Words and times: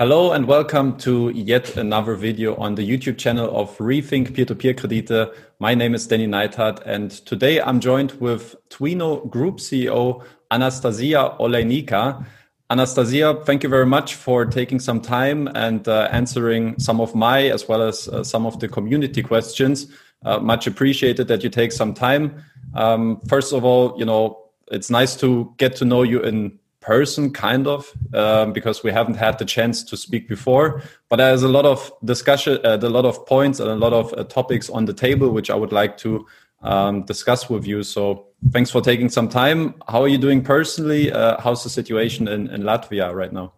Hello 0.00 0.32
and 0.32 0.46
welcome 0.46 0.96
to 0.96 1.28
yet 1.28 1.76
another 1.76 2.14
video 2.14 2.56
on 2.56 2.74
the 2.74 2.80
YouTube 2.80 3.18
channel 3.18 3.54
of 3.54 3.76
Rethink 3.76 4.34
Peer-to-Peer 4.34 4.72
Kredite. 4.72 5.34
My 5.58 5.74
name 5.74 5.94
is 5.94 6.06
Danny 6.06 6.26
Neithardt 6.26 6.80
and 6.86 7.10
today 7.10 7.60
I'm 7.60 7.80
joined 7.80 8.12
with 8.12 8.56
Twino 8.70 9.28
Group 9.28 9.56
CEO 9.58 10.24
Anastasija 10.50 11.38
Oleinika. 11.38 12.24
Anastasija, 12.70 13.44
thank 13.44 13.62
you 13.62 13.68
very 13.68 13.84
much 13.84 14.14
for 14.14 14.46
taking 14.46 14.80
some 14.80 15.02
time 15.02 15.48
and 15.48 15.86
uh, 15.86 16.08
answering 16.10 16.78
some 16.78 16.98
of 16.98 17.14
my 17.14 17.50
as 17.50 17.68
well 17.68 17.82
as 17.82 18.08
uh, 18.08 18.24
some 18.24 18.46
of 18.46 18.58
the 18.58 18.68
community 18.68 19.22
questions. 19.22 19.86
Uh, 20.24 20.38
much 20.38 20.66
appreciated 20.66 21.28
that 21.28 21.44
you 21.44 21.50
take 21.50 21.72
some 21.72 21.92
time. 21.92 22.42
Um, 22.72 23.20
first 23.28 23.52
of 23.52 23.66
all, 23.66 23.98
you 23.98 24.06
know, 24.06 24.46
it's 24.72 24.88
nice 24.88 25.14
to 25.16 25.52
get 25.58 25.76
to 25.76 25.84
know 25.84 26.04
you 26.04 26.22
in 26.22 26.58
person, 26.80 27.32
kind 27.32 27.66
of, 27.66 27.92
um, 28.14 28.52
because 28.52 28.82
we 28.82 28.90
haven't 28.90 29.16
had 29.16 29.38
the 29.38 29.44
chance 29.44 29.82
to 29.84 29.96
speak 29.96 30.28
before. 30.28 30.82
But 31.08 31.16
there's 31.16 31.42
a 31.42 31.48
lot 31.48 31.66
of 31.66 31.92
discussion, 32.04 32.58
uh, 32.64 32.78
a 32.80 32.88
lot 32.88 33.04
of 33.04 33.26
points, 33.26 33.60
and 33.60 33.68
a 33.70 33.76
lot 33.76 33.92
of 33.92 34.12
uh, 34.14 34.24
topics 34.24 34.70
on 34.70 34.86
the 34.86 34.94
table 34.94 35.30
which 35.30 35.50
I 35.50 35.54
would 35.54 35.72
like 35.72 35.96
to 35.98 36.26
um, 36.62 37.02
discuss 37.04 37.48
with 37.48 37.66
you. 37.66 37.82
So 37.82 38.26
thanks 38.50 38.70
for 38.70 38.80
taking 38.80 39.08
some 39.08 39.28
time. 39.28 39.74
How 39.88 40.02
are 40.02 40.08
you 40.08 40.18
doing 40.18 40.42
personally? 40.42 41.12
Uh, 41.12 41.40
how's 41.40 41.62
the 41.62 41.70
situation 41.70 42.28
in, 42.28 42.48
in 42.48 42.62
Latvia 42.62 43.14
right 43.14 43.32
now? 43.32 43.52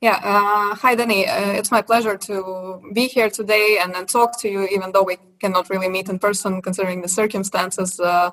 Yeah, 0.00 0.20
uh, 0.22 0.76
hi 0.76 0.94
Danny. 0.94 1.26
Uh, 1.26 1.52
it's 1.52 1.72
my 1.72 1.82
pleasure 1.82 2.16
to 2.16 2.80
be 2.92 3.08
here 3.08 3.28
today 3.28 3.78
and, 3.82 3.96
and 3.96 4.08
talk 4.08 4.38
to 4.40 4.48
you, 4.48 4.68
even 4.68 4.92
though 4.92 5.02
we 5.02 5.16
cannot 5.40 5.70
really 5.70 5.88
meet 5.88 6.08
in 6.08 6.20
person 6.20 6.62
considering 6.62 7.02
the 7.02 7.08
circumstances 7.08 7.98
uh, 7.98 8.30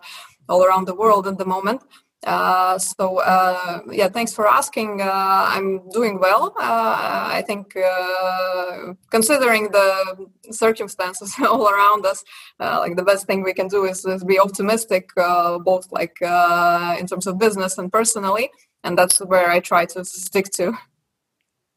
all 0.48 0.64
around 0.64 0.86
the 0.86 0.94
world 0.94 1.26
at 1.26 1.40
the 1.40 1.46
moment. 1.46 1.82
Uh, 2.26 2.80
so 2.80 3.20
uh, 3.20 3.82
yeah, 3.92 4.10
thanks 4.10 4.34
for 4.34 4.48
asking. 4.48 5.00
Uh, 5.00 5.46
I'm 5.48 5.88
doing 5.90 6.20
well. 6.20 6.56
Uh, 6.60 7.28
I 7.30 7.44
think 7.46 7.78
uh, 7.78 8.94
considering 9.12 9.70
the 9.72 10.28
circumstances 10.50 11.36
all 11.42 11.70
around 11.70 12.06
us, 12.06 12.24
uh, 12.60 12.80
like 12.80 12.96
the 12.96 13.04
best 13.04 13.28
thing 13.28 13.44
we 13.44 13.54
can 13.54 13.68
do 13.68 13.86
is, 13.86 14.04
is 14.06 14.24
be 14.24 14.40
optimistic, 14.40 15.10
both 15.16 15.92
like 15.92 16.18
in 16.22 17.06
terms 17.06 17.28
of 17.28 17.38
business 17.38 17.78
and 17.78 17.92
personally, 17.92 18.50
and 18.84 18.98
that's 18.98 19.20
where 19.20 19.52
I 19.52 19.60
try 19.60 19.86
to 19.86 20.04
stick 20.04 20.50
to. 20.54 20.74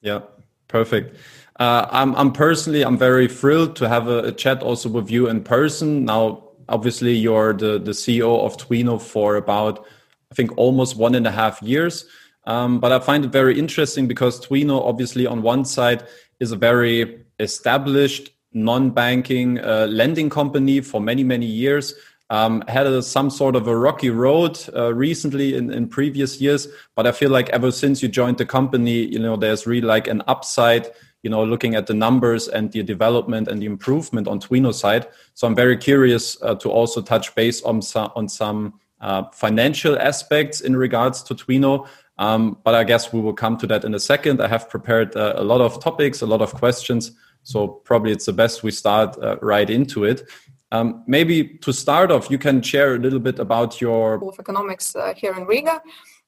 Yeah, 0.00 0.20
perfect. 0.68 1.14
I'm 1.56 2.14
I'm 2.14 2.32
personally 2.32 2.82
I'm 2.82 2.96
very 2.96 3.28
thrilled 3.28 3.76
to 3.76 3.88
have 3.88 4.08
a, 4.08 4.18
a 4.20 4.32
chat 4.32 4.62
also 4.62 4.88
with 4.88 5.10
you 5.10 5.28
in 5.28 5.44
person. 5.44 6.06
Now, 6.06 6.44
obviously, 6.70 7.12
you're 7.12 7.52
the 7.52 7.78
the 7.78 7.90
CEO 7.90 8.46
of 8.46 8.56
Twino 8.56 8.98
for 8.98 9.36
about 9.36 9.84
I 10.30 10.34
think 10.34 10.56
almost 10.58 10.96
one 10.96 11.14
and 11.14 11.26
a 11.26 11.30
half 11.30 11.62
years. 11.62 12.06
Um, 12.46 12.80
but 12.80 12.92
I 12.92 12.98
find 12.98 13.24
it 13.24 13.32
very 13.32 13.58
interesting 13.58 14.08
because 14.08 14.40
Twino, 14.40 14.82
obviously, 14.84 15.26
on 15.26 15.42
one 15.42 15.64
side, 15.64 16.06
is 16.40 16.52
a 16.52 16.56
very 16.56 17.24
established 17.38 18.30
non-banking 18.52 19.58
uh, 19.60 19.86
lending 19.90 20.30
company 20.30 20.80
for 20.80 21.00
many 21.00 21.22
many 21.22 21.46
years. 21.46 21.94
Um, 22.30 22.62
had 22.68 22.86
a, 22.86 23.02
some 23.02 23.30
sort 23.30 23.56
of 23.56 23.68
a 23.68 23.76
rocky 23.76 24.10
road 24.10 24.58
uh, 24.76 24.92
recently 24.92 25.54
in, 25.54 25.70
in 25.70 25.88
previous 25.88 26.40
years, 26.42 26.68
but 26.94 27.06
I 27.06 27.12
feel 27.12 27.30
like 27.30 27.48
ever 27.50 27.70
since 27.70 28.02
you 28.02 28.08
joined 28.08 28.36
the 28.36 28.44
company, 28.44 29.06
you 29.06 29.18
know, 29.18 29.36
there's 29.36 29.66
really 29.66 29.86
like 29.86 30.08
an 30.08 30.22
upside. 30.26 30.88
You 31.24 31.30
know, 31.30 31.42
looking 31.42 31.74
at 31.74 31.88
the 31.88 31.94
numbers 31.94 32.46
and 32.46 32.70
the 32.70 32.84
development 32.84 33.48
and 33.48 33.60
the 33.60 33.66
improvement 33.66 34.28
on 34.28 34.38
Twino 34.38 34.72
side. 34.72 35.08
So 35.34 35.48
I'm 35.48 35.54
very 35.54 35.76
curious 35.76 36.40
uh, 36.42 36.54
to 36.56 36.70
also 36.70 37.02
touch 37.02 37.34
base 37.34 37.60
on 37.62 37.82
some 37.82 38.12
on 38.14 38.28
some 38.28 38.74
uh, 39.00 39.24
financial 39.32 39.98
aspects 39.98 40.60
in 40.60 40.76
regards 40.76 41.22
to 41.24 41.34
Twino. 41.34 41.86
Um, 42.18 42.58
but 42.64 42.74
I 42.74 42.84
guess 42.84 43.12
we 43.12 43.20
will 43.20 43.32
come 43.32 43.56
to 43.58 43.66
that 43.68 43.84
in 43.84 43.94
a 43.94 44.00
second. 44.00 44.42
I 44.42 44.48
have 44.48 44.68
prepared 44.68 45.16
uh, 45.16 45.34
a 45.36 45.44
lot 45.44 45.60
of 45.60 45.82
topics, 45.82 46.20
a 46.20 46.26
lot 46.26 46.42
of 46.42 46.52
questions. 46.52 47.12
So 47.44 47.68
probably 47.68 48.12
it's 48.12 48.26
the 48.26 48.32
best 48.32 48.62
we 48.62 48.72
start 48.72 49.16
uh, 49.22 49.36
right 49.40 49.70
into 49.70 50.04
it. 50.04 50.28
Um, 50.70 51.04
maybe 51.06 51.44
to 51.58 51.72
start 51.72 52.10
off, 52.10 52.30
you 52.30 52.38
can 52.38 52.60
share 52.60 52.96
a 52.96 52.98
little 52.98 53.20
bit 53.20 53.38
about 53.38 53.80
your 53.80 54.22
of 54.22 54.38
economics 54.38 54.94
uh, 54.94 55.14
here 55.16 55.32
in 55.34 55.46
Riga. 55.46 55.80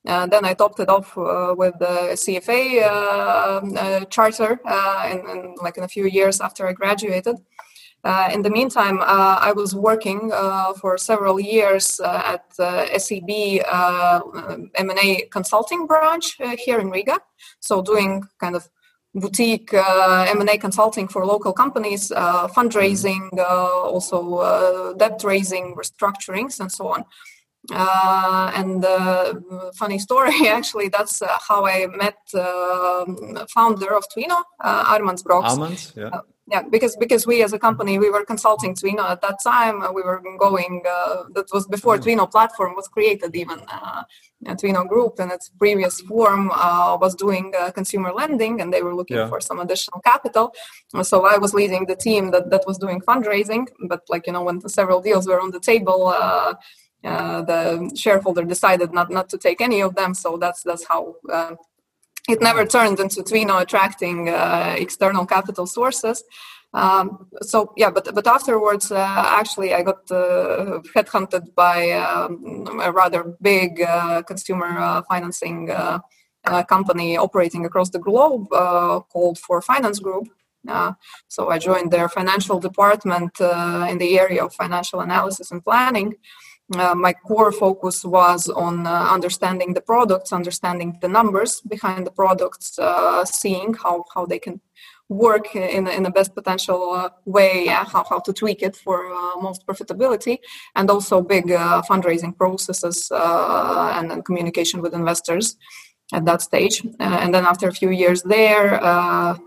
Uh, 0.06 0.26
then 0.26 0.46
I 0.46 0.54
topped 0.54 0.80
it 0.80 0.88
off 0.88 1.18
uh, 1.18 1.54
with 1.58 1.78
the 1.78 2.14
CFA 2.14 4.08
charter 4.08 4.58
in, 5.10 5.18
in, 5.28 5.54
like 5.60 5.76
in 5.76 5.84
a 5.84 5.88
few 5.88 6.06
years 6.06 6.40
after 6.40 6.66
I 6.66 6.72
graduated. 6.72 7.36
Uh, 8.02 8.30
in 8.32 8.42
the 8.42 8.50
meantime, 8.50 9.00
uh, 9.00 9.38
I 9.40 9.52
was 9.52 9.74
working 9.74 10.30
uh, 10.32 10.72
for 10.74 10.96
several 10.96 11.38
years 11.38 12.00
uh, 12.00 12.22
at 12.24 12.44
the 12.56 12.98
SEB 12.98 13.62
uh, 13.70 14.20
M&A 14.74 15.26
consulting 15.30 15.86
branch 15.86 16.40
uh, 16.40 16.56
here 16.56 16.78
in 16.78 16.90
Riga. 16.90 17.18
So 17.60 17.82
doing 17.82 18.24
kind 18.38 18.56
of 18.56 18.68
boutique 19.14 19.74
M&A 19.74 20.56
consulting 20.56 21.08
for 21.08 21.26
local 21.26 21.52
companies, 21.52 22.10
fundraising, 22.10 23.36
also 23.38 24.94
debt 24.96 25.20
raising, 25.24 25.74
restructurings, 25.74 26.60
and 26.60 26.70
so 26.70 26.86
on. 26.88 27.04
and 28.54 28.84
funny 29.74 29.98
story, 29.98 30.32
actually, 30.48 30.88
that's 30.88 31.20
how 31.48 31.66
I 31.66 31.88
met 31.88 32.18
founder 33.52 33.92
of 33.96 34.04
Twino, 34.14 34.44
Armands 34.60 35.24
Broks. 35.24 35.54
Armands, 35.54 35.92
yeah 35.96 36.20
yeah 36.50 36.62
because 36.62 36.96
because 36.96 37.26
we 37.26 37.42
as 37.42 37.52
a 37.52 37.58
company 37.58 37.98
we 37.98 38.10
were 38.10 38.24
consulting 38.24 38.74
twino 38.74 39.04
at 39.08 39.20
that 39.22 39.38
time 39.42 39.82
uh, 39.82 39.92
we 39.92 40.02
were 40.02 40.20
going 40.38 40.82
uh, 40.88 41.22
that 41.34 41.46
was 41.52 41.66
before 41.66 41.96
mm. 41.96 42.02
twino 42.02 42.30
platform 42.30 42.74
was 42.74 42.88
created 42.88 43.34
even 43.34 43.58
uh, 43.68 44.02
twino 44.60 44.86
group 44.86 45.20
in 45.20 45.30
its 45.30 45.50
previous 45.58 46.00
form 46.02 46.50
uh, 46.52 46.96
was 47.00 47.14
doing 47.14 47.52
uh, 47.58 47.70
consumer 47.70 48.12
lending 48.12 48.60
and 48.60 48.72
they 48.72 48.82
were 48.82 48.94
looking 48.94 49.16
yeah. 49.16 49.28
for 49.28 49.40
some 49.40 49.60
additional 49.60 50.00
capital 50.00 50.52
so 51.02 51.24
i 51.24 51.38
was 51.38 51.54
leading 51.54 51.86
the 51.86 51.96
team 51.96 52.30
that, 52.30 52.50
that 52.50 52.64
was 52.66 52.78
doing 52.78 53.00
fundraising 53.00 53.66
but 53.88 54.02
like 54.08 54.26
you 54.26 54.32
know 54.32 54.42
when 54.42 54.60
several 54.68 55.00
deals 55.00 55.26
were 55.26 55.40
on 55.40 55.50
the 55.50 55.60
table 55.60 56.08
uh, 56.08 56.54
the 57.02 57.90
shareholder 57.96 58.44
decided 58.44 58.92
not, 58.92 59.10
not 59.10 59.26
to 59.28 59.38
take 59.38 59.60
any 59.60 59.80
of 59.80 59.94
them 59.94 60.12
so 60.14 60.36
that's 60.36 60.62
that's 60.62 60.86
how 60.86 61.14
it 62.28 62.40
never 62.40 62.64
turned 62.66 63.00
into 63.00 63.22
Twino 63.22 63.60
attracting 63.60 64.28
uh, 64.28 64.74
external 64.78 65.26
capital 65.26 65.66
sources. 65.66 66.22
Um, 66.72 67.26
so 67.42 67.72
yeah, 67.76 67.90
but 67.90 68.14
but 68.14 68.26
afterwards, 68.26 68.92
uh, 68.92 69.24
actually, 69.26 69.74
I 69.74 69.82
got 69.82 70.08
uh, 70.10 70.80
headhunted 70.94 71.54
by 71.54 71.90
um, 71.92 72.80
a 72.80 72.92
rather 72.92 73.36
big 73.42 73.82
uh, 73.82 74.22
consumer 74.22 74.78
uh, 74.78 75.02
financing 75.08 75.70
uh, 75.70 75.98
company 76.68 77.16
operating 77.16 77.66
across 77.66 77.90
the 77.90 77.98
globe 77.98 78.48
called 78.50 79.38
4finance 79.38 80.00
Group. 80.00 80.28
so 81.28 81.50
I 81.50 81.58
joined 81.58 81.90
their 81.90 82.08
financial 82.08 82.58
department 82.60 83.32
in 83.40 83.98
the 83.98 84.18
area 84.18 84.44
of 84.44 84.54
financial 84.54 85.00
analysis 85.00 85.50
and 85.50 85.62
planning 85.62 86.14
uh, 86.76 86.94
my 86.94 87.12
core 87.12 87.52
focus 87.52 88.04
was 88.04 88.48
on 88.48 88.86
uh, 88.86 89.08
understanding 89.10 89.74
the 89.74 89.80
products, 89.80 90.32
understanding 90.32 90.96
the 91.00 91.08
numbers 91.08 91.60
behind 91.62 92.06
the 92.06 92.10
products, 92.10 92.78
uh, 92.78 93.24
seeing 93.24 93.74
how, 93.74 94.04
how 94.14 94.24
they 94.24 94.38
can 94.38 94.60
work 95.08 95.56
in, 95.56 95.88
in 95.88 96.04
the 96.04 96.10
best 96.10 96.32
potential 96.34 96.92
uh, 96.92 97.08
way, 97.24 97.66
how, 97.66 98.04
how 98.08 98.20
to 98.20 98.32
tweak 98.32 98.62
it 98.62 98.76
for 98.76 99.12
uh, 99.12 99.40
most 99.40 99.66
profitability, 99.66 100.38
and 100.76 100.88
also 100.88 101.20
big 101.20 101.50
uh, 101.50 101.82
fundraising 101.82 102.36
processes 102.36 103.10
and, 103.10 104.12
and, 104.12 104.24
communication 104.24 104.80
with 104.80 104.94
investors 104.94 105.56
at 106.12 106.24
that 106.24 106.40
stage. 106.42 106.86
and 107.00 107.34
then 107.34 107.44
after 107.44 107.66
a 107.66 107.72
few 107.72 107.90
years 107.90 108.22
there, 108.22 108.78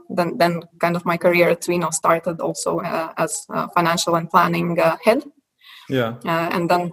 then, 0.10 0.38
then 0.38 0.62
kind 0.80 0.98
of 0.98 1.06
my 1.06 1.16
career 1.16 1.50
at 1.50 1.62
Twino 1.62 1.94
started 1.94 2.42
also 2.42 2.80
as 3.18 3.46
financial 3.74 4.16
and 4.16 4.30
planning 4.30 4.76
head. 5.06 5.24
Yeah. 5.90 6.16
and 6.26 6.70
then 6.70 6.92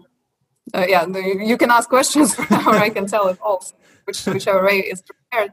uh, 0.75 0.86
yeah, 0.88 1.06
you 1.06 1.56
can 1.56 1.70
ask 1.70 1.88
questions 1.88 2.38
or 2.66 2.75
I 2.75 2.91
can 2.91 3.06
tell 3.06 3.28
it 3.28 3.38
all, 3.42 3.64
which, 4.04 4.25
whichever 4.26 4.64
way 4.64 4.78
is 4.78 5.03
prepared. 5.03 5.53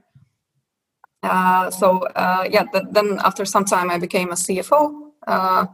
Uh, 1.24 1.70
so 1.72 2.00
uh, 2.16 2.48
yeah, 2.50 2.64
th- 2.72 2.86
then 2.92 3.20
after 3.24 3.46
some 3.46 3.66
time 3.66 3.90
I 3.90 3.98
became 3.98 4.32
a 4.32 4.36
CFO. 4.36 5.04
Uh, 5.28 5.66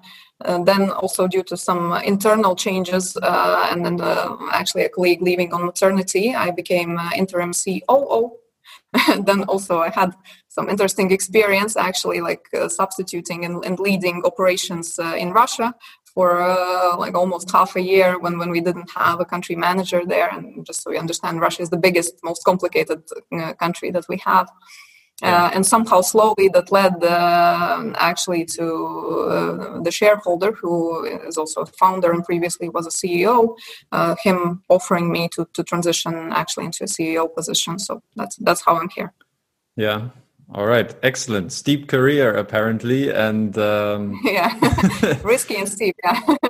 then 0.64 0.90
also 0.92 1.28
due 1.28 1.44
to 1.44 1.56
some 1.56 1.94
internal 2.04 2.56
changes, 2.56 3.16
uh, 3.18 3.68
and 3.72 3.86
then 3.86 4.02
uh, 4.02 4.36
actually 4.52 4.84
a 4.84 4.90
colleague 4.90 5.22
leaving 5.22 5.54
on 5.54 5.66
maternity, 5.66 6.36
I 6.36 6.52
became 6.52 7.00
interim 7.16 7.54
COO. 7.54 8.32
then 9.24 9.44
also 9.44 9.80
I 9.80 9.90
had 9.90 10.14
some 10.50 10.70
interesting 10.70 11.12
experience 11.12 11.78
actually 11.78 12.20
like 12.22 12.48
substituting 12.68 13.46
and, 13.46 13.64
and, 13.66 13.80
leading 13.80 14.24
operations 14.24 15.00
in 15.00 15.32
Russia 15.32 15.74
for 16.14 16.42
uh, 16.42 16.96
like 16.98 17.16
almost 17.16 17.52
half 17.52 17.76
a 17.76 17.82
year 17.82 18.20
when, 18.20 18.38
when 18.38 18.52
we 18.52 18.62
didn't 18.62 18.90
have 18.92 19.20
a 19.20 19.26
country 19.26 19.56
manager 19.56 20.06
there. 20.06 20.30
And 20.30 20.66
just 20.66 20.84
so 20.84 20.92
we 20.92 20.98
understand, 20.98 21.42
Russia 21.42 21.64
is 21.64 21.70
the 21.70 21.78
biggest, 21.78 22.16
most 22.24 22.44
complicated 22.44 23.04
uh, 23.32 23.54
country 23.54 23.90
that 23.92 24.06
we 24.08 24.18
have. 24.18 24.48
Uh, 25.22 25.50
and 25.54 25.66
somehow 25.66 26.02
slowly 26.02 26.50
that 26.50 26.72
led 26.72 27.02
uh, 27.04 27.94
actually 27.96 28.44
to 28.44 29.28
uh, 29.30 29.82
the 29.82 29.92
shareholder 29.92 30.52
who 30.52 31.06
is 31.06 31.38
also 31.38 31.62
a 31.62 31.66
founder 31.66 32.12
and 32.12 32.26
previously 32.26 32.68
was 32.68 32.88
a 32.88 32.90
ceo 32.90 33.56
uh, 33.94 34.16
him 34.22 34.64
offering 34.70 35.12
me 35.12 35.30
to, 35.30 35.48
to 35.54 35.64
transition 35.64 36.14
actually 36.34 36.66
into 36.66 36.84
a 36.84 36.88
ceo 36.88 37.34
position 37.34 37.80
so 37.80 38.02
that's 38.16 38.36
that's 38.38 38.66
how 38.66 38.76
i'm 38.76 38.90
here 38.90 39.14
yeah 39.78 40.10
All 40.52 40.66
right, 40.66 40.94
excellent. 41.04 41.52
Steep 41.52 41.88
career 41.88 42.36
apparently, 42.36 43.10
and 43.12 43.58
um... 43.58 44.20
yeah, 44.24 44.54
risky 45.24 45.56
and 45.58 45.70
steep. 45.70 45.96
Yeah. 46.04 46.20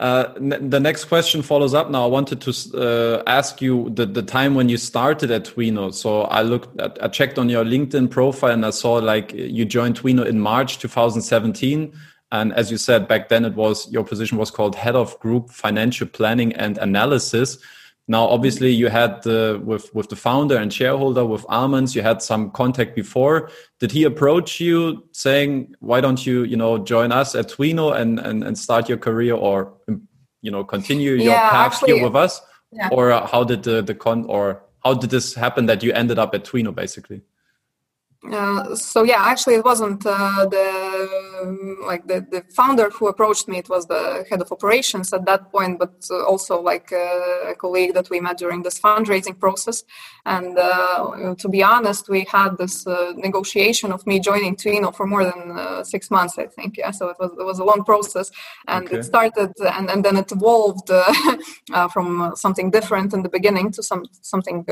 Uh, 0.00 0.32
the 0.38 0.80
next 0.80 1.04
question 1.04 1.42
follows 1.42 1.74
up. 1.74 1.90
Now, 1.90 2.04
I 2.04 2.06
wanted 2.06 2.40
to 2.40 2.52
uh, 2.74 3.22
ask 3.26 3.60
you 3.60 3.90
the, 3.90 4.06
the 4.06 4.22
time 4.22 4.54
when 4.54 4.70
you 4.70 4.78
started 4.78 5.30
at 5.30 5.44
Twino. 5.44 5.92
So 5.92 6.22
I 6.22 6.40
looked, 6.40 6.80
at, 6.80 6.96
I 7.04 7.08
checked 7.08 7.38
on 7.38 7.50
your 7.50 7.66
LinkedIn 7.66 8.10
profile, 8.10 8.52
and 8.52 8.64
I 8.64 8.70
saw 8.70 8.94
like 8.94 9.34
you 9.34 9.66
joined 9.66 10.00
Twino 10.00 10.24
in 10.24 10.40
March 10.40 10.78
2017. 10.78 11.92
And 12.32 12.54
as 12.54 12.70
you 12.70 12.78
said 12.78 13.08
back 13.08 13.28
then, 13.28 13.44
it 13.44 13.54
was 13.54 13.92
your 13.92 14.02
position 14.02 14.38
was 14.38 14.50
called 14.50 14.74
head 14.74 14.96
of 14.96 15.20
group 15.20 15.50
financial 15.50 16.06
planning 16.06 16.54
and 16.54 16.78
analysis. 16.78 17.58
Now, 18.10 18.26
obviously, 18.26 18.72
you 18.72 18.88
had 18.88 19.22
the 19.22 19.62
with 19.64 19.94
with 19.94 20.08
the 20.08 20.16
founder 20.16 20.56
and 20.56 20.72
shareholder 20.72 21.24
with 21.24 21.46
Armands, 21.48 21.94
You 21.94 22.02
had 22.02 22.20
some 22.20 22.50
contact 22.50 22.96
before. 22.96 23.50
Did 23.78 23.92
he 23.92 24.02
approach 24.02 24.58
you 24.58 25.04
saying, 25.12 25.76
"Why 25.78 26.00
don't 26.00 26.26
you, 26.26 26.42
you 26.42 26.56
know, 26.56 26.78
join 26.78 27.12
us 27.12 27.36
at 27.36 27.48
Twino 27.50 27.94
and 27.94 28.18
and, 28.18 28.42
and 28.42 28.58
start 28.58 28.88
your 28.88 28.98
career, 28.98 29.34
or 29.34 29.74
you 30.42 30.50
know, 30.50 30.64
continue 30.64 31.12
your 31.12 31.34
yeah, 31.34 31.50
path 31.50 31.74
actually, 31.74 31.92
here 31.92 32.02
with 32.02 32.16
us?" 32.16 32.40
Yeah. 32.72 32.88
Or 32.90 33.12
how 33.32 33.44
did 33.44 33.62
the 33.62 33.80
the 33.80 33.94
con 33.94 34.24
or 34.24 34.64
how 34.84 34.94
did 34.94 35.10
this 35.10 35.36
happen 35.36 35.66
that 35.66 35.84
you 35.84 35.92
ended 35.92 36.18
up 36.18 36.34
at 36.34 36.42
Twino, 36.44 36.74
basically? 36.74 37.22
Uh, 38.28 38.74
so 38.74 39.02
yeah, 39.02 39.22
actually, 39.24 39.54
it 39.54 39.64
wasn't 39.64 40.04
uh, 40.04 40.44
the 40.44 41.78
like 41.86 42.06
the, 42.06 42.20
the 42.30 42.44
founder 42.54 42.90
who 42.90 43.08
approached 43.08 43.48
me. 43.48 43.56
It 43.56 43.70
was 43.70 43.86
the 43.86 44.26
head 44.28 44.42
of 44.42 44.52
operations 44.52 45.14
at 45.14 45.24
that 45.24 45.50
point, 45.50 45.78
but 45.78 46.06
also 46.28 46.60
like 46.60 46.92
uh, 46.92 47.50
a 47.50 47.54
colleague 47.54 47.94
that 47.94 48.10
we 48.10 48.20
met 48.20 48.36
during 48.36 48.62
this 48.62 48.78
fundraising 48.78 49.38
process. 49.38 49.84
And 50.26 50.58
uh, 50.58 51.34
to 51.34 51.48
be 51.48 51.62
honest, 51.62 52.10
we 52.10 52.26
had 52.30 52.58
this 52.58 52.86
uh, 52.86 53.14
negotiation 53.16 53.90
of 53.90 54.06
me 54.06 54.20
joining 54.20 54.54
Twino 54.54 54.94
for 54.94 55.06
more 55.06 55.24
than 55.24 55.84
six 55.86 56.10
months, 56.10 56.36
I 56.36 56.46
think. 56.46 56.76
Yeah, 56.76 56.90
so 56.90 57.08
it 57.08 57.16
was 57.18 57.30
it 57.38 57.44
was 57.44 57.58
a 57.58 57.64
long 57.64 57.84
process, 57.84 58.30
and 58.68 58.84
okay. 58.84 58.98
it 58.98 59.04
started 59.04 59.54
and, 59.60 59.88
and 59.88 60.04
then 60.04 60.18
it 60.18 60.30
evolved 60.30 60.90
from 61.92 62.32
something 62.36 62.70
different 62.70 63.14
in 63.14 63.22
the 63.22 63.30
beginning 63.30 63.70
to 63.72 63.82
some 63.82 64.04
something 64.20 64.66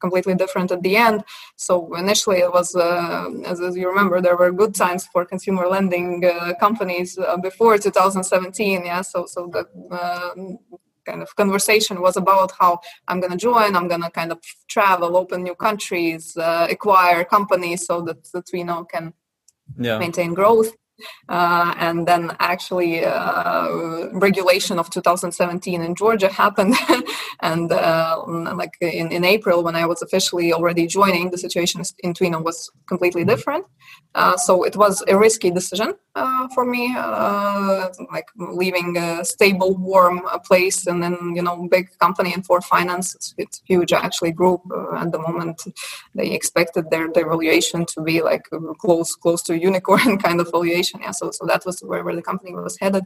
completely 0.00 0.34
different 0.34 0.70
at 0.70 0.82
the 0.82 0.96
end. 0.96 1.24
So 1.56 1.94
initially, 1.94 2.38
it 2.38 2.52
was, 2.52 2.74
uh, 2.74 3.28
as, 3.44 3.60
as, 3.60 3.76
you 3.76 3.88
remember, 3.88 4.20
there 4.20 4.36
were 4.36 4.52
good 4.52 4.74
times 4.74 5.06
for 5.06 5.24
consumer 5.24 5.66
lending 5.66 6.24
uh, 6.24 6.54
companies 6.60 7.18
uh, 7.18 7.36
before 7.36 7.78
2017. 7.78 8.84
Yeah, 8.84 9.02
so 9.02 9.26
so 9.26 9.50
the 9.54 9.62
um, 9.98 10.58
kind 11.04 11.22
of 11.22 11.34
conversation 11.36 12.00
was 12.00 12.16
about 12.16 12.52
how 12.58 12.80
I'm 13.08 13.20
going 13.20 13.32
to 13.32 13.38
join, 13.38 13.76
I'm 13.76 13.88
going 13.88 14.02
to 14.02 14.10
kind 14.10 14.32
of 14.32 14.38
travel, 14.68 15.16
open 15.16 15.42
new 15.42 15.54
countries, 15.54 16.36
uh, 16.36 16.66
acquire 16.70 17.24
companies 17.24 17.86
so 17.86 18.02
that, 18.02 18.24
that 18.32 18.48
we 18.52 18.62
know 18.62 18.84
can 18.84 19.12
yeah. 19.78 19.98
maintain 19.98 20.34
growth. 20.34 20.72
Uh, 21.28 21.74
and 21.78 22.06
then 22.06 22.36
actually 22.38 23.04
uh, 23.04 24.08
regulation 24.12 24.78
of 24.78 24.90
2017 24.90 25.82
in 25.82 25.94
Georgia 25.94 26.28
happened. 26.28 26.74
And 27.40 27.72
uh, 27.72 28.22
like 28.54 28.76
in, 28.80 29.10
in 29.10 29.24
April 29.24 29.64
when 29.64 29.74
I 29.74 29.84
was 29.84 30.00
officially 30.00 30.52
already 30.52 30.86
joining 30.86 31.30
the 31.30 31.38
situation 31.38 31.82
in 32.04 32.14
Twino 32.14 32.42
was 32.42 32.70
completely 32.86 33.24
different. 33.24 33.66
Uh, 34.14 34.36
so 34.36 34.62
it 34.62 34.76
was 34.76 35.02
a 35.08 35.16
risky 35.16 35.50
decision 35.50 35.94
uh, 36.14 36.46
for 36.54 36.66
me 36.66 36.94
uh, 36.94 37.88
like 38.12 38.26
leaving 38.36 38.94
a 38.98 39.24
stable 39.24 39.74
warm 39.78 40.20
place 40.44 40.86
and 40.86 41.02
then 41.02 41.16
you 41.34 41.40
know 41.40 41.66
big 41.70 41.88
company 41.98 42.34
and 42.34 42.46
4finance 42.46 43.14
it's, 43.14 43.34
it's 43.38 43.62
huge 43.64 43.90
actually 43.94 44.30
group 44.30 44.60
at 44.96 45.10
the 45.12 45.18
moment 45.18 45.62
they 46.14 46.30
expected 46.30 46.90
their, 46.90 47.10
their 47.14 47.26
valuation 47.26 47.86
to 47.86 48.02
be 48.02 48.20
like 48.20 48.46
close 48.78 49.14
close 49.14 49.40
to 49.42 49.58
unicorn 49.58 50.18
kind 50.26 50.38
of 50.38 50.50
valuation 50.50 50.81
yeah 51.00 51.10
so 51.10 51.30
so 51.30 51.46
that 51.46 51.64
was 51.66 51.80
where, 51.80 52.02
where 52.04 52.16
the 52.16 52.22
company 52.22 52.52
was 52.54 52.78
headed. 52.78 53.04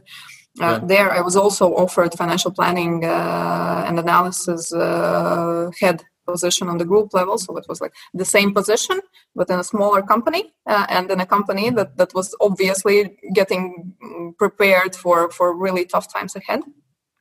Uh, 0.59 0.63
yeah. 0.63 0.79
there 0.91 1.11
i 1.11 1.21
was 1.21 1.35
also 1.35 1.65
offered 1.75 2.11
financial 2.13 2.51
planning 2.51 3.05
uh, 3.05 3.85
and 3.87 3.99
analysis 3.99 4.73
uh, 4.73 5.69
head 5.79 6.03
position 6.25 6.67
on 6.67 6.77
the 6.77 6.85
group 6.91 7.13
level 7.13 7.37
so 7.37 7.55
it 7.55 7.65
was 7.69 7.79
like 7.79 7.93
the 8.13 8.25
same 8.25 8.53
position 8.53 8.99
but 9.37 9.49
in 9.49 9.59
a 9.59 9.63
smaller 9.63 10.01
company 10.01 10.53
uh, 10.65 10.85
and 10.89 11.09
in 11.11 11.19
a 11.21 11.25
company 11.25 11.69
that, 11.69 11.95
that 11.97 12.13
was 12.13 12.35
obviously 12.41 13.17
getting 13.33 13.93
prepared 14.37 14.95
for 14.95 15.31
for 15.31 15.55
really 15.55 15.85
tough 15.85 16.11
times 16.11 16.35
ahead. 16.35 16.61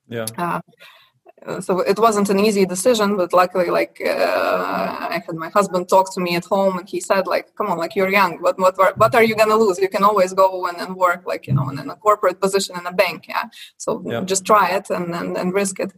Yeah. 0.09 0.27
Uh, 0.37 0.61
so 1.61 1.81
it 1.81 1.99
wasn't 1.99 2.29
an 2.29 2.39
easy 2.41 2.65
decision 2.67 3.17
but 3.17 3.33
luckily 3.33 3.71
like 3.71 4.01
uh, 4.05 5.07
i 5.15 5.23
had 5.25 5.37
my 5.37 5.49
husband 5.51 5.89
talk 5.89 6.13
to 6.13 6.21
me 6.21 6.37
at 6.37 6.45
home 6.45 6.79
and 6.79 6.89
he 6.89 7.01
said 7.01 7.27
like 7.27 7.55
come 7.57 7.69
on 7.69 7.79
like 7.79 7.95
you're 7.97 8.09
young. 8.09 8.33
What 8.45 8.59
what 8.59 8.77
what 8.99 9.15
are 9.15 9.23
you 9.23 9.35
gonna 9.35 9.57
lose? 9.57 9.79
You 9.79 9.89
can 9.89 10.05
always 10.05 10.33
go 10.33 10.67
and, 10.67 10.79
and 10.79 10.97
work 10.97 11.23
like 11.27 11.47
you 11.47 11.55
know 11.55 11.69
in, 11.71 11.79
in 11.79 11.89
a 11.91 11.97
corporate 11.97 12.41
position 12.41 12.77
in 12.79 12.87
a 12.87 12.93
bank 12.93 13.27
yeah? 13.29 13.45
So 13.77 14.03
yeah. 14.05 14.21
just 14.33 14.45
try 14.45 14.67
it 14.79 14.91
and, 14.91 15.15
and 15.15 15.37
and 15.37 15.53
risk 15.53 15.81
it 15.81 15.93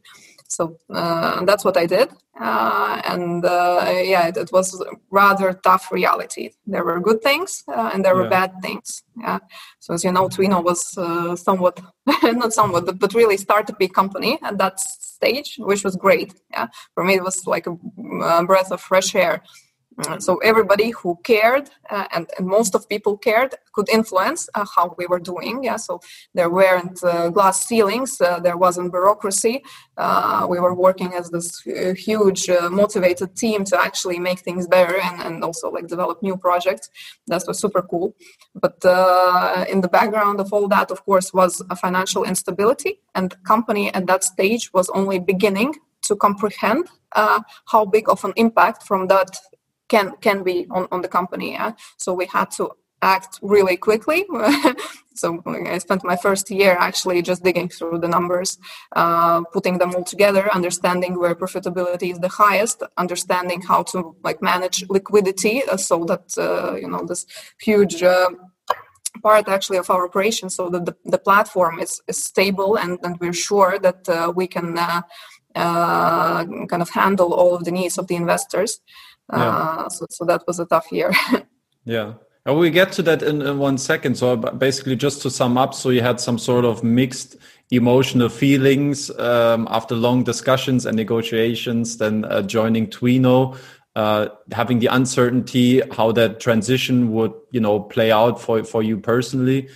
so 0.48 0.76
uh, 0.92 1.44
that's 1.44 1.64
what 1.64 1.76
I 1.76 1.86
did, 1.86 2.08
uh, 2.40 3.02
and 3.04 3.44
uh, 3.44 3.84
yeah, 4.02 4.28
it, 4.28 4.36
it, 4.36 4.50
was 4.50 4.82
rather 5.10 5.52
tough 5.52 5.92
reality. 5.92 6.50
There 6.66 6.84
were 6.84 7.00
good 7.00 7.22
things 7.22 7.64
uh, 7.68 7.90
and 7.92 8.04
there 8.04 8.16
were 8.16 8.28
bad 8.28 8.52
things. 8.62 9.02
Yeah. 9.20 9.40
So 9.80 9.94
as 9.94 10.04
you 10.04 10.12
know, 10.12 10.28
Twino 10.28 10.64
was 10.64 10.96
uh, 10.96 11.36
somewhat, 11.36 11.80
not 12.22 12.52
somewhat, 12.52 12.86
but 12.86 12.98
but 12.98 13.14
really 13.14 13.36
started 13.36 13.76
big 13.78 13.92
company 13.92 14.38
at 14.42 14.56
that 14.58 14.80
stage, 14.80 15.56
which 15.58 15.84
was 15.84 15.96
great. 15.96 16.34
Yeah. 16.50 16.68
For 16.94 17.04
me, 17.04 17.14
it 17.14 17.24
was 17.24 17.46
like 17.46 17.66
a, 17.66 17.76
breath 18.44 18.72
of 18.72 18.80
fresh 18.80 19.14
air 19.14 19.42
so 20.18 20.36
everybody 20.38 20.90
who 20.90 21.18
cared 21.24 21.70
uh, 21.90 22.06
and, 22.12 22.28
and, 22.38 22.46
most 22.46 22.74
of 22.74 22.88
people 22.88 23.16
cared 23.16 23.54
could 23.72 23.88
influence 23.88 24.48
uh, 24.54 24.64
how 24.76 24.94
we 24.96 25.06
were 25.06 25.18
doing 25.18 25.62
yeah. 25.64 25.76
So 25.76 26.00
there 26.34 26.50
weren't 26.50 27.02
uh, 27.02 27.30
glass 27.30 27.66
ceilings 27.66 28.20
uh, 28.20 28.40
there 28.40 28.56
wasn't 28.56 28.92
bureaucracy. 28.92 29.62
Uh, 29.96 30.46
we 30.48 30.60
were 30.60 30.74
working 30.74 31.12
as 31.14 31.30
this 31.30 31.60
huge 31.96 32.48
motivated 32.70 33.34
team 33.36 33.64
to 33.64 33.80
actually 33.80 34.18
make 34.18 34.40
things 34.40 34.66
better 34.68 34.98
and, 35.00 35.20
and 35.22 35.44
also 35.44 35.70
like 35.70 35.88
develop 35.88 36.22
new 36.22 36.36
projects. 36.36 36.90
That 37.26 37.42
was 37.46 37.58
super 37.58 37.82
cool. 37.82 38.14
But 38.54 38.78
in 39.68 39.80
the 39.80 39.88
background 39.90 40.40
of 40.40 40.52
all 40.52 40.68
that 40.68 40.90
of 40.90 41.04
course 41.04 41.32
was 41.32 41.62
a 41.70 41.76
financial 41.76 42.24
instability 42.24 43.00
and 43.14 43.30
the 43.30 43.36
company 43.38 43.92
at 43.94 44.06
that 44.06 44.22
stage 44.24 44.72
was 44.72 44.88
only 44.90 45.18
beginning 45.18 45.74
to 46.02 46.16
comprehend 46.16 46.88
uh, 47.12 47.40
how 47.66 47.84
big 47.84 48.08
of 48.08 48.24
an 48.24 48.32
impact 48.36 48.82
from 48.82 49.06
that 49.08 49.38
can 49.88 50.12
can 50.20 50.42
be 50.42 50.66
on, 50.70 50.86
on 50.92 51.02
the 51.02 51.08
company 51.08 51.52
yeah? 51.52 51.72
so 51.96 52.12
we 52.12 52.26
had 52.26 52.50
to 52.50 52.70
act 53.02 53.38
really 53.42 53.76
quickly 53.76 54.26
so 55.14 55.40
i 55.66 55.78
spent 55.78 56.02
my 56.04 56.16
first 56.16 56.50
year 56.50 56.76
actually 56.78 57.22
just 57.22 57.44
digging 57.44 57.68
through 57.68 57.98
the 57.98 58.08
numbers 58.08 58.58
uh, 58.96 59.40
putting 59.52 59.78
them 59.78 59.94
all 59.94 60.02
together 60.02 60.52
understanding 60.52 61.18
where 61.18 61.34
profitability 61.34 62.10
is 62.10 62.18
the 62.18 62.28
highest 62.28 62.82
understanding 62.96 63.60
how 63.60 63.82
to 63.82 64.16
like 64.24 64.42
manage 64.42 64.84
liquidity 64.88 65.62
uh, 65.64 65.76
so 65.76 66.04
that 66.04 66.26
uh, 66.38 66.74
you 66.74 66.88
know 66.88 67.04
this 67.06 67.24
huge 67.60 68.02
uh, 68.02 68.30
part 69.22 69.48
actually 69.48 69.78
of 69.78 69.90
our 69.90 70.04
operation 70.04 70.50
so 70.50 70.68
that 70.68 70.84
the, 70.84 70.96
the 71.04 71.18
platform 71.18 71.78
is, 71.78 72.00
is 72.08 72.22
stable 72.22 72.76
and, 72.76 72.98
and 73.02 73.18
we're 73.20 73.32
sure 73.32 73.78
that 73.78 74.08
uh, 74.08 74.32
we 74.34 74.46
can 74.46 74.78
uh, 74.78 75.02
kind 75.54 76.82
of 76.82 76.90
handle 76.90 77.32
all 77.32 77.54
of 77.54 77.64
the 77.64 77.70
needs 77.70 77.98
of 77.98 78.06
the 78.06 78.16
investors 78.16 78.80
yeah. 79.32 79.48
Uh, 79.48 79.88
so, 79.88 80.06
so 80.10 80.24
that 80.24 80.46
was 80.46 80.60
a 80.60 80.66
tough 80.66 80.90
year. 80.90 81.12
yeah. 81.84 82.14
we 82.46 82.70
get 82.70 82.92
to 82.92 83.02
that 83.02 83.22
in, 83.22 83.42
in, 83.42 83.58
one 83.58 83.78
second. 83.78 84.16
So 84.16 84.36
basically, 84.36 84.96
just 84.96 85.22
to 85.22 85.30
sum 85.30 85.58
up, 85.58 85.74
so 85.74 85.90
you 85.90 86.02
had 86.02 86.20
some 86.20 86.38
sort 86.38 86.64
of 86.64 86.82
mixed 86.82 87.36
emotional 87.70 88.28
feelings 88.28 89.10
um, 89.18 89.68
after 89.70 89.94
long 89.94 90.24
discussions 90.24 90.86
and 90.86 90.96
negotiations, 90.96 91.98
then 91.98 92.24
uh, 92.24 92.42
joining 92.42 92.86
Twino, 92.86 93.56
uh, 93.96 94.28
having 94.52 94.78
the 94.78 94.86
uncertainty 94.86 95.82
how 95.90 96.12
that 96.12 96.40
transition 96.40 97.12
would, 97.12 97.32
you 97.50 97.60
know, 97.60 97.80
play 97.80 98.10
out 98.10 98.40
for 98.40 98.64
for 98.64 98.82
you 98.82 98.98
personally. 98.98 99.68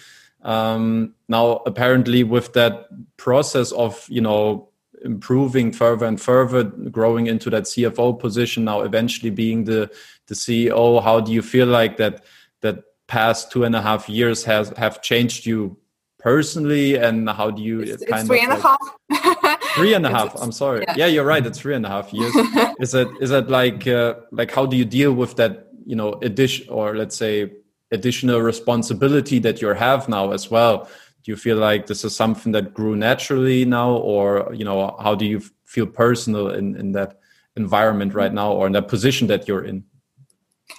Um, 0.42 1.14
now, 1.28 1.62
apparently, 1.66 2.24
with 2.24 2.52
that 2.54 2.86
process 3.16 3.72
of, 3.72 4.06
you 4.08 4.20
know, 4.20 4.71
improving 5.04 5.72
further 5.72 6.06
and 6.06 6.20
further, 6.20 6.64
growing 6.64 7.26
into 7.26 7.50
that 7.50 7.64
CFO 7.64 8.18
position, 8.18 8.64
now 8.64 8.82
eventually 8.82 9.30
being 9.30 9.64
the 9.64 9.90
the 10.26 10.34
CEO. 10.34 11.02
How 11.02 11.20
do 11.20 11.32
you 11.32 11.42
feel 11.42 11.66
like 11.66 11.96
that 11.96 12.24
that 12.60 12.84
past 13.06 13.50
two 13.52 13.64
and 13.64 13.74
a 13.76 13.82
half 13.82 14.08
years 14.08 14.44
has 14.44 14.70
have 14.76 15.02
changed 15.02 15.46
you 15.46 15.76
personally, 16.18 16.96
and 16.96 17.28
how 17.28 17.50
do 17.50 17.62
you 17.62 17.80
it's, 17.80 18.04
kind 18.04 18.20
it's 18.20 18.28
three 18.28 18.44
of 18.44 18.50
and 18.50 18.62
like, 18.62 18.78
a 19.10 19.48
half. 19.48 19.60
three 19.74 19.94
and 19.94 20.06
a 20.06 20.10
half. 20.10 20.40
I'm 20.40 20.52
sorry. 20.52 20.84
Yeah. 20.88 20.94
yeah. 20.96 21.06
you're 21.06 21.24
right. 21.24 21.44
It's 21.44 21.58
three 21.58 21.74
and 21.74 21.84
a 21.84 21.88
half 21.88 22.12
years. 22.12 22.34
is 22.80 22.94
it 22.94 23.08
is 23.20 23.30
it 23.30 23.48
like 23.48 23.86
uh, 23.86 24.14
like 24.30 24.50
how 24.50 24.66
do 24.66 24.76
you 24.76 24.84
deal 24.84 25.12
with 25.12 25.36
that? 25.36 25.68
You 25.84 25.96
know, 25.96 26.12
addition 26.22 26.68
or 26.68 26.96
let's 26.96 27.16
say 27.16 27.50
additional 27.90 28.40
responsibility 28.40 29.38
that 29.40 29.60
you 29.60 29.68
have 29.68 30.08
now 30.08 30.32
as 30.32 30.50
well 30.50 30.88
do 31.22 31.30
you 31.30 31.36
feel 31.36 31.56
like 31.56 31.86
this 31.86 32.04
is 32.04 32.14
something 32.14 32.52
that 32.52 32.74
grew 32.74 32.96
naturally 32.96 33.64
now 33.64 33.92
or 33.92 34.52
you 34.54 34.64
know 34.64 34.96
how 35.00 35.14
do 35.14 35.24
you 35.24 35.40
feel 35.64 35.86
personal 35.86 36.50
in 36.50 36.76
in 36.76 36.92
that 36.92 37.18
environment 37.56 38.14
right 38.14 38.32
now 38.32 38.52
or 38.52 38.66
in 38.66 38.72
that 38.72 38.88
position 38.88 39.26
that 39.28 39.46
you're 39.48 39.64
in 39.64 39.84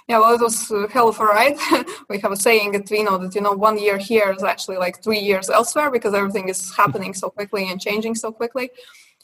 Yeah, 0.08 0.18
well, 0.20 0.34
it 0.34 0.40
was 0.40 0.70
a 0.70 0.88
hell 0.88 1.08
of 1.08 1.20
a 1.20 1.24
ride. 1.24 1.56
we 2.10 2.18
have 2.18 2.32
a 2.32 2.36
saying 2.36 2.74
at 2.74 2.84
Twino 2.86 3.20
that, 3.22 3.34
you 3.34 3.40
know, 3.40 3.52
one 3.52 3.78
year 3.78 3.96
here 3.96 4.32
is 4.36 4.42
actually 4.42 4.76
like 4.76 5.02
three 5.02 5.18
years 5.18 5.48
elsewhere 5.48 5.90
because 5.90 6.14
everything 6.14 6.48
is 6.48 6.74
happening 6.74 7.14
so 7.14 7.30
quickly 7.30 7.70
and 7.70 7.80
changing 7.80 8.14
so 8.14 8.32
quickly. 8.32 8.70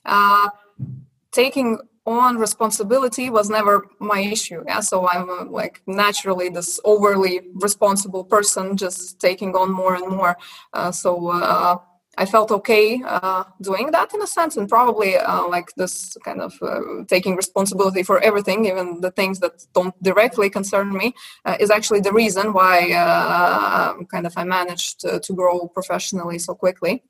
Uh, 0.04 0.48
taking 1.32 1.78
on 2.18 2.38
responsibility 2.38 3.30
was 3.30 3.48
never 3.48 3.86
my 3.98 4.20
issue. 4.20 4.62
Yeah, 4.66 4.80
so 4.80 5.08
I'm 5.08 5.28
uh, 5.30 5.44
like 5.44 5.82
naturally 5.86 6.48
this 6.48 6.80
overly 6.84 7.40
responsible 7.54 8.24
person, 8.24 8.76
just 8.76 9.20
taking 9.20 9.54
on 9.54 9.70
more 9.70 9.94
and 9.94 10.08
more. 10.08 10.36
Uh, 10.72 10.90
so 10.90 11.28
uh, 11.28 11.78
I 12.18 12.26
felt 12.26 12.50
okay 12.50 13.02
uh, 13.06 13.44
doing 13.62 13.92
that 13.92 14.12
in 14.12 14.20
a 14.22 14.26
sense, 14.26 14.56
and 14.56 14.68
probably 14.68 15.16
uh, 15.16 15.46
like 15.48 15.68
this 15.76 16.16
kind 16.24 16.40
of 16.40 16.52
uh, 16.60 17.04
taking 17.08 17.36
responsibility 17.36 18.02
for 18.02 18.20
everything, 18.20 18.66
even 18.66 19.00
the 19.00 19.12
things 19.12 19.38
that 19.40 19.64
don't 19.72 19.94
directly 20.02 20.50
concern 20.50 20.92
me, 20.92 21.14
is 21.58 21.70
actually 21.70 22.00
the 22.00 22.12
reason 22.12 22.52
why 22.52 22.90
kind 24.10 24.26
of 24.26 24.34
I 24.36 24.44
managed 24.44 25.00
to, 25.00 25.20
to 25.20 25.32
grow 25.32 25.68
professionally 25.68 26.38
so 26.38 26.54
quickly. 26.54 27.04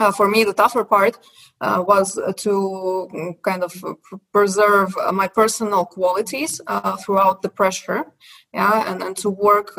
Uh, 0.00 0.10
for 0.10 0.28
me, 0.30 0.44
the 0.44 0.54
tougher 0.54 0.82
part 0.82 1.18
uh, 1.60 1.84
was 1.86 2.16
uh, 2.16 2.32
to 2.32 3.06
mm, 3.12 3.42
kind 3.42 3.62
of 3.62 3.84
uh, 3.84 3.92
preserve 4.32 4.94
my 5.12 5.28
personal 5.28 5.84
qualities 5.84 6.58
throughout 7.04 7.42
the 7.42 7.50
pressure, 7.50 8.06
yeah, 8.54 8.90
and, 8.90 9.02
and 9.02 9.14
to 9.14 9.28
work 9.28 9.72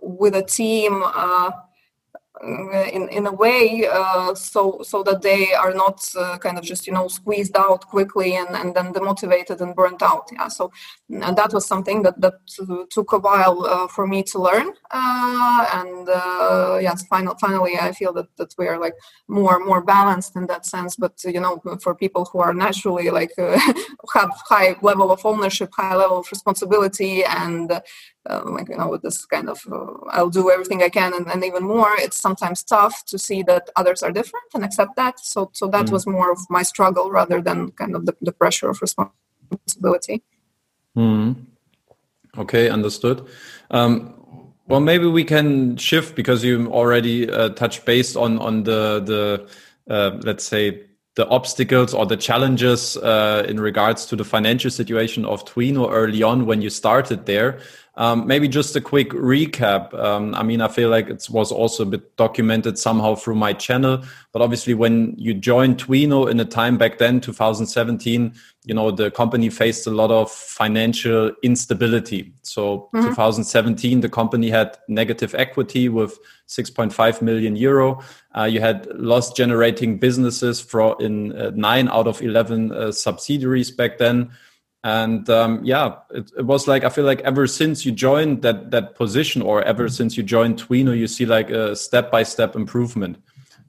with 0.00 0.36
a 0.36 0.42
team 0.42 1.02
in 2.42 3.08
in 3.08 3.26
a 3.26 3.32
way 3.32 3.86
uh, 3.90 4.34
so 4.34 4.80
so 4.82 5.02
that 5.02 5.22
they 5.22 5.52
are 5.54 5.74
not 5.74 6.08
uh, 6.16 6.38
kind 6.38 6.58
of 6.58 6.64
just 6.64 6.86
you 6.86 6.92
know 6.92 7.08
squeezed 7.08 7.56
out 7.56 7.86
quickly 7.86 8.36
and 8.36 8.48
and 8.50 8.74
then 8.74 8.92
demotivated 8.92 9.60
and 9.60 9.74
burnt 9.74 10.02
out. 10.02 10.28
Yeah 10.32 10.48
so 10.48 10.70
and 11.10 11.36
that 11.36 11.52
was 11.52 11.66
something 11.66 12.02
that 12.02 12.20
that 12.20 12.34
took 12.90 13.12
a 13.12 13.18
while 13.18 13.64
uh, 13.66 13.88
for 13.88 14.06
me 14.06 14.22
to 14.22 14.38
learn. 14.38 14.72
Uh, 14.90 15.66
and 15.74 16.08
uh, 16.08 16.78
yes 16.80 17.06
final, 17.06 17.34
finally 17.40 17.76
i 17.80 17.92
feel 17.92 18.12
that 18.12 18.28
that 18.36 18.54
we 18.58 18.66
are 18.66 18.78
like 18.78 18.94
more 19.26 19.58
more 19.58 19.82
balanced 19.82 20.36
in 20.36 20.46
that 20.46 20.66
sense. 20.66 20.96
But 20.96 21.14
you 21.24 21.40
know 21.40 21.60
for 21.82 21.94
people 21.94 22.24
who 22.26 22.38
are 22.38 22.54
naturally 22.54 23.10
like 23.10 23.32
uh, 23.38 23.58
have 24.14 24.30
high 24.48 24.76
level 24.82 25.10
of 25.10 25.24
ownership 25.24 25.70
high 25.76 25.96
level 25.96 26.18
of 26.18 26.30
responsibility 26.30 27.24
and 27.24 27.80
um, 28.28 28.54
like 28.54 28.68
you 28.68 28.76
know 28.76 28.88
with 28.88 29.02
this 29.02 29.24
kind 29.26 29.48
of 29.48 29.60
uh, 29.72 29.86
i'll 30.10 30.30
do 30.30 30.50
everything 30.50 30.82
i 30.82 30.88
can 30.88 31.12
and, 31.14 31.26
and, 31.28 31.44
even 31.44 31.64
more 31.64 31.92
it's 31.98 32.20
sometimes 32.20 32.62
tough 32.62 33.04
to 33.06 33.18
see 33.18 33.42
that 33.42 33.70
others 33.76 34.02
are 34.02 34.12
different 34.12 34.46
and 34.54 34.64
accept 34.64 34.96
that 34.96 35.18
so 35.18 35.50
so 35.52 35.66
that 35.66 35.86
mm. 35.86 35.92
was 35.92 36.06
more 36.06 36.30
of 36.30 36.38
my 36.50 36.62
struggle 36.62 37.10
rather 37.10 37.40
than 37.40 37.70
kind 37.72 37.94
of 37.96 38.06
the, 38.06 38.14
the 38.20 38.32
pressure 38.32 38.68
of 38.68 38.80
responsibility 38.80 40.22
mm. 40.96 41.34
okay 42.36 42.68
understood 42.68 43.26
um, 43.70 44.14
well 44.66 44.80
maybe 44.80 45.06
we 45.06 45.24
can 45.24 45.76
shift 45.76 46.14
because 46.14 46.44
you 46.44 46.70
already 46.70 47.30
uh, 47.30 47.48
touched 47.50 47.84
base 47.84 48.16
on 48.16 48.38
on 48.38 48.62
the 48.64 49.00
the 49.00 49.48
uh, 49.92 50.18
let's 50.22 50.44
say 50.44 50.88
the 51.18 51.28
obstacles 51.30 51.94
or 51.94 52.06
the 52.06 52.16
challenges 52.16 52.96
uh, 52.98 53.44
in 53.48 53.58
regards 53.58 54.06
to 54.06 54.14
the 54.14 54.24
financial 54.24 54.70
situation 54.70 55.24
of 55.24 55.44
Twino 55.44 55.90
early 55.90 56.22
on 56.22 56.46
when 56.46 56.62
you 56.62 56.70
started 56.70 57.26
there. 57.26 57.58
Um, 57.98 58.28
maybe 58.28 58.46
just 58.46 58.76
a 58.76 58.80
quick 58.80 59.10
recap. 59.10 59.92
Um, 59.92 60.32
I 60.36 60.44
mean, 60.44 60.60
I 60.60 60.68
feel 60.68 60.88
like 60.88 61.08
it 61.08 61.26
was 61.28 61.50
also 61.50 61.82
a 61.82 61.86
bit 61.86 62.16
documented 62.16 62.78
somehow 62.78 63.16
through 63.16 63.34
my 63.34 63.52
channel, 63.52 64.04
but 64.32 64.40
obviously, 64.40 64.72
when 64.72 65.16
you 65.18 65.34
joined 65.34 65.78
Twino 65.78 66.30
in 66.30 66.38
a 66.38 66.44
time 66.44 66.78
back 66.78 66.98
then, 66.98 67.20
2017, 67.20 68.34
you 68.66 68.74
know, 68.74 68.92
the 68.92 69.10
company 69.10 69.50
faced 69.50 69.88
a 69.88 69.90
lot 69.90 70.12
of 70.12 70.30
financial 70.30 71.32
instability. 71.42 72.32
So, 72.42 72.88
mm-hmm. 72.94 73.08
2017, 73.08 74.00
the 74.00 74.08
company 74.08 74.48
had 74.48 74.78
negative 74.86 75.34
equity 75.34 75.88
with 75.88 76.16
6.5 76.46 77.20
million 77.20 77.56
euro. 77.56 78.00
Uh, 78.36 78.44
you 78.44 78.60
had 78.60 78.86
loss 78.94 79.32
generating 79.32 79.98
businesses 79.98 80.60
for 80.60 80.96
in 81.00 81.36
uh, 81.36 81.50
nine 81.56 81.88
out 81.88 82.06
of 82.06 82.22
11 82.22 82.70
uh, 82.70 82.92
subsidiaries 82.92 83.72
back 83.72 83.98
then 83.98 84.30
and 84.84 85.28
um, 85.28 85.60
yeah 85.64 85.96
it, 86.10 86.30
it, 86.38 86.46
was 86.46 86.68
like 86.68 86.84
i 86.84 86.88
feel 86.88 87.04
like 87.04 87.20
ever 87.22 87.46
since 87.46 87.84
you 87.84 87.90
joined 87.90 88.42
that 88.42 88.70
that 88.70 88.94
position 88.94 89.42
or 89.42 89.62
ever 89.62 89.88
since 89.88 90.16
you 90.16 90.22
joined 90.22 90.56
twino 90.56 90.96
you 90.96 91.08
see 91.08 91.26
like 91.26 91.50
a 91.50 91.74
step 91.74 92.10
by 92.10 92.22
step 92.22 92.54
improvement. 92.54 93.18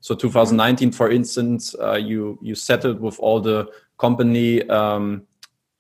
So 0.01 0.15
2019 0.15 0.91
for 0.91 1.11
instance 1.11 1.75
uh, 1.81 1.95
you 1.95 2.37
you 2.41 2.55
settled 2.55 2.99
with 2.99 3.19
all 3.19 3.41
the 3.41 3.69
company 3.97 4.67
um, 4.69 5.23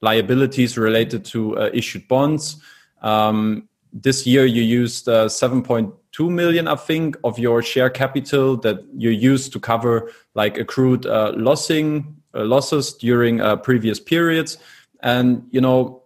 liabilities 0.01 0.77
related 0.77 1.23
to 1.25 1.57
uh, 1.57 1.69
issued 1.73 2.07
bonds. 2.07 2.57
Um, 3.01 3.69
this 3.93 4.25
year 4.27 4.45
you 4.45 4.61
used 4.61 5.07
uh, 5.07 5.25
7.2 5.25 6.29
million 6.29 6.67
i 6.67 6.75
think 6.75 7.17
of 7.23 7.39
your 7.39 7.63
share 7.63 7.89
capital 7.89 8.55
that 8.57 8.83
you 8.95 9.09
used 9.09 9.51
to 9.51 9.59
cover 9.59 10.11
like 10.35 10.59
accrued 10.59 11.07
uh, 11.07 11.33
lossing 11.35 12.15
uh, 12.35 12.43
losses 12.43 12.93
during 12.93 13.41
uh, 13.41 13.55
previous 13.55 13.99
periods 13.99 14.57
and 15.01 15.47
you 15.51 15.61
know, 15.61 16.03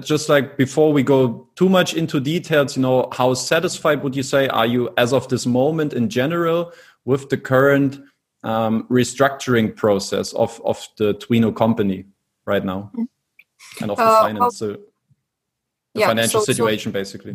just 0.00 0.28
like 0.28 0.56
before 0.56 0.92
we 0.92 1.02
go 1.02 1.48
too 1.56 1.68
much 1.68 1.94
into 1.94 2.20
details, 2.20 2.76
you 2.76 2.82
know, 2.82 3.08
how 3.12 3.34
satisfied 3.34 4.02
would 4.02 4.14
you 4.14 4.22
say 4.22 4.48
are 4.48 4.66
you 4.66 4.90
as 4.96 5.12
of 5.12 5.28
this 5.28 5.46
moment 5.46 5.92
in 5.92 6.08
general 6.08 6.72
with 7.04 7.28
the 7.30 7.36
current 7.36 8.00
um, 8.42 8.86
restructuring 8.90 9.74
process 9.74 10.32
of 10.34 10.60
of 10.64 10.86
the 10.98 11.14
Twino 11.14 11.54
company 11.54 12.04
right 12.44 12.64
now, 12.64 12.90
and 13.80 13.90
of 13.90 13.96
the 13.96 14.02
uh, 14.02 14.22
finance, 14.22 14.62
uh, 14.62 14.66
the 14.66 14.80
yeah, 15.94 16.08
financial 16.08 16.40
so, 16.40 16.52
situation, 16.52 16.92
so, 16.92 16.98
basically. 16.98 17.32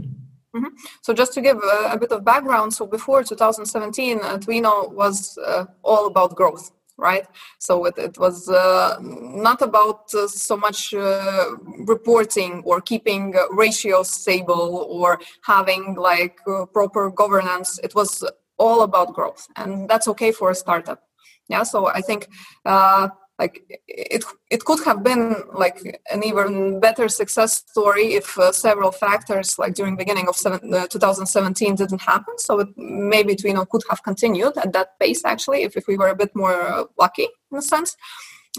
Mm 0.51 0.63
-hmm. 0.63 0.71
So 1.01 1.13
just 1.13 1.33
to 1.33 1.41
give 1.41 1.57
a, 1.57 1.93
a, 1.93 1.97
bit 1.97 2.11
of 2.11 2.23
background, 2.23 2.73
so 2.73 2.87
before 2.87 3.23
2017, 3.23 4.17
uh, 4.17 4.37
Twino 4.39 4.93
was 4.93 5.37
uh, 5.37 5.65
all 5.81 6.05
about 6.05 6.35
growth 6.35 6.71
right? 6.99 7.25
So 7.59 7.85
it, 7.85 7.97
it 7.97 8.17
was 8.19 8.49
uh, 8.49 8.97
not 9.01 9.61
about 9.61 10.13
uh, 10.13 10.27
so 10.27 10.57
much 10.57 10.93
uh, 10.93 11.45
reporting 11.87 12.61
or 12.65 12.81
keeping 12.81 13.33
ratios 13.51 14.09
stable 14.11 14.85
or 14.89 15.19
having 15.43 15.95
like 15.95 16.37
uh, 16.47 16.65
proper 16.65 17.09
governance. 17.09 17.79
It 17.83 17.95
was 17.95 18.23
all 18.57 18.81
about 18.83 19.13
growth, 19.13 19.47
and 19.55 19.89
that's 19.89 20.07
okay 20.09 20.31
for 20.31 20.51
a 20.51 20.55
startup. 20.55 21.01
Yeah, 21.47 21.63
so 21.63 21.87
I 21.87 22.01
think 22.01 22.27
uh, 22.65 23.09
like 23.39 23.63
it 23.87 24.23
it 24.51 24.65
could 24.65 24.83
have 24.83 25.01
been 25.03 25.35
like 25.53 25.79
an 26.11 26.23
even 26.23 26.79
better 26.79 27.07
success 27.07 27.63
story 27.71 28.13
if 28.13 28.37
uh, 28.37 28.51
several 28.51 28.91
factors 28.91 29.57
like 29.57 29.73
during 29.73 29.93
the 29.95 30.03
beginning 30.03 30.27
of 30.27 30.35
seven, 30.35 30.73
uh, 30.73 30.85
2017 30.87 31.75
didn't 31.75 32.01
happen. 32.01 32.37
So 32.37 32.59
it, 32.59 32.67
maybe 32.77 33.35
Twino 33.35 33.67
could 33.67 33.83
have 33.89 34.03
continued 34.03 34.57
at 34.57 34.73
that 34.73 34.99
pace 34.99 35.23
actually 35.23 35.63
if, 35.63 35.77
if 35.77 35.87
we 35.87 35.97
were 35.97 36.09
a 36.09 36.15
bit 36.15 36.35
more 36.35 36.53
uh, 36.53 36.83
lucky 36.97 37.27
in 37.51 37.57
a 37.57 37.61
sense 37.61 37.95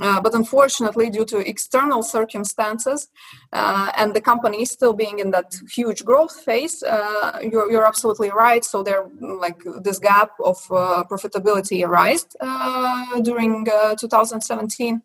uh, 0.01 0.21
but 0.21 0.35
unfortunately, 0.35 1.11
due 1.11 1.25
to 1.27 1.39
external 1.39 2.03
circumstances 2.03 3.09
uh, 3.53 3.91
and 3.97 4.15
the 4.15 4.21
company 4.21 4.65
still 4.65 4.93
being 4.93 5.19
in 5.19 5.31
that 5.31 5.55
huge 5.71 6.05
growth 6.05 6.41
phase, 6.41 6.83
uh, 6.83 7.39
you're, 7.43 7.71
you're, 7.71 7.87
absolutely 7.87 8.31
right. 8.31 8.65
So 8.65 8.83
there, 8.83 9.09
like 9.21 9.61
this 9.83 9.99
gap 9.99 10.31
of 10.45 10.59
uh, 10.71 11.05
profitability 11.11 11.87
arose 11.87 12.27
uh, 12.41 13.21
during 13.21 13.67
2017. 13.99 15.03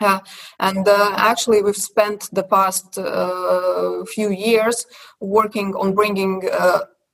Uh, 0.00 0.20
and 0.60 0.86
uh, 0.86 1.14
actually, 1.16 1.62
we've 1.62 1.76
spent 1.76 2.28
the 2.32 2.44
past 2.44 2.98
uh, 2.98 4.04
few 4.04 4.30
years 4.30 4.86
working 5.20 5.74
on 5.74 5.94
bringing 5.94 6.42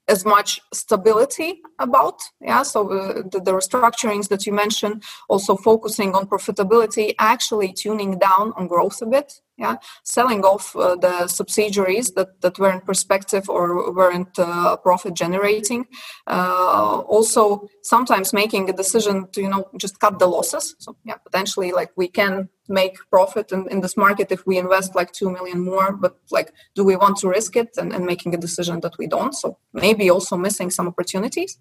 as 0.08 0.24
much 0.24 0.60
stability 0.72 1.62
about 1.78 2.20
yeah? 2.40 2.62
So 2.62 2.90
uh, 2.90 3.22
the, 3.30 3.40
the, 3.40 3.52
restructurings 3.52 4.28
that 4.28 4.46
you 4.46 4.52
mentioned 4.52 5.02
also 5.28 5.56
focusing 5.56 6.14
on 6.14 6.26
profitability 6.26 7.14
actually 7.18 7.72
tuning 7.72 8.18
down 8.18 8.52
on 8.56 8.66
growth 8.66 9.00
a 9.02 9.06
bit 9.06 9.40
yeah 9.56 9.76
selling 10.02 10.42
off 10.42 10.74
uh, 10.76 10.96
the 10.96 11.26
subsidiaries 11.28 12.10
that, 12.12 12.40
that 12.40 12.58
weren't 12.58 12.84
perspective 12.84 13.48
or 13.48 13.92
weren't 13.92 14.38
uh, 14.38 14.76
profit 14.76 15.14
generating 15.14 15.86
uh, 16.26 16.98
also 17.06 17.68
sometimes 17.82 18.32
making 18.32 18.68
a 18.68 18.72
decision 18.72 19.26
to 19.32 19.40
you 19.40 19.48
know 19.48 19.68
just 19.76 20.00
cut 20.00 20.18
the 20.18 20.26
losses. 20.26 20.74
So 20.78 20.96
yeah 21.04 21.16
potentially 21.16 21.72
like 21.72 21.90
we 21.96 22.08
can 22.08 22.48
make 22.68 22.96
profit 23.10 23.52
in, 23.52 23.68
in 23.70 23.80
this 23.80 23.96
market 23.96 24.32
if 24.32 24.46
we 24.46 24.58
invest 24.58 24.94
like 24.94 25.12
2 25.12 25.30
million 25.30 25.60
more 25.60 25.92
but 25.92 26.16
like 26.30 26.52
do 26.74 26.82
we 26.84 26.96
want 26.96 27.16
to 27.18 27.28
risk 27.28 27.56
it 27.56 27.70
and, 27.76 27.92
and 27.92 28.06
making 28.06 28.34
a 28.34 28.38
decision 28.38 28.80
that 28.80 28.96
we 28.98 29.06
don't? 29.06 29.34
So 29.34 29.58
maybe 29.72 30.10
also 30.10 30.36
missing 30.36 30.70
some 30.70 30.88
opportunities. 30.88 31.58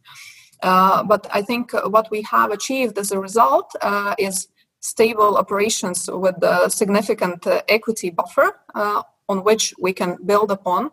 Uh, 0.61 1.03
but 1.03 1.27
i 1.33 1.41
think 1.41 1.73
what 1.95 2.09
we 2.09 2.21
have 2.21 2.49
achieved 2.49 2.97
as 2.97 3.11
a 3.11 3.19
result 3.19 3.69
uh, 3.81 4.15
is 4.17 4.47
stable 4.83 5.37
operations 5.37 6.09
with 6.11 6.35
a 6.43 6.69
significant 6.69 7.47
uh, 7.47 7.61
equity 7.69 8.09
buffer 8.09 8.59
uh, 8.75 9.01
on 9.29 9.43
which 9.43 9.73
we 9.79 9.93
can 9.93 10.17
build 10.25 10.51
upon 10.51 10.91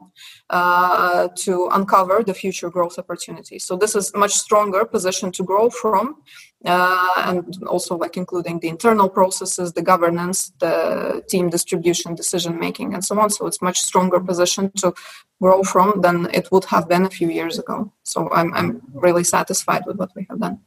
uh, 0.50 1.28
to 1.34 1.68
uncover 1.72 2.22
the 2.22 2.32
future 2.32 2.70
growth 2.70 2.96
opportunities. 2.98 3.64
So 3.64 3.76
this 3.76 3.96
is 3.96 4.14
much 4.14 4.34
stronger 4.34 4.84
position 4.84 5.32
to 5.32 5.42
grow 5.42 5.68
from 5.70 6.22
uh, 6.64 7.12
and 7.16 7.64
also 7.66 7.96
like 7.96 8.16
including 8.16 8.60
the 8.60 8.68
internal 8.68 9.08
processes, 9.08 9.72
the 9.72 9.82
governance, 9.82 10.52
the 10.60 11.24
team 11.28 11.50
distribution, 11.50 12.14
decision 12.14 12.58
making, 12.58 12.94
and 12.94 13.04
so 13.04 13.18
on. 13.18 13.28
So 13.30 13.46
it's 13.48 13.60
much 13.60 13.80
stronger 13.80 14.20
position 14.20 14.70
to 14.76 14.94
grow 15.42 15.62
from 15.64 16.00
than 16.00 16.28
it 16.32 16.52
would 16.52 16.66
have 16.66 16.88
been 16.88 17.06
a 17.06 17.10
few 17.10 17.28
years 17.28 17.58
ago. 17.58 17.92
So 18.04 18.30
I'm 18.30 18.54
I'm 18.54 18.82
really 18.92 19.24
satisfied 19.24 19.82
with 19.86 19.96
what 19.96 20.10
we 20.14 20.26
have 20.30 20.38
done. 20.38 20.60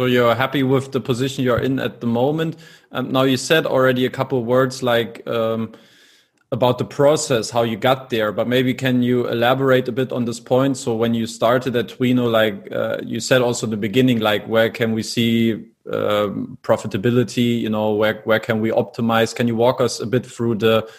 So 0.00 0.06
you're 0.06 0.34
happy 0.34 0.62
with 0.62 0.92
the 0.92 1.00
position 1.02 1.44
you're 1.44 1.58
in 1.58 1.78
at 1.78 2.00
the 2.00 2.06
moment. 2.06 2.56
Um, 2.90 3.12
now 3.12 3.24
you 3.24 3.36
said 3.36 3.66
already 3.66 4.06
a 4.06 4.08
couple 4.08 4.42
words 4.42 4.82
like. 4.82 5.26
Um, 5.26 5.74
about 6.52 6.78
the 6.78 6.84
process, 6.84 7.48
how 7.48 7.62
you 7.62 7.76
got 7.76 8.10
there, 8.10 8.32
but 8.32 8.48
maybe 8.48 8.74
can 8.74 9.04
you 9.04 9.28
elaborate 9.28 9.86
a 9.86 9.92
bit 9.92 10.10
on 10.10 10.24
this 10.24 10.40
point? 10.40 10.76
So 10.76 10.96
when 10.96 11.14
you 11.14 11.28
started 11.28 11.76
at 11.76 11.90
Twino, 11.90 12.28
like 12.28 12.66
uh, 12.72 12.96
you 13.04 13.20
said 13.20 13.40
also 13.40 13.66
in 13.66 13.70
the 13.70 13.76
beginning, 13.76 14.18
like 14.18 14.44
where 14.48 14.68
can 14.68 14.90
we 14.90 15.04
see 15.04 15.66
um, 15.92 16.58
profitability? 16.62 17.60
You 17.60 17.70
know, 17.70 17.94
where 17.94 18.22
where 18.24 18.40
can 18.40 18.60
we 18.60 18.72
optimize? 18.72 19.32
Can 19.32 19.46
you 19.46 19.54
walk 19.54 19.80
us 19.80 20.00
a 20.00 20.06
bit 20.06 20.26
through 20.26 20.56
the 20.56 20.90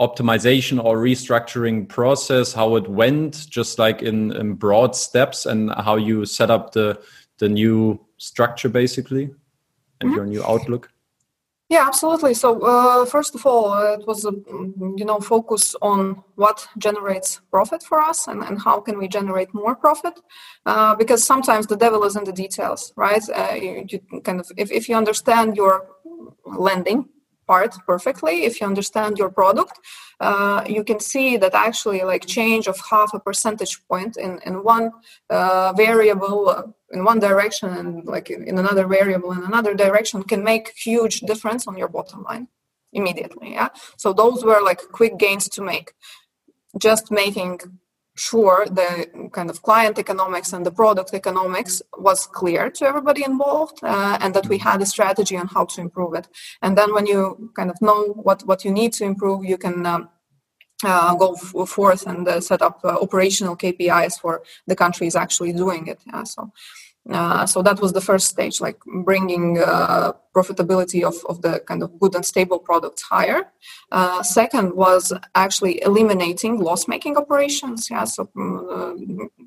optimization 0.00 0.82
or 0.82 0.96
restructuring 0.96 1.86
process, 1.86 2.54
how 2.54 2.76
it 2.76 2.88
went, 2.88 3.46
just 3.50 3.78
like 3.78 4.00
in, 4.00 4.32
in 4.32 4.54
broad 4.54 4.96
steps, 4.96 5.44
and 5.44 5.70
how 5.74 5.96
you 5.96 6.24
set 6.24 6.50
up 6.50 6.72
the 6.72 6.98
the 7.40 7.48
new 7.50 8.00
structure 8.18 8.68
basically 8.68 9.24
and 10.00 10.10
mm 10.10 10.10
-hmm. 10.10 10.16
your 10.16 10.26
new 10.26 10.42
outlook? 10.44 10.90
Yeah, 11.68 11.86
absolutely. 11.86 12.34
So 12.34 12.48
uh, 12.62 13.04
first 13.04 13.34
of 13.34 13.44
all, 13.44 13.72
uh, 13.72 13.98
it 13.98 14.06
was 14.06 14.24
a 14.24 14.32
you 14.96 15.04
know 15.04 15.20
focus 15.20 15.76
on 15.80 16.24
what 16.36 16.66
generates 16.78 17.40
profit 17.50 17.82
for 17.82 17.98
us 18.10 18.28
and, 18.28 18.42
and 18.42 18.58
how 18.58 18.80
can 18.80 18.96
we 18.98 19.06
generate 19.06 19.52
more 19.52 19.74
profit, 19.76 20.14
uh, 20.64 20.94
because 20.94 21.26
sometimes 21.26 21.66
the 21.66 21.76
devil 21.76 22.04
is 22.04 22.16
in 22.16 22.24
the 22.24 22.32
details, 22.32 22.92
right? 22.96 23.22
Uh, 23.28 23.54
you, 23.54 23.84
you, 23.90 24.20
kind 24.22 24.40
of 24.40 24.50
if, 24.56 24.70
if 24.70 24.88
you 24.88 24.96
understand 24.96 25.56
your 25.56 25.74
lending 26.44 27.08
part 27.52 27.72
perfectly 27.92 28.34
if 28.48 28.60
you 28.60 28.66
understand 28.66 29.12
your 29.18 29.30
product 29.40 29.74
uh, 30.20 30.60
you 30.76 30.82
can 30.90 31.00
see 31.12 31.28
that 31.42 31.54
actually 31.54 32.02
like 32.12 32.24
change 32.38 32.64
of 32.66 32.76
half 32.90 33.10
a 33.14 33.20
percentage 33.28 33.74
point 33.90 34.16
in, 34.16 34.32
in 34.46 34.54
one 34.62 34.86
uh, 35.30 35.72
variable 35.84 36.48
uh, 36.48 36.62
in 36.94 37.00
one 37.10 37.18
direction 37.28 37.68
and 37.78 37.88
like 38.14 38.28
in 38.30 38.56
another 38.64 38.86
variable 38.86 39.32
in 39.32 39.42
another 39.50 39.74
direction 39.74 40.22
can 40.22 40.42
make 40.52 40.66
huge 40.88 41.16
difference 41.30 41.66
on 41.66 41.76
your 41.76 41.90
bottom 41.96 42.22
line 42.30 42.46
immediately 42.92 43.48
yeah? 43.52 43.68
So 43.96 44.12
those 44.12 44.44
were 44.44 44.60
like 44.62 44.80
quick 44.92 45.18
gains 45.18 45.48
to 45.50 45.62
make. 45.62 45.92
Just 46.78 47.10
making 47.10 47.60
sure 48.18 48.66
the 48.66 48.90
kind 49.32 49.50
of 49.50 49.62
client 49.62 49.98
economics 49.98 50.52
and 50.52 50.66
the 50.66 50.70
product 50.70 51.14
economics 51.14 51.80
was 51.96 52.26
clear 52.26 52.68
to 52.70 52.84
everybody 52.84 53.22
involved 53.24 53.78
uh, 53.82 54.18
and 54.20 54.34
that 54.34 54.48
we 54.48 54.58
had 54.58 54.82
a 54.82 54.86
strategy 54.86 55.36
on 55.36 55.46
how 55.46 55.64
to 55.64 55.80
improve 55.80 56.14
it 56.14 56.28
and 56.62 56.76
then 56.76 56.92
when 56.92 57.06
you 57.06 57.50
kind 57.54 57.70
of 57.70 57.80
know 57.80 58.12
what 58.26 58.42
what 58.46 58.64
you 58.64 58.72
need 58.72 58.92
to 58.92 59.04
improve 59.04 59.44
you 59.44 59.56
can 59.56 59.86
um, 59.86 60.08
uh, 60.84 61.14
go 61.16 61.34
f- 61.34 61.68
forth 61.68 62.06
and 62.06 62.26
uh, 62.28 62.40
set 62.40 62.62
up 62.62 62.80
uh, 62.84 62.98
operational 63.00 63.56
KPIs 63.56 64.20
for 64.20 64.42
the 64.66 64.76
countries 64.76 65.16
actually 65.16 65.52
doing 65.52 65.86
it. 65.88 66.00
Yeah, 66.06 66.24
so 66.24 66.52
uh, 67.10 67.46
so 67.46 67.62
that 67.62 67.80
was 67.80 67.92
the 67.92 68.00
first 68.00 68.26
stage, 68.26 68.60
like 68.60 68.78
bringing 69.04 69.58
uh, 69.58 70.12
profitability 70.36 71.02
of, 71.02 71.14
of 71.28 71.40
the 71.40 71.60
kind 71.60 71.82
of 71.82 71.98
good 71.98 72.14
and 72.14 72.24
stable 72.24 72.58
products 72.58 73.02
higher. 73.02 73.50
Uh, 73.90 74.22
second 74.22 74.74
was 74.74 75.12
actually 75.34 75.82
eliminating 75.82 76.60
loss-making 76.60 77.16
operations. 77.16 77.88
Yeah, 77.90 78.04
so 78.04 78.28
uh, 78.38 78.92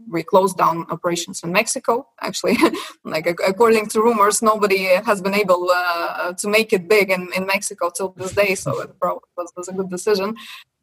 we 0.10 0.24
closed 0.24 0.58
down 0.58 0.88
operations 0.89 1.41
in 1.44 1.51
Mexico. 1.51 2.08
Actually, 2.22 2.58
like 3.03 3.27
according 3.27 3.88
to 3.89 4.01
rumors, 4.01 4.41
nobody 4.41 4.86
has 4.86 5.22
been 5.22 5.36
able 5.36 5.70
uh, 5.70 6.34
to 6.34 6.48
make 6.48 6.74
it 6.74 6.88
big 6.88 7.12
in, 7.12 7.30
in 7.36 7.46
Mexico 7.46 7.91
till 7.96 8.10
this 8.18 8.34
day. 8.34 8.56
So 8.56 8.82
it 8.82 8.91
was, 9.01 9.53
was 9.56 9.68
a 9.68 9.74
good 9.74 9.89
decision. 9.89 10.36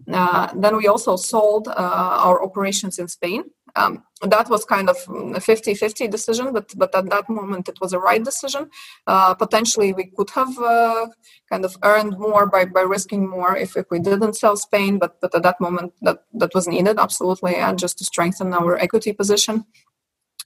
Then 0.07 0.77
we 0.77 0.87
also 0.87 1.17
sold 1.17 1.67
our 1.69 2.41
operations 2.41 3.01
in 3.01 3.09
Spain 3.09 3.45
um, 3.79 4.03
that 4.23 4.49
was 4.51 4.65
kind 4.65 4.89
of 4.91 4.97
a 5.39 5.41
50-50 5.41 6.11
decision 6.11 6.53
but 6.53 6.67
but 6.77 6.95
at 6.95 7.09
that 7.11 7.27
moment 7.29 7.69
it 7.69 7.79
was 7.81 7.93
a 7.93 7.99
right 8.09 8.25
decision. 8.25 8.69
Uh, 9.07 9.35
potentially 9.35 9.93
we 9.93 10.07
could 10.17 10.31
have 10.31 10.55
uh, 10.59 11.07
kind 11.51 11.65
of 11.65 11.77
earned 11.83 12.19
more 12.19 12.47
by, 12.47 12.65
by 12.65 12.81
risking 12.81 13.29
more 13.29 13.57
if, 13.57 13.77
if 13.77 13.87
we 13.91 13.99
didn't 14.01 14.35
sell 14.43 14.57
spain 14.57 14.99
but 14.99 15.13
but 15.21 15.35
at 15.35 15.43
that 15.43 15.61
moment 15.61 15.93
that 16.03 16.19
that 16.41 16.55
was 16.55 16.67
needed 16.67 16.99
absolutely 16.99 17.55
and 17.57 17.79
just 17.79 17.99
to 17.99 18.05
strengthen 18.05 18.53
our 18.53 18.77
equity 18.79 19.13
position. 19.13 19.65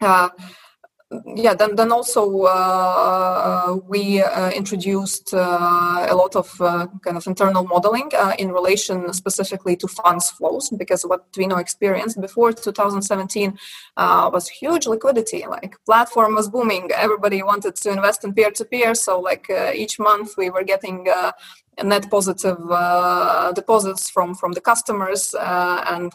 Uh, 0.00 0.28
yeah 1.36 1.54
then 1.54 1.76
then 1.76 1.92
also 1.92 2.42
uh, 2.42 3.76
we 3.88 4.22
uh, 4.22 4.50
introduced 4.50 5.34
uh, 5.34 6.06
a 6.08 6.14
lot 6.14 6.34
of 6.36 6.48
uh, 6.60 6.86
kind 7.04 7.16
of 7.16 7.26
internal 7.26 7.64
modeling 7.64 8.10
uh, 8.16 8.34
in 8.38 8.52
relation 8.52 9.12
specifically 9.12 9.76
to 9.76 9.86
funds 9.88 10.30
flows 10.30 10.70
because 10.70 11.02
what 11.02 11.30
Twino 11.32 11.58
experienced 11.58 12.20
before 12.20 12.52
2017 12.52 13.58
uh, 13.96 14.30
was 14.32 14.48
huge 14.48 14.86
liquidity 14.86 15.44
like 15.48 15.76
platform 15.84 16.34
was 16.34 16.48
booming 16.48 16.90
everybody 16.94 17.42
wanted 17.42 17.74
to 17.76 17.90
invest 17.90 18.24
in 18.24 18.32
peer 18.32 18.50
to 18.50 18.64
peer 18.64 18.94
so 18.94 19.20
like 19.20 19.50
each 19.74 19.98
month 19.98 20.34
we 20.36 20.50
were 20.50 20.64
getting 20.64 21.06
net 21.82 22.10
positive 22.10 22.58
deposits 23.54 24.10
from 24.10 24.34
from 24.34 24.52
the 24.52 24.60
customers 24.60 25.34
and 25.40 26.12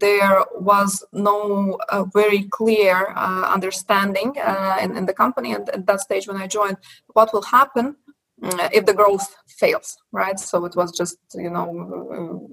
there 0.00 0.44
was 0.54 1.04
no 1.12 1.78
uh, 1.88 2.04
very 2.04 2.44
clear 2.44 3.12
uh, 3.16 3.52
understanding 3.52 4.34
uh, 4.38 4.78
in, 4.80 4.96
in, 4.96 5.06
the 5.06 5.12
company. 5.12 5.52
And 5.52 5.68
at 5.70 5.86
that 5.86 6.00
stage 6.00 6.26
when 6.28 6.36
I 6.36 6.46
joined 6.46 6.76
what 7.08 7.32
will 7.32 7.42
happen 7.42 7.96
if 8.42 8.86
the 8.86 8.94
growth 8.94 9.34
fails 9.46 9.98
right? 10.12 10.38
So 10.38 10.64
it 10.64 10.74
was 10.76 10.90
just 10.92 11.18
you 11.34 11.50
know 11.50 12.48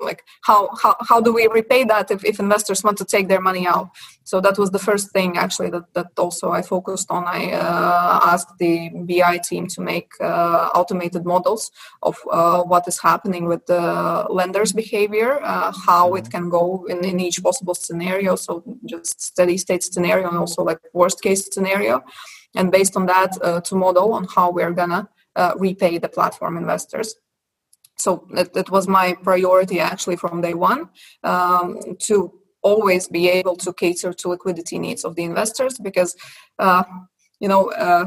like 0.00 0.22
how 0.42 0.68
how, 0.82 0.94
how 1.00 1.20
do 1.20 1.32
we 1.32 1.48
repay 1.48 1.84
that 1.84 2.10
if, 2.10 2.24
if 2.24 2.38
investors 2.38 2.84
want 2.84 2.98
to 2.98 3.04
take 3.04 3.28
their 3.28 3.40
money 3.40 3.66
out? 3.66 3.90
So 4.24 4.40
that 4.40 4.58
was 4.58 4.70
the 4.70 4.78
first 4.78 5.12
thing 5.12 5.36
actually 5.36 5.70
that, 5.70 5.92
that 5.94 6.08
also 6.18 6.50
i 6.50 6.62
focused 6.62 7.10
on. 7.10 7.24
I 7.26 7.52
uh, 7.52 8.20
asked 8.32 8.58
the 8.58 8.90
bi 8.94 9.38
team 9.38 9.66
to 9.68 9.80
make 9.80 10.10
uh, 10.20 10.70
automated 10.74 11.24
models 11.24 11.70
of 12.02 12.16
uh, 12.30 12.62
what 12.62 12.86
is 12.88 12.98
happening 13.00 13.46
with 13.46 13.66
the 13.66 14.26
lenders 14.30 14.72
behavior 14.72 15.40
uh, 15.42 15.72
how 15.86 16.14
it 16.14 16.30
can 16.30 16.48
go 16.48 16.86
in, 16.88 17.04
in 17.04 17.20
each 17.20 17.42
possible 17.42 17.74
scenario. 17.74 18.36
So 18.36 18.62
just 18.84 19.20
steady 19.20 19.58
state 19.58 19.82
scenario 19.82 20.28
and 20.28 20.38
also 20.38 20.62
like 20.62 20.80
worst 20.92 21.22
case 21.22 21.48
scenario 21.52 22.02
and 22.56 22.72
based 22.72 22.96
on 22.96 23.06
that 23.06 23.36
uh, 23.42 23.60
to 23.62 23.74
model 23.74 24.12
on 24.14 24.26
how 24.34 24.50
we're 24.50 24.72
gonna 24.72 25.08
uh, 25.36 25.52
repay 25.56 25.98
the 25.98 26.08
platform 26.08 26.56
investors. 26.56 27.14
So 27.98 28.26
it, 28.34 28.70
was 28.70 28.86
my 28.88 29.14
priority 29.22 29.80
actually 29.80 30.16
from 30.16 30.40
day 30.40 30.54
one 30.54 30.90
um, 31.24 31.78
to 32.00 32.32
always 32.62 33.08
be 33.08 33.28
able 33.28 33.56
to 33.56 33.72
cater 33.72 34.12
to 34.12 34.28
liquidity 34.28 34.78
needs 34.78 35.04
of 35.04 35.14
the 35.14 35.24
investors 35.24 35.78
because 35.78 36.14
uh, 36.58 36.84
you 37.40 37.48
know 37.48 37.70
uh, 37.70 38.06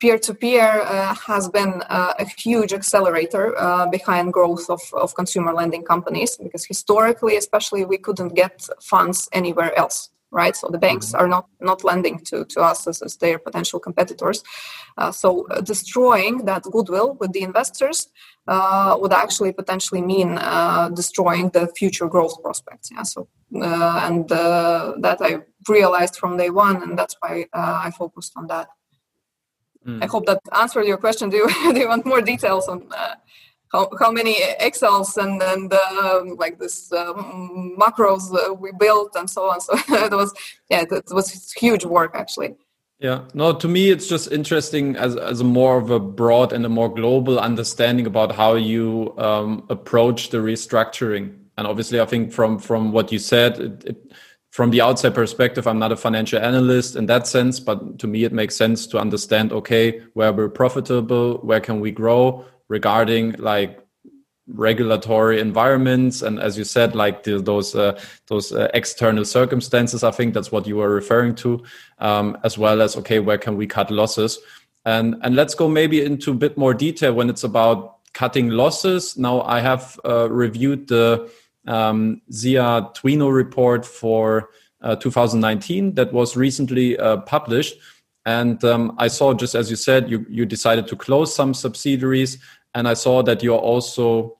peer-to-peer 0.00 0.82
uh, 0.82 1.14
has 1.14 1.48
been 1.48 1.82
uh, 1.88 2.12
a 2.18 2.26
huge 2.44 2.72
accelerator 2.72 3.58
uh, 3.58 3.86
behind 3.86 4.32
growth 4.32 4.68
of, 4.68 4.80
of 4.92 5.14
consumer 5.14 5.52
lending 5.52 5.82
companies 5.82 6.36
because 6.36 6.64
historically 6.64 7.36
especially 7.36 7.84
we 7.84 7.98
couldn't 7.98 8.34
get 8.34 8.66
funds 8.80 9.28
anywhere 9.32 9.76
else 9.78 10.10
right? 10.30 10.54
So 10.56 10.68
the 10.68 10.78
banks 10.78 11.06
mm-hmm. 11.06 11.20
are 11.20 11.28
not 11.28 11.46
not 11.60 11.84
lending 11.84 12.18
to 12.26 12.44
to 12.44 12.60
us 12.60 12.86
as, 12.86 13.02
as 13.02 13.16
their 13.16 13.38
potential 13.38 13.80
competitors. 13.80 14.42
Uh, 14.96 15.12
so 15.12 15.46
uh, 15.48 15.60
destroying 15.60 16.44
that 16.44 16.62
goodwill 16.64 17.16
with 17.20 17.32
the 17.32 17.42
investors 17.42 18.08
uh, 18.46 18.96
would 19.00 19.12
actually 19.12 19.52
potentially 19.52 20.02
mean 20.02 20.38
uh, 20.38 20.88
destroying 20.90 21.50
the 21.50 21.68
future 21.78 22.08
growth 22.08 22.42
prospects. 22.42 22.90
Yeah. 22.90 23.04
So 23.04 23.28
uh, 23.54 24.00
and 24.04 24.30
uh, 24.30 24.94
that 25.00 25.18
I 25.20 25.40
realized 25.68 26.16
from 26.16 26.36
day 26.36 26.50
one, 26.50 26.82
and 26.82 26.98
that's 26.98 27.16
why 27.20 27.46
I 27.52 27.90
focused 27.90 28.32
on 28.36 28.46
that. 28.48 28.68
Mm. 29.86 30.02
I 30.02 30.06
hope 30.06 30.26
that 30.26 30.40
answered 30.52 30.86
your 30.86 30.98
question. 30.98 31.30
Do 31.30 31.36
you 31.36 31.48
do 31.74 31.80
you 31.80 31.88
want 31.88 32.04
more 32.04 32.20
details 32.20 32.68
on? 32.68 32.88
How, 33.72 33.90
how 34.00 34.10
many 34.10 34.36
excels 34.60 35.16
and 35.16 35.42
and 35.42 35.72
um, 35.72 36.36
like 36.36 36.58
this 36.58 36.92
um, 36.92 37.76
macros 37.78 38.34
uh, 38.34 38.54
we 38.54 38.72
built 38.78 39.14
and 39.16 39.28
so 39.28 39.50
on. 39.50 39.60
So 39.68 39.74
it 39.88 40.12
was 40.12 40.32
yeah 40.70 40.84
it, 40.90 41.04
was 41.10 41.52
huge 41.52 41.84
work 41.84 42.12
actually. 42.14 42.56
Yeah. 42.98 43.24
No 43.34 43.52
to 43.52 43.68
me 43.68 43.90
it's 43.90 44.08
just 44.08 44.32
interesting 44.32 44.96
as 44.96 45.16
as 45.16 45.40
a 45.40 45.44
more 45.44 45.78
of 45.78 45.90
a 45.90 46.00
broad 46.00 46.52
and 46.52 46.64
a 46.64 46.68
more 46.68 46.92
global 46.92 47.38
understanding 47.38 48.06
about 48.06 48.34
how 48.34 48.54
you 48.54 49.14
um, 49.18 49.64
approach 49.68 50.30
the 50.30 50.38
restructuring. 50.38 51.34
And 51.56 51.66
obviously 51.66 52.00
i 52.00 52.06
think 52.06 52.32
from 52.32 52.60
from 52.60 52.92
what 52.92 53.10
you 53.10 53.18
said 53.18 53.58
it, 53.58 53.84
it, 53.84 54.12
from 54.52 54.70
the 54.70 54.80
outside 54.80 55.12
perspective 55.12 55.66
i'm 55.66 55.80
not 55.80 55.90
a 55.90 55.96
financial 55.96 56.38
analyst 56.38 56.94
in 56.94 57.06
that 57.06 57.26
sense 57.26 57.58
but 57.58 57.98
to 57.98 58.06
me 58.06 58.22
it 58.22 58.32
makes 58.32 58.54
sense 58.54 58.86
to 58.86 58.96
understand 58.96 59.52
okay 59.52 60.00
where 60.14 60.32
we're 60.32 60.48
profitable 60.48 61.38
where 61.38 61.58
can 61.58 61.80
we 61.80 61.90
grow 61.90 62.44
regarding 62.68 63.32
like 63.32 63.80
regulatory 64.48 65.40
environments. 65.40 66.22
And 66.22 66.40
as 66.40 66.56
you 66.56 66.64
said 66.64 66.94
like 66.94 67.22
the, 67.22 67.38
those 67.38 67.74
uh, 67.74 68.00
those 68.26 68.52
uh, 68.52 68.68
external 68.74 69.24
circumstances 69.24 70.02
i 70.02 70.10
think 70.10 70.34
that's 70.34 70.50
what 70.50 70.66
you 70.66 70.76
were 70.76 70.88
referring 70.88 71.34
to 71.36 71.62
um, 71.98 72.36
as 72.44 72.56
well 72.56 72.80
as 72.80 72.96
okay 72.96 73.18
where 73.20 73.38
can 73.38 73.56
we 73.56 73.66
cut 73.66 73.90
losses? 73.90 74.38
And 74.84 75.16
and 75.22 75.36
let's 75.36 75.54
go 75.54 75.68
maybe 75.68 76.04
into 76.04 76.30
a 76.30 76.34
bit 76.34 76.56
more 76.56 76.72
detail 76.72 77.12
when 77.12 77.28
it's 77.28 77.44
about 77.44 77.98
cutting 78.14 78.48
losses. 78.48 79.16
Now 79.18 79.42
i 79.42 79.60
have 79.60 80.00
uh, 80.04 80.30
reviewed 80.30 80.88
the 80.88 81.30
um, 81.66 82.22
SIA 82.30 82.88
Twino 82.96 83.32
report 83.32 83.84
for 83.84 84.48
uh, 84.80 84.96
2019 84.96 85.94
that 85.94 86.12
was 86.12 86.36
recently 86.36 86.96
uh, 86.98 87.18
published. 87.18 87.74
And 88.24 88.62
um, 88.64 88.94
i 88.98 89.08
saw 89.08 89.34
just 89.34 89.54
as 89.54 89.68
you 89.68 89.76
said 89.76 90.10
you, 90.10 90.24
you 90.30 90.46
decided 90.46 90.86
to 90.88 90.96
close 90.96 91.34
some 91.34 91.52
subsidiaries 91.52 92.38
and 92.78 92.88
i 92.88 92.94
saw 92.94 93.22
that 93.22 93.42
you're 93.42 93.64
also 93.72 94.38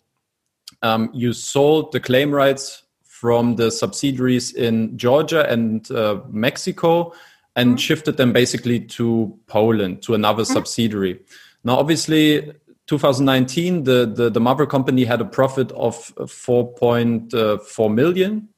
um, 0.83 1.11
you 1.13 1.33
sold 1.33 1.93
the 1.93 2.01
claim 2.01 2.31
rights 2.31 2.85
from 3.19 3.57
the 3.57 3.71
subsidiaries 3.71 4.53
in 4.53 4.97
Georgia 4.97 5.45
and 5.51 5.91
uh, 5.91 6.21
Mexico 6.29 7.13
and 7.57 7.71
mm-hmm. 7.71 7.77
shifted 7.79 8.17
them 8.17 8.33
basically 8.33 8.79
to 8.79 9.37
Poland, 9.49 10.03
to 10.03 10.15
another 10.15 10.45
mm-hmm. 10.45 10.53
subsidiary. 10.53 11.21
Now, 11.65 11.79
obviously, 11.79 12.53
2019, 12.87 13.83
the, 13.83 14.07
the, 14.07 14.31
the, 14.31 14.41
mother 14.41 14.67
company 14.67 15.05
had 15.05 15.21
a 15.21 15.25
profit 15.25 15.73
of 15.73 15.97
4.4 16.17 17.95
million, 17.95 18.49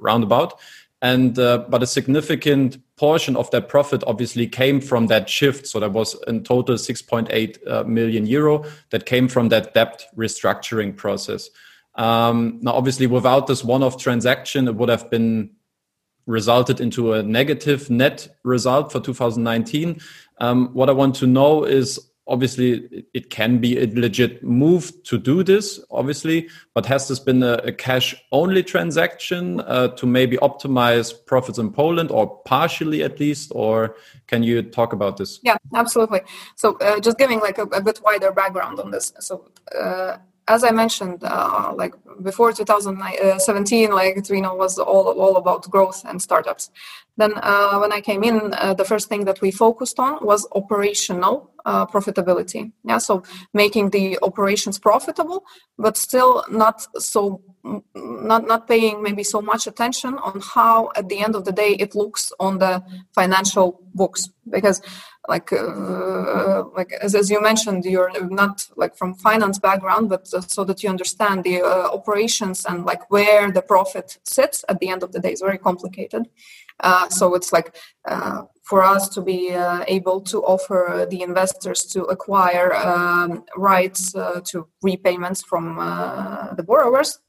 roundabout. 0.00 0.58
And, 1.00 1.38
uh, 1.38 1.58
but 1.68 1.82
a 1.84 1.86
significant 1.86 2.78
portion 2.96 3.36
of 3.36 3.50
that 3.50 3.68
profit 3.68 4.04
obviously 4.06 4.46
came 4.46 4.80
from 4.80 5.08
that 5.08 5.28
shift. 5.28 5.66
So 5.66 5.80
there 5.80 5.90
was 5.90 6.16
in 6.26 6.44
total 6.44 6.76
6.8 6.76 7.68
uh, 7.68 7.84
million 7.84 8.26
euro 8.26 8.64
that 8.90 9.06
came 9.06 9.28
from 9.28 9.48
that 9.48 9.74
debt 9.74 10.04
restructuring 10.16 10.96
process. 10.96 11.50
Um, 11.96 12.58
now, 12.62 12.72
obviously, 12.72 13.06
without 13.06 13.46
this 13.46 13.62
one-off 13.62 13.98
transaction, 13.98 14.68
it 14.68 14.74
would 14.74 14.88
have 14.88 15.10
been 15.10 15.50
resulted 16.26 16.80
into 16.80 17.12
a 17.12 17.22
negative 17.22 17.90
net 17.90 18.28
result 18.42 18.90
for 18.90 19.00
2019. 19.00 20.00
Um, 20.38 20.68
what 20.72 20.88
I 20.88 20.92
want 20.92 21.14
to 21.16 21.26
know 21.26 21.64
is 21.64 22.00
obviously 22.26 23.04
it 23.12 23.28
can 23.30 23.58
be 23.58 23.78
a 23.78 23.86
legit 23.94 24.42
move 24.42 24.90
to 25.04 25.18
do 25.18 25.42
this 25.42 25.78
obviously 25.90 26.48
but 26.72 26.86
has 26.86 27.08
this 27.08 27.18
been 27.18 27.42
a, 27.42 27.54
a 27.64 27.72
cash 27.72 28.14
only 28.32 28.62
transaction 28.62 29.60
uh, 29.60 29.88
to 29.88 30.06
maybe 30.06 30.36
optimize 30.38 31.12
profits 31.26 31.58
in 31.58 31.70
poland 31.70 32.10
or 32.10 32.38
partially 32.44 33.02
at 33.02 33.20
least 33.20 33.52
or 33.54 33.94
can 34.26 34.42
you 34.42 34.62
talk 34.62 34.92
about 34.92 35.16
this? 35.16 35.40
Yeah 35.42 35.56
absolutely. 35.74 36.20
So 36.56 36.76
uh, 36.78 37.00
just 37.00 37.18
giving 37.18 37.40
like 37.40 37.58
a, 37.58 37.62
a, 37.64 37.80
bit 37.80 38.00
wider 38.02 38.32
background 38.32 38.80
on 38.80 38.90
this. 38.90 39.12
So 39.20 39.50
uh, 39.78 40.16
as 40.46 40.62
I 40.62 40.70
mentioned, 40.70 41.24
uh, 41.24 41.72
like 41.74 41.94
before 42.22 42.52
2017, 42.52 43.90
like 43.90 44.16
Twino 44.16 44.56
was 44.56 44.78
all 44.78 45.08
all 45.18 45.36
about 45.36 45.70
growth 45.70 46.04
and 46.04 46.20
startups. 46.20 46.70
Then 47.16 47.32
uh, 47.36 47.78
when 47.78 47.92
I 47.92 48.00
came 48.00 48.24
in, 48.24 48.52
uh, 48.54 48.74
the 48.74 48.84
first 48.84 49.08
thing 49.08 49.24
that 49.24 49.40
we 49.40 49.50
focused 49.50 49.98
on 49.98 50.18
was 50.20 50.46
operational 50.54 51.50
uh, 51.64 51.86
profitability. 51.86 52.72
Yeah, 52.84 52.98
so 52.98 53.22
making 53.54 53.90
the 53.90 54.18
operations 54.22 54.78
profitable, 54.78 55.44
but 55.78 55.96
still 55.96 56.44
not 56.50 56.86
so 56.98 57.40
not 57.94 58.46
not 58.46 58.66
paying 58.66 59.02
maybe 59.02 59.22
so 59.22 59.40
much 59.40 59.66
attention 59.66 60.14
on 60.18 60.40
how 60.54 60.90
at 60.96 61.08
the 61.08 61.20
end 61.20 61.34
of 61.34 61.44
the 61.44 61.52
day 61.52 61.76
it 61.78 61.94
looks 61.94 62.32
on 62.38 62.58
the 62.58 62.82
financial 63.14 63.80
books 63.94 64.28
because 64.50 64.82
like 65.28 65.52
uh, 65.52 66.64
like 66.76 66.92
as, 67.00 67.14
as 67.14 67.30
you 67.30 67.40
mentioned 67.40 67.84
you're 67.84 68.12
not 68.28 68.66
like 68.76 68.96
from 68.96 69.14
finance 69.14 69.58
background 69.58 70.08
but 70.08 70.26
so 70.26 70.64
that 70.64 70.82
you 70.82 70.90
understand 70.90 71.44
the 71.44 71.62
uh, 71.62 71.88
operations 71.92 72.64
and 72.66 72.84
like 72.84 73.10
where 73.10 73.50
the 73.50 73.62
profit 73.62 74.18
sits 74.24 74.64
at 74.68 74.78
the 74.80 74.88
end 74.88 75.02
of 75.02 75.12
the 75.12 75.20
day 75.20 75.32
is 75.32 75.40
very 75.40 75.58
complicated. 75.58 76.28
Uh, 76.80 77.08
so 77.08 77.34
it's 77.34 77.52
like 77.52 77.76
uh, 78.06 78.42
for 78.62 78.82
us 78.82 79.08
to 79.08 79.22
be 79.22 79.52
uh, 79.52 79.84
able 79.86 80.20
to 80.20 80.42
offer 80.42 81.06
the 81.08 81.22
investors 81.22 81.84
to 81.84 82.02
acquire 82.04 82.74
um, 82.74 83.44
rights 83.56 84.12
to 84.44 84.66
repayments 84.82 85.42
from 85.42 85.76
the 86.56 86.62
borrowers 86.62 87.20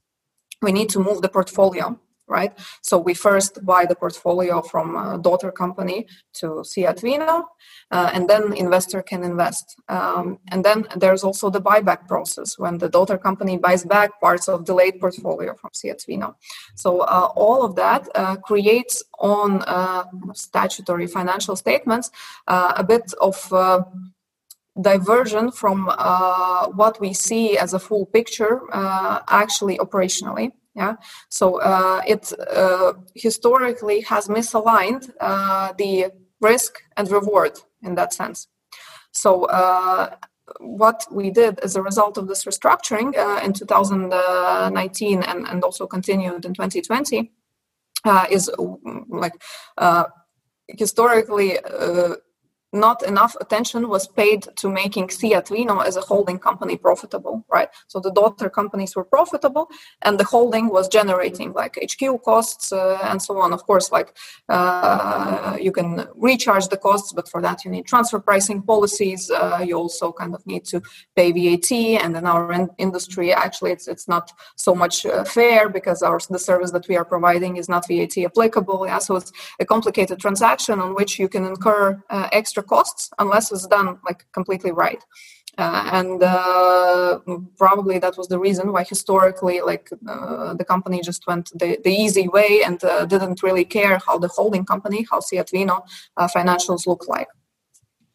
we 0.62 0.72
need 0.72 0.88
to 0.88 0.98
move 0.98 1.22
the 1.22 1.28
portfolio 1.28 1.98
right? 2.28 2.52
So 2.82 2.98
we 2.98 3.14
first 3.14 3.64
buy 3.64 3.86
the 3.86 3.94
portfolio 3.94 4.62
from 4.62 4.96
a 4.96 5.18
daughter 5.18 5.50
company 5.52 6.06
to 6.34 6.64
SIA 6.64 6.92
Twino, 6.94 7.44
uh, 7.90 8.10
and 8.12 8.28
then 8.28 8.52
investor 8.52 9.02
can 9.02 9.22
invest. 9.22 9.76
Um, 9.88 10.38
and 10.50 10.64
then 10.64 10.86
there's 10.96 11.22
also 11.22 11.50
the 11.50 11.60
buyback 11.60 12.08
process 12.08 12.58
when 12.58 12.78
the 12.78 12.88
daughter 12.88 13.18
company 13.18 13.56
buys 13.56 13.84
back 13.84 14.20
parts 14.20 14.48
of 14.48 14.64
delayed 14.64 15.00
portfolio 15.00 15.54
from 15.54 15.70
SIA 15.72 15.94
Twino. 15.94 16.34
So 16.74 17.00
uh, 17.00 17.28
all 17.36 17.64
of 17.64 17.76
that 17.76 18.08
uh, 18.14 18.36
creates 18.36 19.04
on 19.18 19.62
uh, 19.62 20.04
statutory 20.34 21.06
financial 21.06 21.56
statements 21.56 22.10
uh, 22.46 22.72
a 22.76 22.84
bit 22.84 23.12
of 23.20 23.52
uh, 23.52 23.84
diversion 24.80 25.50
from 25.50 25.86
what 26.74 27.00
we 27.00 27.14
see 27.14 27.56
as 27.56 27.72
a 27.72 27.78
full 27.78 28.04
picture 28.04 28.60
actually 29.28 29.78
operationally 29.78 30.52
yeah? 30.76 30.96
So 31.30 31.60
uh, 31.60 32.02
it 32.06 32.32
uh, 32.54 32.92
historically 33.14 34.02
has 34.02 34.28
misaligned 34.28 35.10
uh, 35.20 35.72
the 35.78 36.12
risk 36.40 36.82
and 36.96 37.10
reward 37.10 37.58
in 37.82 37.94
that 37.94 38.12
sense. 38.12 38.48
So 39.12 39.44
uh, 39.44 40.14
what 40.60 41.06
we 41.10 41.30
did 41.30 41.58
as 41.60 41.74
a 41.76 41.82
result 41.82 42.18
of 42.18 42.28
this 42.28 42.44
restructuring 42.44 43.16
uh, 43.16 43.40
in 43.42 43.52
2019 43.54 45.22
and, 45.22 45.46
and 45.48 45.64
also 45.64 45.86
continued 45.86 46.44
in 46.44 46.52
2020 46.52 47.32
uh, 48.04 48.26
is 48.30 48.50
like 49.08 49.32
historically 50.68 51.58
not 52.76 53.02
enough 53.02 53.36
attention 53.40 53.88
was 53.88 54.06
paid 54.06 54.46
to 54.56 54.68
making 54.68 55.10
SIA 55.10 55.42
Twino 55.42 55.84
as 55.84 55.96
a 55.96 56.00
holding 56.00 56.38
company 56.38 56.76
profitable, 56.76 57.44
right? 57.50 57.68
So 57.88 58.00
the 58.00 58.12
daughter 58.12 58.48
companies 58.50 58.94
were 58.94 59.04
profitable, 59.04 59.68
and 60.02 60.18
the 60.18 60.24
holding 60.24 60.68
was 60.68 60.88
generating 60.88 61.52
like 61.52 61.78
HQ 61.82 62.22
costs 62.22 62.72
uh, 62.72 62.98
and 63.04 63.20
so 63.20 63.38
on. 63.38 63.52
Of 63.52 63.64
course, 63.64 63.90
like 63.90 64.16
uh, 64.48 65.56
you 65.60 65.72
can 65.72 66.06
recharge 66.14 66.68
the 66.68 66.76
costs, 66.76 67.12
but 67.12 67.28
for 67.28 67.40
that 67.42 67.64
you 67.64 67.70
need 67.70 67.86
transfer 67.86 68.20
pricing 68.20 68.62
policies. 68.62 69.30
Uh, 69.30 69.64
you 69.66 69.74
also 69.76 70.12
kind 70.12 70.34
of 70.34 70.46
need 70.46 70.64
to 70.66 70.82
pay 71.14 71.32
VAT, 71.32 71.72
and 71.72 72.16
in 72.16 72.26
our 72.26 72.52
in- 72.52 72.70
industry, 72.78 73.32
actually, 73.32 73.72
it's 73.72 73.88
it's 73.88 74.08
not 74.08 74.32
so 74.56 74.74
much 74.74 75.06
uh, 75.06 75.24
fair 75.24 75.68
because 75.68 76.02
our 76.02 76.18
the 76.30 76.38
service 76.38 76.70
that 76.72 76.88
we 76.88 76.96
are 76.96 77.04
providing 77.04 77.56
is 77.56 77.68
not 77.68 77.86
VAT 77.88 78.16
applicable. 78.18 78.86
Yeah, 78.86 78.98
so 78.98 79.16
it's 79.16 79.32
a 79.60 79.64
complicated 79.64 80.18
transaction 80.18 80.80
on 80.80 80.94
which 80.94 81.18
you 81.18 81.28
can 81.28 81.44
incur 81.44 82.02
uh, 82.10 82.28
extra 82.32 82.62
costs 82.66 83.10
unless 83.18 83.52
it's 83.52 83.66
done 83.66 83.98
like 84.04 84.26
completely 84.32 84.72
right. 84.72 85.02
Uh, 85.58 85.88
and 85.92 86.22
uh, 86.22 87.18
probably 87.56 87.98
that 87.98 88.18
was 88.18 88.28
the 88.28 88.38
reason 88.38 88.72
why 88.72 88.84
historically 88.84 89.62
like 89.62 89.88
uh, 90.06 90.52
the 90.52 90.64
company 90.64 91.00
just 91.00 91.26
went 91.26 91.50
the, 91.58 91.78
the 91.82 91.90
easy 91.90 92.28
way 92.28 92.62
and 92.62 92.84
uh, 92.84 93.06
didn't 93.06 93.42
really 93.42 93.64
care 93.64 93.98
how 94.06 94.18
the 94.18 94.28
holding 94.28 94.66
company 94.66 95.06
how 95.10 95.18
SIA 95.18 95.44
Twino 95.44 95.80
uh, 96.18 96.28
financials 96.28 96.86
look 96.86 97.08
like 97.08 97.28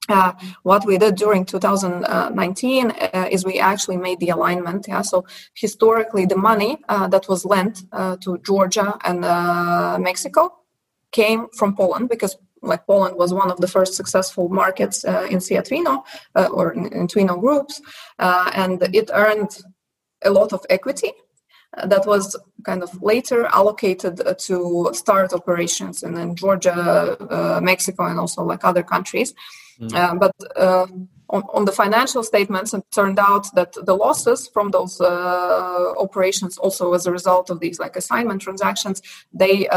uh, 0.08 0.34
what 0.62 0.86
we 0.86 1.00
did 1.00 1.16
during 1.16 1.44
2019 1.44 2.92
is 3.32 3.44
we 3.44 3.58
actually 3.58 3.98
made 3.98 4.20
the 4.20 4.30
alignment 4.30 4.86
yeah 4.88 5.02
so 5.02 5.26
historically 5.56 6.28
the 6.28 6.38
money 6.38 6.78
that 6.90 7.28
was 7.28 7.44
lent 7.44 7.90
to 8.22 8.38
georgia 8.46 8.96
and 9.04 9.22
mexico 10.04 10.54
came 11.12 11.48
from 11.58 11.76
poland 11.76 12.08
because 12.08 12.38
like 12.62 12.86
Poland 12.86 13.18
was 13.18 13.34
one 13.34 13.52
of 13.52 13.60
the 13.60 13.68
first 13.68 13.96
successful 13.96 14.50
markets 14.50 15.04
uh, 15.04 15.28
in 15.30 15.40
SIA 15.40 15.64
Twino 15.64 16.04
uh, 16.36 16.48
or 16.52 16.74
in, 16.74 16.86
in, 16.94 17.08
Twino 17.08 17.40
groups, 17.40 17.82
uh, 18.20 18.52
and 18.54 18.82
it 18.94 19.10
earned 19.14 19.58
a 20.24 20.30
lot 20.30 20.54
of 20.54 20.66
equity 20.70 21.12
uh, 21.78 21.88
that 21.88 22.06
was 22.06 22.36
kind 22.64 22.84
of 22.84 23.02
later 23.02 23.46
allocated 23.46 24.22
uh, 24.22 24.34
to 24.36 24.90
start 24.94 25.34
operations 25.34 26.04
in, 26.04 26.14
then 26.14 26.36
Georgia, 26.36 26.76
uh, 26.76 27.60
Mexico, 27.62 28.06
and 28.06 28.20
also 28.20 28.44
like 28.44 28.64
other 28.64 28.84
countries. 28.84 29.34
Mm. 29.80 30.20
but 30.20 30.36
on, 31.30 31.44
on, 31.54 31.66
the 31.66 31.72
financial 31.72 32.24
statements, 32.24 32.72
it 32.74 32.84
turned 32.92 33.18
out 33.18 33.48
that 33.56 33.74
the 33.84 33.96
losses 33.96 34.48
from 34.48 34.70
those 34.70 35.02
operations, 35.02 36.60
also 36.60 36.94
as 36.94 37.08
a 37.08 37.12
result 37.12 37.50
of 37.50 37.62
these 37.62 37.80
like 37.80 37.96
assignment 37.96 38.44
transactions, 38.44 39.02
they 39.34 39.68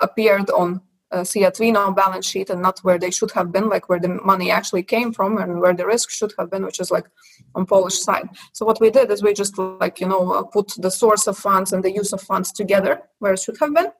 appeared 0.00 0.50
on 0.50 0.80
uh, 1.12 1.24
SIA 1.24 1.50
Twino 1.50 1.94
balance 1.94 2.26
sheet 2.26 2.50
and 2.50 2.62
not 2.62 2.78
where 2.80 2.98
they 2.98 3.10
should 3.10 3.30
have 3.32 3.52
been, 3.52 3.68
like 3.68 3.88
where 3.88 4.00
the 4.00 4.08
money 4.24 4.50
actually 4.50 4.82
came 4.82 5.12
from 5.12 5.38
and 5.38 5.60
where 5.60 5.74
the 5.74 5.86
risk 5.86 6.10
should 6.10 6.32
have 6.38 6.50
been, 6.50 6.64
which 6.64 6.80
is 6.80 6.90
like 6.90 7.06
on 7.54 7.66
Polish 7.66 7.98
side. 7.98 8.28
So 8.52 8.66
what 8.66 8.80
we 8.80 8.90
did 8.90 9.10
is 9.10 9.22
we 9.22 9.32
just 9.34 9.58
like 9.58 10.00
you 10.00 10.08
know 10.08 10.32
uh, 10.32 10.42
put 10.42 10.72
the 10.78 10.90
source 10.90 11.26
of 11.26 11.38
funds 11.38 11.72
and 11.72 11.82
the 11.84 11.92
use 11.92 12.12
of 12.12 12.20
funds 12.20 12.52
together 12.52 13.02
where 13.18 13.34
it 13.34 13.40
should 13.40 13.58
have 13.60 13.74
been, 13.74 13.90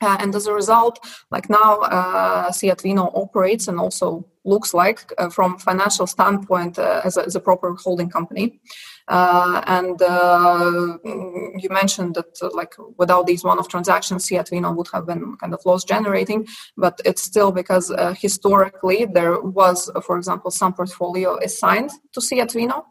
Uh, 0.00 0.16
and 0.20 0.34
as 0.34 0.46
a 0.46 0.54
result, 0.54 1.00
like 1.30 1.50
now, 1.50 1.80
uh, 1.80 2.50
Twino 2.52 3.10
operates 3.14 3.66
and 3.68 3.80
also 3.80 4.24
looks 4.44 4.72
like, 4.72 5.12
uh, 5.18 5.28
from 5.28 5.58
financial 5.58 6.06
standpoint, 6.06 6.78
uh, 6.78 7.00
as 7.04 7.16
a, 7.16 7.26
as, 7.26 7.34
a, 7.34 7.40
proper 7.40 7.74
holding 7.74 8.08
company. 8.08 8.60
Uh, 9.08 9.62
and 9.66 10.00
uh, 10.02 10.98
you 11.04 11.68
mentioned 11.70 12.14
that, 12.14 12.36
uh, 12.42 12.50
like, 12.52 12.74
without 12.98 13.26
these 13.26 13.42
one-off 13.42 13.68
transactions, 13.68 14.28
Twino 14.28 14.76
would 14.76 14.88
have 14.92 15.06
been 15.06 15.36
kind 15.36 15.54
of 15.54 15.60
loss 15.64 15.84
generating. 15.84 16.46
But 16.76 17.00
it's 17.04 17.22
still 17.22 17.50
because 17.50 17.92
historically 18.18 19.06
there 19.06 19.40
was, 19.40 19.90
for 20.04 20.16
example, 20.16 20.50
some 20.50 20.72
portfolio 20.74 21.38
assigned 21.42 21.90
to 22.12 22.20
Twino 22.20 22.84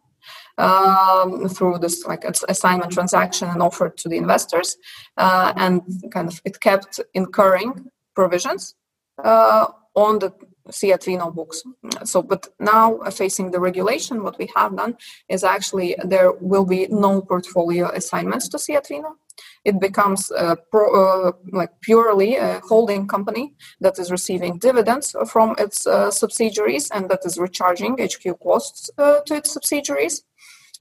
um, 0.58 1.48
through 1.50 1.78
this 1.80 2.06
like 2.06 2.24
assignment 2.24 2.92
transaction 2.92 3.50
and 3.50 3.62
offered 3.62 3.98
to 3.98 4.10
the 4.10 4.18
investors, 4.18 4.76
uh, 5.18 5.54
and 5.56 5.82
kind 6.12 6.28
of 6.28 6.42
it 6.46 6.60
kept 6.60 7.00
incurring 7.14 7.90
provisions 8.16 8.76
uh, 9.24 9.68
on 9.96 10.20
the 10.20 10.34
SIA 10.72 10.98
books. 11.32 11.64
So, 12.04 12.22
but 12.22 12.48
now 12.60 12.98
uh, 12.98 13.12
facing 13.12 13.52
the 13.52 13.60
regulation, 13.60 14.24
what 14.24 14.38
we 14.38 14.50
have 14.56 14.76
done 14.76 14.98
is 15.30 15.44
actually 15.44 15.96
there 16.04 16.32
will 16.34 16.66
be 16.66 16.88
no 16.90 17.22
portfolio 17.22 17.90
assignments 17.90 18.48
to 18.50 18.60
SIA. 18.60 18.82
It 19.66 19.80
becomes 19.80 20.32
pro, 20.72 20.86
uh, 21.28 21.32
like 21.52 21.70
purely 21.82 22.36
a 22.36 22.62
holding 22.68 23.08
company 23.08 23.54
that 23.82 24.00
is 24.00 24.12
receiving 24.12 24.58
dividends 24.58 25.16
from 25.30 25.56
its 25.58 25.86
uh, 25.86 26.10
subsidiaries 26.10 26.90
and 26.92 27.10
that 27.10 27.26
is 27.26 27.38
recharging 27.38 27.98
HQ 28.00 28.40
costs 28.40 28.90
uh, 28.98 29.20
to 29.26 29.36
its 29.36 29.52
subsidiaries 29.52 30.24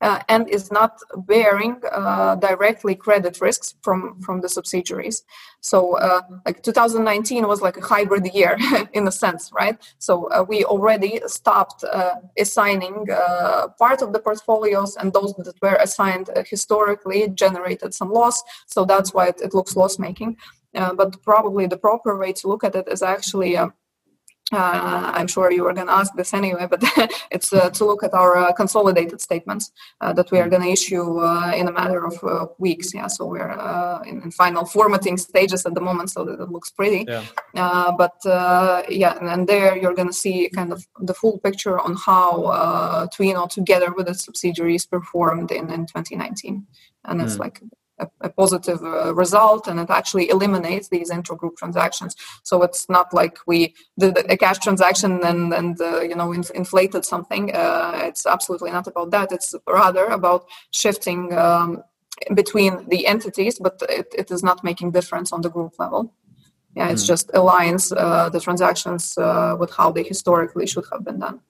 uh, 0.00 0.20
and 0.28 0.48
is 0.48 0.70
not 0.70 1.00
bearing 1.26 1.80
uh, 1.90 2.34
directly 2.36 2.94
credit 2.94 3.40
risks 3.40 3.74
from 3.82 4.20
from 4.20 4.40
the 4.40 4.48
subsidiaries. 4.48 5.22
So 5.60 5.96
uh, 5.98 6.20
like 6.44 6.62
2019 6.62 7.46
was 7.48 7.60
like 7.62 7.76
a 7.76 7.80
hybrid 7.80 8.26
year 8.34 8.56
in 8.92 9.08
a 9.08 9.12
sense 9.12 9.50
right? 9.52 9.76
So 9.98 10.30
uh, 10.30 10.44
we 10.46 10.64
already 10.64 11.20
stopped 11.26 11.84
uh, 11.84 12.16
assigning 12.38 13.06
uh, 13.10 13.68
part 13.78 14.02
of 14.02 14.12
the 14.12 14.18
portfolios 14.18 14.96
and 14.96 15.12
those 15.12 15.34
that 15.34 15.54
were 15.62 15.76
assigned 15.76 16.30
historically 16.48 17.28
generated 17.28 17.94
some 17.94 18.12
loss. 18.12 18.42
So 18.66 18.84
that's 18.84 19.14
why 19.14 19.28
it, 19.28 19.40
it 19.42 19.54
looks 19.54 19.76
loss 19.76 19.98
making 19.98 20.36
but 20.72 21.22
probably 21.22 21.66
the 21.66 21.78
proper 21.78 22.18
way 22.18 22.34
to 22.34 22.48
look 22.48 22.62
at 22.62 22.74
it 22.74 22.86
is 22.88 23.02
actually 23.02 23.56
uh, 24.52 25.10
I'm 25.14 25.26
sure 25.26 25.50
you 25.50 25.64
were 25.64 25.72
going 25.72 25.88
to 25.88 25.92
ask 25.92 26.14
this 26.14 26.32
anyway, 26.32 26.68
but 26.70 26.80
it's 27.32 27.52
uh, 27.52 27.68
to 27.70 27.84
look 27.84 28.04
at 28.04 28.14
our 28.14 28.36
uh, 28.36 28.52
consolidated 28.52 29.20
statements 29.20 29.72
uh, 30.00 30.12
that 30.12 30.30
we 30.30 30.38
are 30.38 30.48
going 30.48 30.62
to 30.62 30.68
issue 30.68 31.18
uh, 31.18 31.52
in 31.56 31.66
a 31.66 31.72
matter 31.72 32.04
of 32.04 32.22
uh, 32.22 32.46
weeks. 32.58 32.94
Yeah, 32.94 33.08
so 33.08 33.26
we're 33.26 33.50
in, 34.06 34.22
in, 34.22 34.30
final 34.30 34.64
formatting 34.64 35.16
stages 35.16 35.66
at 35.66 35.74
the 35.74 35.80
moment, 35.80 36.10
so 36.10 36.24
that 36.24 36.40
it 36.40 36.48
looks 36.50 36.70
pretty. 36.70 37.06
Yeah. 37.08 37.24
but 37.98 38.14
yeah, 38.88 39.18
and, 39.18 39.28
and 39.28 39.48
there 39.48 39.76
you're 39.76 39.94
going 39.94 40.08
to 40.08 40.14
see 40.14 40.48
kind 40.54 40.72
of 40.72 40.86
the 41.00 41.14
full 41.14 41.38
picture 41.38 41.80
on 41.80 41.96
how 41.96 43.08
Twino, 43.12 43.48
together 43.48 43.92
with 43.92 44.08
its 44.08 44.24
subsidiaries, 44.24 44.86
performed 44.86 45.50
in, 45.50 45.70
in 45.72 45.86
2019, 45.86 46.64
and 47.06 47.20
it's 47.20 47.34
mm. 47.34 47.40
like 47.40 47.60
a, 47.98 48.08
a 48.20 48.28
positive 48.28 48.82
uh, 48.82 49.14
result 49.14 49.66
and 49.66 49.80
it 49.80 49.90
actually 49.90 50.28
eliminates 50.28 50.88
these 50.88 51.10
intra-group 51.10 51.56
transactions. 51.56 52.14
So 52.42 52.62
it's 52.62 52.88
not 52.88 53.12
like 53.12 53.38
we 53.46 53.74
did 53.98 54.18
a 54.30 54.36
cash 54.36 54.58
transaction 54.58 55.20
and 55.24 55.52
and 55.52 55.80
uh, 55.80 56.00
you 56.00 56.14
know 56.14 56.32
inf- 56.32 56.50
inflated 56.50 57.04
something. 57.04 57.54
Uh, 57.54 58.00
it's 58.04 58.26
absolutely 58.26 58.70
not 58.70 58.86
about 58.86 59.10
that. 59.10 59.32
It's 59.32 59.54
rather 59.68 60.06
about 60.06 60.46
shifting 60.72 61.32
um, 61.36 61.82
between 62.34 62.88
the 62.88 63.06
entities 63.06 63.58
but 63.58 63.82
it, 63.88 64.08
it 64.16 64.30
is 64.30 64.42
not 64.42 64.64
making 64.64 64.92
difference 64.92 65.32
on 65.32 65.40
the 65.42 65.50
group 65.50 65.74
level. 65.78 66.12
Yeah 66.74 66.90
it's 66.90 67.04
mm. 67.04 67.12
just 67.14 67.28
aligns 67.28 67.92
uh, 67.96 68.28
the 68.28 68.40
transactions 68.40 69.16
uh, 69.16 69.56
with 69.58 69.72
how 69.74 69.90
they 69.90 70.02
historically 70.02 70.66
should 70.66 70.84
have 70.92 71.04
been 71.04 71.18
done. 71.18 71.40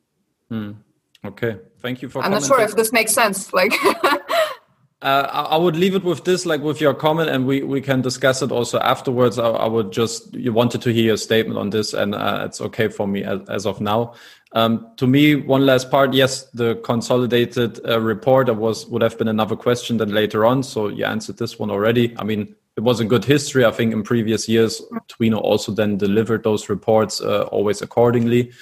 Mm. 0.50 0.76
okay. 1.24 1.58
Thank 1.80 2.02
you 2.02 2.08
for 2.08 2.22
i'm 2.22 2.30
not 2.30 2.44
sure 2.44 2.60
if 2.60 2.74
this 2.74 2.92
makes 2.92 3.12
sense 3.12 3.52
like 3.52 3.72
Uh, 5.02 5.46
I 5.50 5.58
would 5.58 5.76
leave 5.76 5.94
it 5.94 6.04
with 6.04 6.24
this, 6.24 6.46
like 6.46 6.62
with 6.62 6.80
your 6.80 6.94
comment, 6.94 7.28
and 7.28 7.46
we, 7.46 7.62
we 7.62 7.82
can 7.82 8.00
discuss 8.00 8.40
it 8.40 8.50
also 8.50 8.78
afterwards. 8.80 9.38
I, 9.38 9.48
I 9.50 9.66
would 9.66 9.92
just 9.92 10.34
you 10.34 10.54
wanted 10.54 10.80
to 10.82 10.92
hear 10.92 11.14
a 11.14 11.18
statement 11.18 11.58
on 11.58 11.68
this, 11.68 11.92
and 11.92 12.14
uh, 12.14 12.44
it's 12.46 12.62
okay 12.62 12.88
for 12.88 13.06
me 13.06 13.22
as, 13.22 13.40
as 13.48 13.66
of 13.66 13.80
now. 13.80 14.14
Um, 14.52 14.90
to 14.96 15.06
me, 15.06 15.34
one 15.34 15.66
last 15.66 15.90
part. 15.90 16.14
Yes, 16.14 16.44
the 16.52 16.76
consolidated 16.76 17.78
uh, 17.86 18.00
report. 18.00 18.48
Was 18.56 18.86
would 18.86 19.02
have 19.02 19.18
been 19.18 19.28
another 19.28 19.54
question 19.54 19.98
then 19.98 20.14
later 20.14 20.46
on. 20.46 20.62
So 20.62 20.88
you 20.88 21.04
answered 21.04 21.36
this 21.36 21.58
one 21.58 21.70
already. 21.70 22.16
I 22.18 22.24
mean, 22.24 22.54
it 22.76 22.82
was 22.82 22.98
a 22.98 23.04
good 23.04 23.24
history. 23.24 23.66
I 23.66 23.72
think 23.72 23.92
in 23.92 24.02
previous 24.02 24.48
years, 24.48 24.80
Twino 25.08 25.42
also 25.42 25.72
then 25.72 25.98
delivered 25.98 26.42
those 26.42 26.70
reports 26.70 27.20
uh, 27.20 27.42
always 27.52 27.82
accordingly. 27.82 28.52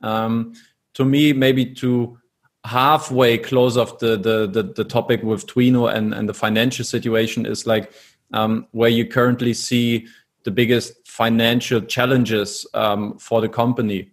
Um, 0.00 0.54
to 0.94 1.04
me, 1.04 1.32
maybe 1.32 1.66
to 1.74 2.18
halfway 2.64 3.36
close 3.36 3.76
of 3.76 3.98
the, 3.98 4.16
the 4.16 4.46
the, 4.46 4.62
the 4.62 4.84
topic 4.84 5.22
with 5.22 5.46
Twino 5.46 5.92
and 5.92 6.14
and 6.14 6.28
the 6.28 6.34
financial 6.34 6.84
situation 6.84 7.46
is 7.46 7.66
like 7.66 7.92
um, 8.32 8.66
where 8.72 8.90
you 8.90 9.06
currently 9.06 9.54
see 9.54 10.06
the 10.44 10.50
biggest 10.50 11.06
financial 11.06 11.80
challenges 11.80 12.66
um, 12.74 13.18
for 13.18 13.40
the 13.40 13.48
company 13.48 14.10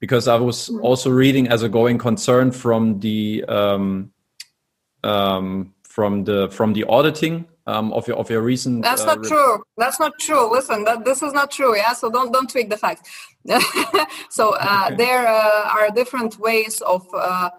because 0.00 0.28
I 0.28 0.36
was 0.36 0.68
also 0.80 1.10
reading 1.10 1.48
as 1.48 1.62
a 1.62 1.68
going 1.68 1.98
concern 1.98 2.52
from 2.52 3.00
the 3.00 3.44
um, 3.48 4.12
um, 5.04 5.74
from 5.82 6.24
the 6.24 6.48
from 6.50 6.72
the 6.72 6.84
auditing 6.84 7.46
um, 7.66 7.92
of 7.92 8.06
your 8.06 8.16
of 8.16 8.30
your 8.30 8.42
recent. 8.42 8.82
That's 8.82 9.02
uh, 9.02 9.14
not 9.14 9.24
true. 9.24 9.62
That's 9.76 10.00
not 10.00 10.12
true. 10.18 10.50
Listen, 10.50 10.84
that 10.84 11.04
this 11.04 11.22
is 11.22 11.32
not 11.32 11.50
true. 11.50 11.76
Yeah, 11.76 11.92
so 11.92 12.10
don't 12.10 12.32
don't 12.32 12.48
tweak 12.48 12.70
the 12.70 12.76
facts. 12.76 13.08
so 14.30 14.54
uh, 14.54 14.84
okay. 14.86 14.96
there 14.96 15.26
uh, 15.26 15.68
are 15.70 15.90
different 15.90 16.38
ways 16.38 16.80
of 16.82 17.06
uh, 17.14 17.50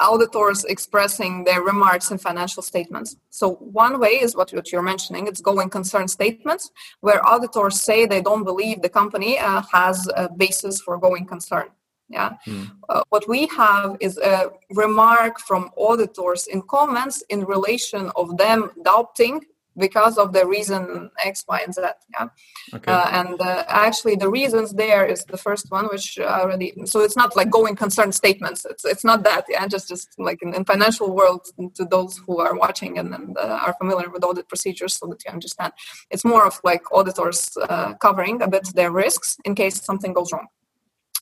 auditors 0.00 0.64
expressing 0.64 1.44
their 1.44 1.62
remarks 1.62 2.10
in 2.10 2.18
financial 2.18 2.62
statements. 2.62 3.16
So 3.30 3.54
one 3.54 3.98
way 4.00 4.20
is 4.20 4.34
what, 4.36 4.50
what 4.52 4.72
you're 4.72 4.82
mentioning, 4.82 5.26
it's 5.26 5.40
going 5.40 5.70
concern 5.70 6.08
statements, 6.08 6.70
where 7.00 7.26
auditors 7.26 7.80
say 7.80 8.06
they 8.06 8.22
don't 8.22 8.44
believe 8.44 8.82
the 8.82 8.88
company 8.88 9.38
uh, 9.38 9.62
has 9.72 10.08
a 10.16 10.28
basis 10.28 10.80
for 10.80 10.98
going 10.98 11.26
concern. 11.26 11.68
Yeah. 12.08 12.34
Hmm. 12.44 12.64
Uh, 12.88 13.02
what 13.08 13.26
we 13.26 13.46
have 13.56 13.96
is 14.00 14.18
a 14.18 14.50
remark 14.70 15.40
from 15.40 15.70
auditors 15.78 16.46
in 16.46 16.60
comments 16.62 17.22
in 17.30 17.44
relation 17.44 18.10
of 18.16 18.36
them 18.36 18.70
doubting 18.84 19.40
because 19.76 20.18
of 20.18 20.32
the 20.32 20.46
reason 20.46 21.10
X, 21.24 21.44
Y, 21.48 21.60
and 21.64 21.74
Z. 21.74 21.82
Yeah. 22.12 22.28
Okay. 22.74 22.92
Uh, 22.92 23.08
and 23.10 23.40
uh, 23.40 23.64
actually, 23.68 24.16
the 24.16 24.28
reasons 24.28 24.72
there 24.72 25.04
is 25.06 25.24
the 25.24 25.38
first 25.38 25.70
one, 25.70 25.86
which 25.86 26.18
already. 26.18 26.74
So 26.84 27.00
it's 27.00 27.16
not 27.16 27.36
like 27.36 27.50
going 27.50 27.76
concern 27.76 28.12
statements. 28.12 28.64
It's 28.64 28.84
it's 28.84 29.04
not 29.04 29.24
that. 29.24 29.44
Yeah. 29.48 29.66
Just 29.66 29.88
just 29.88 30.08
like 30.18 30.42
in, 30.42 30.54
in 30.54 30.64
financial 30.64 31.14
world, 31.14 31.46
to 31.74 31.84
those 31.84 32.18
who 32.18 32.38
are 32.38 32.54
watching 32.54 32.98
and, 32.98 33.14
and 33.14 33.36
uh, 33.38 33.60
are 33.66 33.74
familiar 33.74 34.08
with 34.10 34.24
audit 34.24 34.48
procedures, 34.48 34.94
so 34.94 35.06
that 35.06 35.24
you 35.24 35.32
understand, 35.32 35.72
it's 36.10 36.24
more 36.24 36.46
of 36.46 36.60
like 36.64 36.82
auditors 36.92 37.56
uh, 37.68 37.94
covering 37.94 38.42
a 38.42 38.48
bit 38.48 38.68
their 38.74 38.90
risks 38.90 39.36
in 39.44 39.54
case 39.54 39.82
something 39.82 40.12
goes 40.12 40.32
wrong 40.32 40.48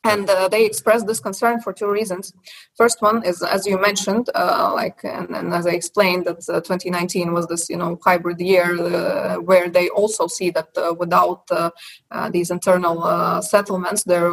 and 0.04 0.30
uh, 0.30 0.48
they 0.48 0.64
expressed 0.64 1.06
this 1.06 1.20
concern 1.20 1.60
for 1.60 1.72
two 1.72 1.90
reasons. 1.90 2.32
First 2.76 3.02
one 3.02 3.22
is 3.24 3.42
as 3.42 3.66
you 3.66 3.78
mentioned 3.78 4.30
uh, 4.34 4.72
like 4.74 5.00
and, 5.04 5.28
and, 5.36 5.52
as 5.52 5.66
i 5.66 5.70
explained 5.70 6.24
that 6.24 6.38
uh, 6.48 6.60
2019 6.60 7.32
was 7.34 7.46
this 7.48 7.68
you 7.68 7.76
know 7.76 7.98
hybrid 8.02 8.40
year 8.40 8.80
uh, 8.80 9.36
where 9.36 9.68
they 9.68 9.88
also 9.90 10.26
see 10.26 10.50
that 10.50 10.68
uh, 10.76 10.94
without 10.94 11.42
uh, 11.50 11.70
these 12.30 12.50
internal 12.50 13.42
settlements 13.42 14.04
there 14.04 14.30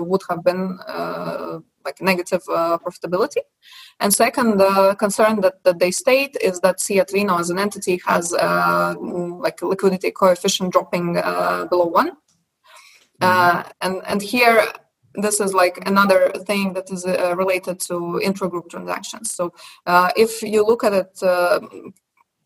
would 0.00 0.22
have 0.28 0.44
been 0.44 0.78
like 1.84 2.02
negative 2.02 2.42
profitability. 2.84 3.42
And 4.00 4.12
second 4.12 4.58
concern 4.98 5.40
that, 5.42 5.62
that 5.62 5.78
they 5.78 5.92
state 5.92 6.36
is 6.42 6.58
that 6.60 6.80
SIA 6.80 7.04
Twino 7.04 7.38
as 7.38 7.48
an 7.48 7.60
entity 7.60 8.00
has 8.04 8.32
like 8.32 9.62
liquidity 9.62 10.10
coefficient 10.10 10.72
dropping 10.72 11.14
below 11.14 11.86
one. 11.86 12.10
Mm-hmm. 13.22 13.70
and 13.80 14.02
and 14.04 14.20
here 14.20 14.60
this 15.16 15.40
is 15.40 15.54
like 15.54 15.78
another 15.86 16.30
thing 16.46 16.72
that 16.74 16.90
is 16.90 17.04
uh, 17.06 17.34
related 17.36 17.80
to 17.80 18.20
intra-group 18.22 18.68
transactions. 18.68 19.34
So 19.34 19.52
uh, 19.86 20.10
if 20.16 20.42
you 20.42 20.64
look 20.64 20.84
at 20.84 20.92
it, 20.92 21.18
uh, 21.22 21.60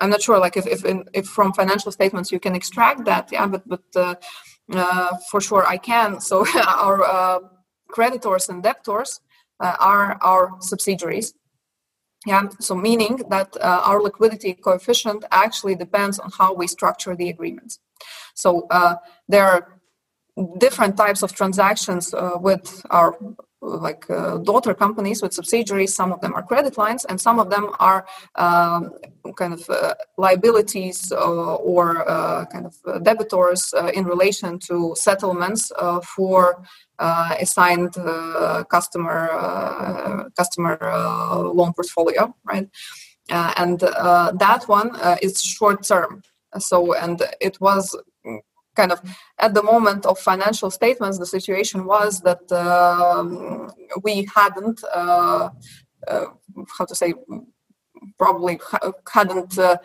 I'm 0.01 0.11
not 0.11 0.23
sure, 0.23 0.39
like 0.39 0.57
if 0.57 0.67
if, 0.67 0.85
in, 0.85 1.05
if, 1.13 1.27
from 1.27 1.53
financial 1.53 1.93
statements 1.93 2.33
you 2.33 2.41
can 2.41 2.55
extract 2.55 3.05
that, 3.05 3.29
yeah, 3.33 3.47
but 3.47 3.69
but 3.69 3.83
uh, 3.97 4.15
uh, 4.73 5.17
for 5.31 5.41
sure 5.41 5.67
I 5.67 5.77
can. 5.77 6.21
So 6.21 6.47
our 6.67 7.05
uh, 7.05 7.41
creditors 7.89 8.49
and 8.49 8.63
debtors 8.63 9.21
are 9.59 10.17
our 10.23 10.57
subsidiaries. 10.61 11.35
Yeah, 12.27 12.49
so 12.61 12.75
meaning 12.75 13.17
that 13.31 13.57
our 13.63 14.03
liquidity 14.03 14.55
coefficient 14.55 15.25
actually 15.31 15.75
depends 15.75 16.19
on 16.19 16.31
how 16.31 16.55
we 16.55 16.67
structure 16.67 17.17
the 17.17 17.31
agreements. 17.31 17.79
So 18.35 18.67
there 19.29 19.47
are 19.47 19.80
different 20.59 20.97
types 20.97 21.23
of 21.23 21.35
transactions 21.35 22.15
uh, 22.15 22.33
with 22.41 22.85
our 22.91 23.17
like 23.63 24.09
uh, 24.09 24.39
daughter 24.39 24.75
companies 24.75 25.23
with 25.23 25.33
subsidiaries. 25.35 25.95
Some 25.95 26.13
of 26.13 26.21
them 26.21 26.35
are 26.35 26.43
credit 26.43 26.79
lines, 26.79 27.05
and 27.05 27.21
some 27.21 27.39
of 27.39 27.51
them 27.51 27.71
are 27.79 28.07
um, 28.37 28.93
kind 29.37 29.53
of 29.53 29.69
uh, 29.69 29.95
liabilities 30.17 31.13
uh, 31.13 31.55
or 31.57 32.09
uh, 32.09 32.47
kind 32.47 32.67
of 32.67 32.75
debitors 33.03 33.75
uh, 33.75 33.91
in 33.93 34.05
relation 34.05 34.59
to 34.61 34.95
settlements 34.97 35.73
for 36.17 36.63
assigned 36.99 37.95
customer 38.71 40.31
customer 40.37 40.79
loan 41.55 41.73
portfolio, 41.73 42.35
right? 42.45 42.69
and 43.31 43.81
that 43.81 44.65
one 44.67 44.91
is 45.23 45.43
short 45.43 45.83
term. 45.83 46.23
So, 46.59 46.95
and 46.95 47.23
it 47.41 47.61
was 47.61 47.97
kind 48.75 48.93
of 48.93 49.01
at 49.39 49.55
the 49.55 49.63
moment 49.63 50.07
of 50.07 50.19
financial 50.19 50.71
statements, 50.71 51.19
the 51.19 51.27
situation 51.27 51.85
was 51.85 52.21
that 52.21 52.51
um, 52.53 53.71
we 54.03 54.29
hadn't, 54.35 54.83
uh, 54.95 55.51
uh, 56.09 56.27
how 56.79 56.85
to 56.85 56.95
say, 56.95 57.15
probably 58.19 58.61
hadn't 59.13 59.59
uh, 59.59 59.77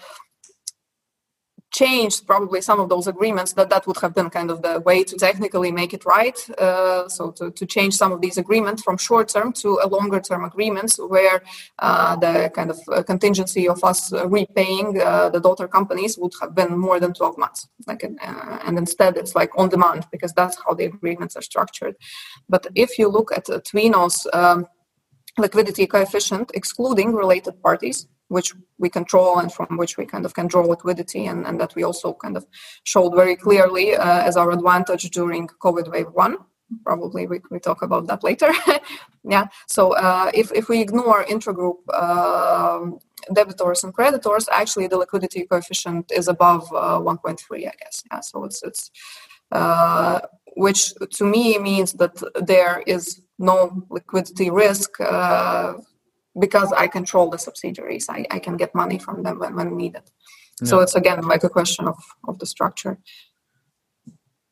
changed 1.75 2.25
probably 2.25 2.61
some 2.61 2.79
of 2.79 2.87
those 2.87 3.07
agreements 3.07 3.51
that 3.53 3.69
that 3.69 3.85
would 3.85 3.97
have 3.97 4.13
been 4.15 4.29
kind 4.29 4.49
of 4.49 4.61
the 4.61 4.79
way 4.79 5.03
to 5.03 5.15
technically 5.17 5.71
make 5.71 5.93
it 5.93 6.05
right. 6.05 6.37
Uh, 6.57 7.07
so 7.09 7.31
to, 7.31 7.51
to 7.51 7.65
change 7.65 7.93
some 7.93 8.11
of 8.13 8.21
these 8.21 8.37
agreements 8.37 8.81
from 8.81 8.97
short 8.97 9.27
term 9.27 9.51
to 9.51 9.79
a 9.83 9.87
longer 9.87 10.21
term 10.21 10.45
agreements 10.45 10.97
where 11.13 11.43
uh, 11.79 12.15
the 12.15 12.49
kind 12.55 12.69
of 12.71 12.79
uh, 12.91 13.03
contingency 13.03 13.67
of 13.67 13.83
us 13.83 14.13
repaying 14.39 15.01
uh, 15.01 15.29
the 15.29 15.41
daughter 15.47 15.67
companies 15.67 16.17
would 16.17 16.33
have 16.41 16.55
been 16.55 16.77
more 16.77 16.99
than 16.99 17.13
12 17.13 17.37
months. 17.37 17.67
Like 17.85 18.03
uh, 18.05 18.59
and 18.65 18.77
instead 18.77 19.17
it's 19.17 19.35
like 19.35 19.51
on 19.57 19.67
demand 19.67 20.07
because 20.11 20.33
that's 20.33 20.57
how 20.65 20.73
the 20.73 20.85
agreements 20.85 21.35
are 21.35 21.41
structured. 21.41 21.95
But 22.47 22.67
if 22.75 22.97
you 22.97 23.09
look 23.09 23.31
at 23.35 23.45
twino's 23.69 24.25
um, 24.31 24.67
liquidity 25.37 25.85
coefficient 25.87 26.51
excluding 26.53 27.13
related 27.13 27.61
parties 27.61 28.07
which 28.29 28.53
we 28.77 28.89
control 28.89 29.39
and 29.39 29.53
from 29.53 29.77
which 29.77 29.97
we 29.97 30.05
kind 30.05 30.25
of 30.25 30.33
can 30.33 30.47
draw 30.47 30.63
liquidity 30.63 31.25
and, 31.27 31.45
and 31.45 31.59
that 31.59 31.75
we 31.75 31.83
also 31.83 32.13
kind 32.13 32.35
of 32.37 32.45
showed 32.83 33.15
very 33.15 33.35
clearly 33.35 33.95
uh, 33.95 34.21
as 34.21 34.35
our 34.37 34.51
advantage 34.51 35.09
during 35.11 35.47
covid 35.47 35.91
wave 35.91 36.07
one. 36.13 36.37
Probably 36.83 37.27
we, 37.27 37.41
we 37.51 37.59
talk 37.59 37.83
about 37.83 38.07
that 38.07 38.23
later. 38.23 38.51
Yeah. 39.27 39.47
So 39.67 39.93
uh, 39.95 40.29
if, 40.33 40.51
if 40.51 40.69
we 40.69 40.81
ignore 40.81 41.25
intragroup 41.25 41.77
uh, 41.91 42.91
debitors 43.31 43.83
and 43.83 43.91
creditors 43.91 44.47
actually 44.51 44.85
the 44.87 44.97
liquidity 44.97 45.47
coefficient 45.47 46.11
is 46.11 46.27
above 46.27 46.71
uh, 46.71 46.99
1.3 46.99 47.39
i 47.57 47.71
guess. 47.79 48.03
Yeah. 48.11 48.19
So 48.19 48.43
it's 48.43 48.61
it's 48.61 48.91
uh, 49.51 50.19
which 50.55 50.93
to 51.17 51.25
me 51.25 51.57
means 51.57 51.93
that 51.93 52.21
there 52.45 52.83
is 52.85 53.21
no 53.39 53.83
liquidity 53.89 54.49
risk 54.49 54.99
uh, 55.01 55.73
because 56.39 56.71
I 56.73 56.87
control 56.87 57.29
the 57.29 57.37
subsidiaries. 57.37 58.09
I, 58.09 58.25
I 58.31 58.39
can 58.39 58.57
get 58.57 58.75
money 58.75 58.99
from 58.99 59.23
them 59.23 59.39
when, 59.39 59.55
when 59.55 59.77
needed. 59.77 60.03
Yeah. 60.61 60.67
So 60.67 60.79
it's 60.79 60.95
again 60.95 61.21
like 61.21 61.43
a 61.43 61.49
question 61.49 61.87
of, 61.87 61.97
of 62.27 62.39
the 62.39 62.45
structure. 62.45 62.97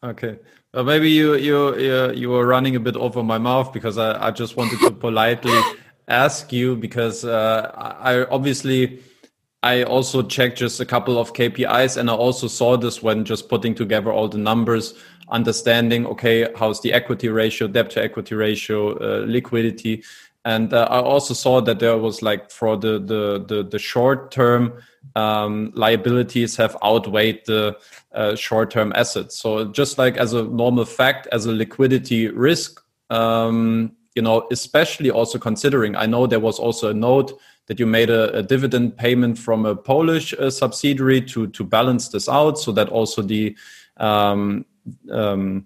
Okay. 0.03 0.39
Well, 0.73 0.83
maybe 0.83 1.09
you 1.09 1.35
you 1.35 1.77
you 1.77 2.11
you 2.11 2.29
were 2.29 2.45
running 2.45 2.75
a 2.75 2.79
bit 2.79 2.95
over 2.95 3.23
my 3.23 3.37
mouth 3.37 3.71
because 3.71 3.97
I, 3.97 4.27
I 4.27 4.31
just 4.31 4.57
wanted 4.57 4.79
to 4.79 4.91
politely 5.05 5.57
ask 6.07 6.51
you 6.51 6.75
because 6.75 7.23
uh, 7.23 7.71
I 8.01 8.25
obviously 8.25 8.99
I 9.61 9.83
also 9.83 10.21
checked 10.21 10.57
just 10.57 10.81
a 10.81 10.85
couple 10.85 11.17
of 11.17 11.31
KPIs 11.31 11.95
and 11.95 12.09
I 12.09 12.13
also 12.13 12.47
saw 12.47 12.75
this 12.75 13.01
when 13.01 13.23
just 13.23 13.47
putting 13.47 13.73
together 13.73 14.11
all 14.11 14.27
the 14.27 14.37
numbers, 14.37 14.93
understanding 15.29 16.05
okay 16.07 16.49
how's 16.55 16.81
the 16.81 16.91
equity 16.91 17.29
ratio, 17.29 17.67
debt 17.67 17.91
to 17.91 18.03
equity 18.03 18.35
ratio, 18.35 18.97
uh, 18.97 19.25
liquidity, 19.25 20.03
and 20.45 20.73
uh, 20.73 20.87
I 20.89 20.99
also 20.99 21.33
saw 21.33 21.61
that 21.61 21.79
there 21.79 21.97
was 21.97 22.21
like 22.21 22.51
for 22.51 22.75
the 22.75 22.99
the 22.99 23.43
the, 23.47 23.63
the 23.63 23.79
short 23.79 24.31
term 24.31 24.73
um, 25.15 25.71
liabilities 25.75 26.55
have 26.57 26.75
outweighed 26.83 27.45
the 27.45 27.77
uh, 28.13 28.35
short 28.35 28.71
term 28.71 28.91
assets. 28.95 29.37
So 29.37 29.65
just 29.65 29.97
like 29.97 30.17
as 30.17 30.33
a 30.33 30.43
normal 30.43 30.85
fact, 30.85 31.27
as 31.31 31.45
a 31.45 31.51
liquidity 31.51 32.27
risk, 32.27 32.81
um, 33.09 33.93
you 34.15 34.21
know, 34.21 34.47
especially 34.51 35.11
also 35.11 35.39
considering, 35.39 35.95
I 35.95 36.05
know 36.05 36.27
there 36.27 36.39
was 36.39 36.59
also 36.59 36.89
a 36.89 36.93
note 36.93 37.39
that 37.67 37.79
you 37.79 37.85
made 37.85 38.09
a, 38.09 38.37
a 38.37 38.43
dividend 38.43 38.97
payment 38.97 39.37
from 39.37 39.65
a 39.65 39.75
Polish 39.75 40.33
uh, 40.33 40.49
subsidiary 40.49 41.21
to 41.21 41.47
to 41.47 41.63
balance 41.63 42.09
this 42.09 42.27
out, 42.27 42.59
so 42.59 42.73
that 42.73 42.89
also 42.89 43.21
the 43.21 43.55
um, 43.97 44.65
um, 45.09 45.65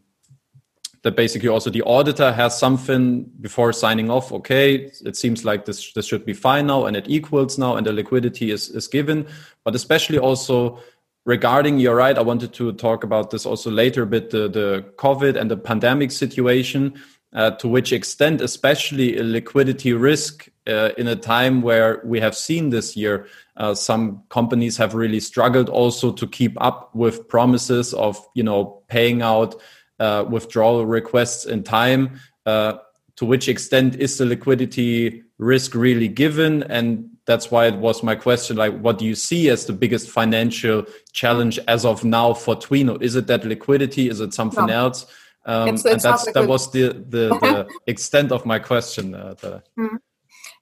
that 1.08 1.16
basically 1.16 1.48
also 1.48 1.70
the 1.70 1.82
auditor 1.84 2.34
has 2.34 2.60
something 2.60 3.24
before 3.40 3.72
signing 3.72 4.10
off. 4.10 4.34
Okay 4.34 4.92
it 5.06 5.16
seems 5.16 5.46
like 5.46 5.64
this 5.64 5.94
this 5.94 6.06
should 6.06 6.26
be 6.26 6.34
fine 6.34 6.68
now 6.68 6.86
and 6.86 6.98
it 6.98 7.06
equals 7.08 7.58
now 7.58 7.78
and 7.78 7.88
the 7.88 7.94
liquidity 7.94 8.52
is 8.52 8.70
is 8.70 8.88
given. 8.90 9.26
But 9.64 9.74
especially 9.74 10.20
also 10.20 10.80
regarding 11.26 11.78
you're 11.78 11.96
right 11.96 12.18
i 12.18 12.22
wanted 12.22 12.54
to 12.54 12.72
talk 12.72 13.04
about 13.04 13.32
this 13.32 13.46
also 13.46 13.70
later 13.70 14.04
a 14.04 14.06
bit 14.06 14.30
the, 14.30 14.48
the 14.48 14.86
covid 14.96 15.36
and 15.36 15.52
the 15.52 15.58
pandemic 15.58 16.10
situation 16.10 16.94
uh, 17.34 17.52
to 17.52 17.68
which 17.68 17.92
extent 17.92 18.40
especially 18.40 19.18
a 19.18 19.24
liquidity 19.24 19.92
risk 19.92 20.48
uh, 20.68 20.92
in 20.98 21.08
a 21.10 21.16
time 21.18 21.62
where 21.62 22.02
we 22.06 22.18
have 22.22 22.34
seen 22.34 22.70
this 22.70 22.96
year 22.96 23.28
uh, 23.58 23.74
some 23.74 24.24
companies 24.30 24.78
have 24.78 24.96
really 24.96 25.20
struggled 25.20 25.68
also 25.68 26.14
to 26.14 26.26
keep 26.28 26.54
up 26.62 26.96
with 26.96 27.28
promises 27.28 27.94
of 27.94 28.26
you 28.34 28.44
know 28.44 28.82
paying 28.88 29.22
out 29.22 29.62
uh, 30.00 30.26
withdrawal 30.30 30.86
requests 30.86 31.46
in 31.46 31.64
time. 31.64 32.20
Uh, 32.46 32.78
to 33.18 33.26
which 33.26 33.50
extent 33.50 33.96
is 33.96 34.18
the 34.18 34.26
liquidity 34.26 35.24
risk 35.40 35.74
really 35.74 36.08
given? 36.08 36.64
And 36.64 37.10
that's 37.26 37.52
why 37.52 37.66
it 37.68 37.76
was 37.76 38.04
my 38.04 38.16
question 38.16 38.56
like, 38.56 38.78
what 38.80 39.00
do 39.00 39.06
you 39.06 39.16
see 39.16 39.50
as 39.50 39.66
the 39.66 39.74
biggest 39.74 40.10
financial 40.10 40.86
challenge 41.12 41.60
as 41.68 41.84
of 41.84 42.04
now 42.04 42.34
for 42.34 42.56
Twino? 42.56 43.02
Is 43.02 43.16
it 43.16 43.28
that 43.28 43.44
liquidity? 43.44 44.08
Is 44.08 44.22
it 44.22 44.34
something 44.34 44.68
no. 44.68 44.74
else? 44.74 45.06
Um, 45.46 45.70
it's, 45.70 45.86
it's 45.86 46.06
and 46.06 46.14
that's, 46.14 46.32
that 46.32 46.48
was 46.48 46.72
the, 46.72 46.90
the, 46.90 47.30
the 47.42 47.68
extent 47.88 48.32
of 48.32 48.46
my 48.46 48.60
question. 48.60 49.16
Uh, 49.16 49.34
mm-hmm. 49.42 49.96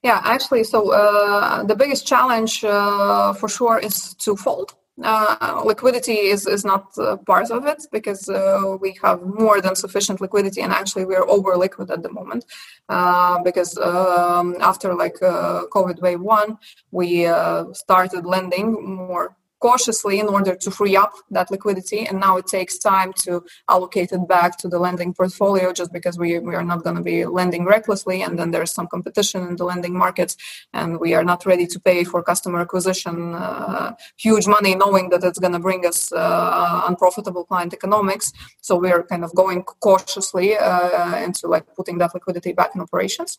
Yeah, 0.02 0.20
actually, 0.24 0.64
so 0.64 0.92
uh, 0.92 1.62
the 1.64 1.74
biggest 1.74 2.06
challenge 2.06 2.64
uh, 2.64 3.32
for 3.34 3.48
sure 3.48 3.78
is 3.78 4.14
twofold 4.14 4.74
uh, 5.02 5.62
liquidity 5.64 6.18
is, 6.34 6.46
is 6.46 6.64
not 6.64 6.96
uh, 6.98 7.16
part 7.18 7.50
of 7.50 7.66
it 7.66 7.82
because 7.92 8.28
uh, 8.28 8.76
we 8.80 8.96
have 9.02 9.22
more 9.22 9.60
than 9.60 9.76
sufficient 9.76 10.20
liquidity 10.20 10.62
and 10.62 10.72
actually 10.72 11.04
we 11.04 11.14
are 11.14 11.28
over 11.28 11.56
liquid 11.56 11.90
at 11.90 12.02
the 12.02 12.10
moment. 12.10 12.44
Uh, 12.88 13.42
because 13.42 13.76
um, 13.78 14.56
after 14.60 14.94
like 14.94 15.20
uh, 15.22 15.62
covid 15.72 16.00
wave 16.00 16.20
one 16.20 16.56
we 16.90 17.24
started 17.72 18.24
lending 18.24 18.72
more 18.84 19.36
cautiously 19.60 20.18
in 20.20 20.28
order 20.28 20.54
to 20.54 20.70
free 20.70 20.96
up 20.96 21.12
that 21.30 21.50
liquidity. 21.50 22.06
And 22.06 22.20
now 22.20 22.36
it 22.36 22.46
takes 22.46 22.78
time 22.78 23.12
to 23.24 23.44
allocate 23.68 24.12
it 24.12 24.28
back 24.28 24.58
to 24.58 24.68
the 24.68 24.78
lending 24.78 25.14
portfolio 25.14 25.72
just 25.72 25.92
because 25.92 26.18
we, 26.18 26.38
we 26.38 26.54
are 26.54 26.64
not 26.64 26.84
going 26.84 26.96
to 26.96 27.02
be 27.02 27.24
lending 27.24 27.64
recklessly. 27.64 28.22
And 28.22 28.38
then 28.38 28.50
there's 28.50 28.72
some 28.72 28.86
competition 28.86 29.46
in 29.48 29.56
the 29.56 29.64
lending 29.64 29.96
markets 29.96 30.36
and 30.72 31.00
we 31.00 31.14
are 31.14 31.24
not 31.24 31.46
ready 31.46 31.66
to 31.66 31.80
pay 31.80 32.04
for 32.04 32.22
customer 32.22 32.60
acquisition 32.60 33.34
uh, 33.34 33.94
huge 34.16 34.46
money 34.46 34.74
knowing 34.74 35.08
that 35.10 35.24
it's 35.24 35.38
going 35.38 35.52
to 35.52 35.58
bring 35.58 35.86
us 35.86 36.12
uh, 36.12 36.82
unprofitable 36.86 37.44
client 37.44 37.72
economics. 37.72 38.32
So 38.60 38.78
we're 38.78 39.04
kind 39.04 39.24
of 39.24 39.34
going 39.34 39.62
cautiously 39.62 40.56
uh, 40.56 41.16
into 41.16 41.48
like 41.48 41.66
putting 41.74 41.98
that 41.98 42.14
liquidity 42.14 42.52
back 42.52 42.74
in 42.74 42.80
operations 42.80 43.38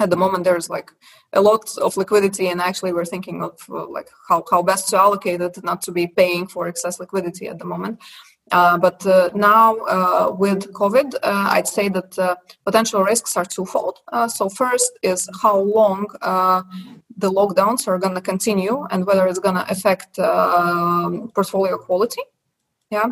at 0.00 0.10
the 0.10 0.16
moment 0.16 0.44
there's 0.44 0.68
like 0.68 0.90
a 1.34 1.40
lot 1.40 1.76
of 1.78 1.96
liquidity 1.96 2.48
and 2.48 2.60
actually 2.60 2.92
we're 2.92 3.04
thinking 3.04 3.42
of 3.42 3.58
uh, 3.70 3.86
like 3.86 4.08
how, 4.28 4.42
how 4.50 4.62
best 4.62 4.88
to 4.88 4.96
allocate 4.98 5.40
it 5.40 5.62
not 5.62 5.80
to 5.82 5.92
be 5.92 6.06
paying 6.06 6.46
for 6.46 6.66
excess 6.66 6.98
liquidity 6.98 7.46
at 7.46 7.58
the 7.58 7.64
moment. 7.64 7.98
Uh, 8.50 8.76
but 8.76 9.06
uh, 9.06 9.30
now 9.32 9.76
uh, 9.86 10.34
with 10.36 10.72
covid 10.72 11.14
uh, 11.22 11.48
i'd 11.54 11.68
say 11.68 11.88
that 11.88 12.18
uh, 12.18 12.34
potential 12.64 13.04
risks 13.04 13.36
are 13.36 13.44
twofold. 13.44 14.00
So 14.28 14.48
first 14.48 14.90
is 15.02 15.28
how 15.40 15.56
long 15.56 16.06
the 17.16 17.30
lockdowns 17.30 17.86
are 17.86 17.98
going 17.98 18.14
to 18.14 18.20
continue 18.20 18.86
and 18.90 19.06
whether 19.06 19.26
it's 19.28 19.38
going 19.38 19.54
to 19.54 19.70
affect 19.70 20.16
portfolio 21.34 21.78
quality. 21.78 22.22
Yeah 22.90 23.10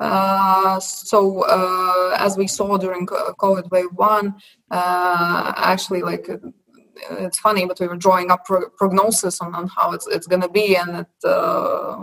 uh, 0.00 0.80
so 0.80 1.44
uh, 1.44 2.16
as 2.18 2.36
we 2.36 2.46
saw 2.46 2.76
during 2.78 3.06
COVID 3.06 3.70
wave 3.70 3.92
one, 3.92 4.34
uh, 4.70 5.52
actually, 5.56 6.02
like 6.02 6.28
it's 7.10 7.38
funny, 7.38 7.66
but 7.66 7.80
we 7.80 7.86
were 7.86 7.96
drawing 7.96 8.30
up 8.30 8.44
pro- 8.44 8.68
prognosis 8.70 9.40
on, 9.40 9.54
on 9.54 9.68
how 9.68 9.92
it's, 9.92 10.06
it's 10.06 10.26
going 10.26 10.42
to 10.42 10.48
be, 10.48 10.76
and 10.76 10.96
it 10.96 11.06
uh, 11.24 11.96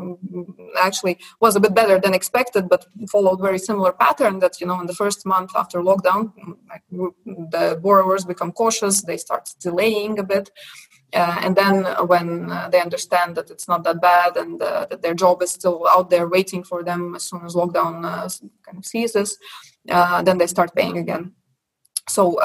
actually 0.79 1.17
was 1.39 1.55
a 1.55 1.59
bit 1.59 1.73
better 1.73 1.99
than 1.99 2.13
expected, 2.13 2.69
but 2.69 2.85
followed 3.11 3.41
very 3.41 3.59
similar 3.59 3.91
pattern. 3.91 4.39
That 4.39 4.59
you 4.59 4.67
know, 4.67 4.79
in 4.79 4.87
the 4.87 4.95
first 4.95 5.25
month 5.25 5.51
after 5.55 5.81
lockdown, 5.81 6.31
like, 6.69 6.83
the 6.89 7.79
borrowers 7.81 8.25
become 8.25 8.51
cautious, 8.51 9.01
they 9.01 9.17
start 9.17 9.49
delaying 9.59 10.19
a 10.19 10.23
bit, 10.23 10.49
uh, 11.13 11.39
and 11.41 11.55
then 11.55 11.85
when 12.07 12.51
uh, 12.51 12.69
they 12.69 12.81
understand 12.81 13.35
that 13.35 13.49
it's 13.49 13.67
not 13.67 13.83
that 13.83 14.01
bad 14.01 14.35
and 14.37 14.61
uh, 14.61 14.85
that 14.89 15.01
their 15.01 15.13
job 15.13 15.41
is 15.41 15.51
still 15.51 15.87
out 15.87 16.09
there 16.09 16.27
waiting 16.27 16.63
for 16.63 16.83
them 16.83 17.15
as 17.15 17.23
soon 17.23 17.45
as 17.45 17.55
lockdown 17.55 18.05
uh, 18.05 18.29
kind 18.65 18.77
of 18.77 18.85
ceases, 18.85 19.37
uh, 19.89 20.21
then 20.21 20.37
they 20.37 20.47
start 20.47 20.75
paying 20.75 20.97
again. 20.97 21.31
So 22.09 22.39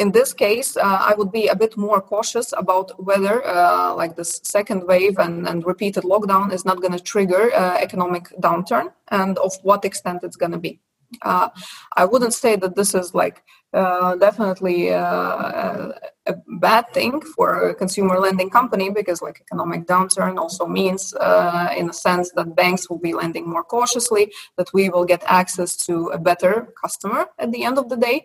in 0.00 0.12
this 0.12 0.32
case, 0.32 0.78
uh, 0.78 0.80
I 1.10 1.14
would 1.14 1.30
be 1.30 1.48
a 1.48 1.54
bit 1.54 1.76
more 1.76 2.00
cautious 2.00 2.54
about 2.56 3.04
whether, 3.04 3.46
uh, 3.46 3.94
like 3.94 4.16
this 4.16 4.40
second 4.42 4.86
wave 4.86 5.18
and, 5.18 5.46
and 5.46 5.64
repeated 5.66 6.04
lockdown, 6.04 6.52
is 6.52 6.64
not 6.64 6.80
going 6.80 6.94
to 6.94 6.98
trigger 6.98 7.54
uh, 7.54 7.76
economic 7.78 8.24
downturn, 8.40 8.86
and 9.08 9.36
of 9.38 9.52
what 9.62 9.84
extent 9.84 10.24
it's 10.24 10.36
going 10.36 10.52
to 10.52 10.58
be. 10.58 10.80
Uh, 11.20 11.50
I 11.96 12.06
wouldn't 12.06 12.32
say 12.32 12.56
that 12.56 12.76
this 12.76 12.94
is 12.94 13.14
like 13.14 13.42
uh, 13.74 14.16
definitely 14.16 14.90
uh, 14.90 15.92
a 16.30 16.34
bad 16.68 16.84
thing 16.96 17.20
for 17.34 17.48
a 17.70 17.74
consumer 17.74 18.16
lending 18.18 18.50
company 18.58 18.88
because 18.90 19.18
like 19.26 19.38
economic 19.46 19.82
downturn 19.86 20.34
also 20.42 20.64
means 20.66 21.02
uh, 21.14 21.68
in 21.80 21.90
a 21.90 21.96
sense 22.06 22.26
that 22.36 22.56
banks 22.62 22.88
will 22.88 23.02
be 23.08 23.12
lending 23.22 23.46
more 23.54 23.64
cautiously 23.64 24.24
that 24.58 24.68
we 24.76 24.88
will 24.92 25.06
get 25.12 25.22
access 25.40 25.70
to 25.86 25.94
a 26.18 26.18
better 26.18 26.54
customer 26.82 27.26
at 27.38 27.50
the 27.52 27.62
end 27.68 27.76
of 27.78 27.88
the 27.88 27.96
day 28.08 28.18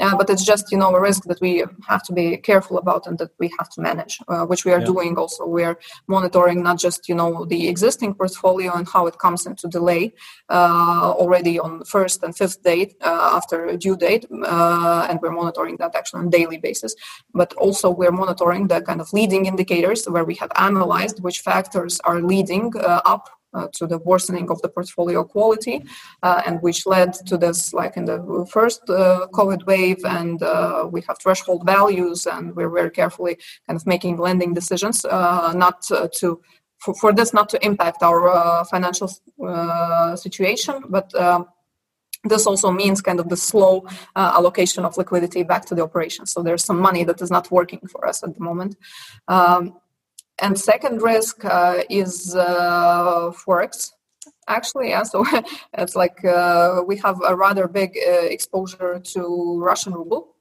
uh, 0.00 0.16
but 0.16 0.30
it's 0.30 0.44
just 0.44 0.70
you 0.72 0.78
know 0.78 0.94
a 0.94 1.00
risk 1.00 1.24
that 1.24 1.40
we 1.40 1.64
have 1.86 2.02
to 2.02 2.12
be 2.12 2.36
careful 2.36 2.78
about 2.78 3.06
and 3.06 3.18
that 3.18 3.30
we 3.38 3.52
have 3.58 3.68
to 3.68 3.80
manage 3.80 4.18
uh, 4.28 4.44
which 4.46 4.64
we 4.64 4.72
are 4.72 4.80
yeah. 4.80 4.86
doing 4.86 5.16
also 5.16 5.46
we're 5.46 5.78
monitoring 6.08 6.62
not 6.62 6.78
just 6.78 7.08
you 7.08 7.14
know 7.14 7.44
the 7.46 7.68
existing 7.68 8.14
portfolio 8.14 8.72
and 8.74 8.88
how 8.88 9.06
it 9.06 9.18
comes 9.18 9.46
into 9.46 9.68
delay 9.68 10.12
uh, 10.50 11.12
already 11.12 11.58
on 11.58 11.84
first 11.84 12.22
and 12.22 12.36
fifth 12.36 12.62
date 12.62 12.94
after 13.02 13.76
due 13.76 13.96
date 13.96 14.26
and 14.30 15.20
we're 15.20 15.30
monitoring 15.30 15.76
that 15.76 15.94
actually 15.94 16.20
on 16.20 16.30
daily 16.30 16.58
basis 16.58 16.94
but 17.34 17.52
also 17.54 17.90
we're 17.90 18.12
monitoring 18.12 18.68
the 18.68 18.80
kind 18.80 19.00
of 19.00 19.12
leading 19.12 19.46
indicators 19.46 20.06
where 20.06 20.24
we 20.24 20.34
have 20.34 20.50
analyzed 20.56 21.22
which 21.22 21.40
factors 21.40 22.00
are 22.04 22.20
leading 22.20 22.72
uh, 22.76 23.00
up 23.04 23.39
uh, 23.54 23.68
to 23.74 23.86
the 23.86 23.98
worsening 23.98 24.50
of 24.50 24.60
the 24.62 24.68
portfolio 24.68 25.24
quality, 25.24 25.84
uh, 26.22 26.42
and 26.46 26.60
which 26.62 26.86
led 26.86 27.12
to 27.26 27.36
this, 27.36 27.72
like 27.72 27.96
in 27.96 28.04
the 28.04 28.46
first 28.50 28.82
uh, 28.88 29.26
COVID 29.32 29.66
wave. 29.66 30.04
And 30.04 30.42
uh, 30.42 30.88
we 30.90 31.02
have 31.08 31.18
threshold 31.18 31.66
values, 31.66 32.26
and 32.26 32.54
we're 32.56 32.70
very 32.70 32.90
carefully 32.90 33.38
kind 33.66 33.76
of 33.76 33.86
making 33.86 34.16
lending 34.18 34.54
decisions, 34.54 35.04
uh, 35.04 35.52
not 35.54 35.82
to 35.82 36.40
for, 36.78 36.94
for, 36.94 37.12
this 37.12 37.34
not 37.34 37.50
to 37.50 37.62
impact 37.62 38.02
our 38.02 38.64
financial 38.64 39.10
situation, 40.16 40.82
but 40.88 41.12
this 42.24 42.46
also 42.46 42.70
means 42.70 43.00
kind 43.00 43.18
of 43.18 43.28
the 43.28 43.36
slow 43.36 43.86
uh, 44.14 44.32
allocation 44.36 44.84
of 44.84 44.96
liquidity 44.96 45.42
back 45.42 45.64
to 45.66 45.74
the 45.74 45.82
operation. 45.82 46.26
So 46.26 46.42
there's 46.42 46.64
some 46.64 46.78
money 46.78 47.04
that 47.04 47.20
is 47.22 47.30
not 47.30 47.50
working 47.50 47.80
for 47.90 48.06
us 48.06 48.22
at 48.22 48.34
the 48.34 48.40
moment. 48.40 48.76
Um, 49.26 49.80
and 50.40 50.58
second 50.58 51.02
risk 51.02 51.44
uh, 51.44 51.82
is 51.88 52.34
uh, 52.34 53.30
forex. 53.32 53.92
Actually, 54.48 54.90
yeah. 54.90 55.02
So 55.02 55.24
it's 55.74 55.94
like 55.94 56.24
uh, 56.24 56.82
we 56.86 56.96
have 56.98 57.20
a 57.26 57.36
rather 57.36 57.68
big 57.68 57.96
uh, 57.96 58.26
exposure 58.36 58.98
to 58.98 59.60
Russian 59.60 59.94
ruble, 59.94 60.36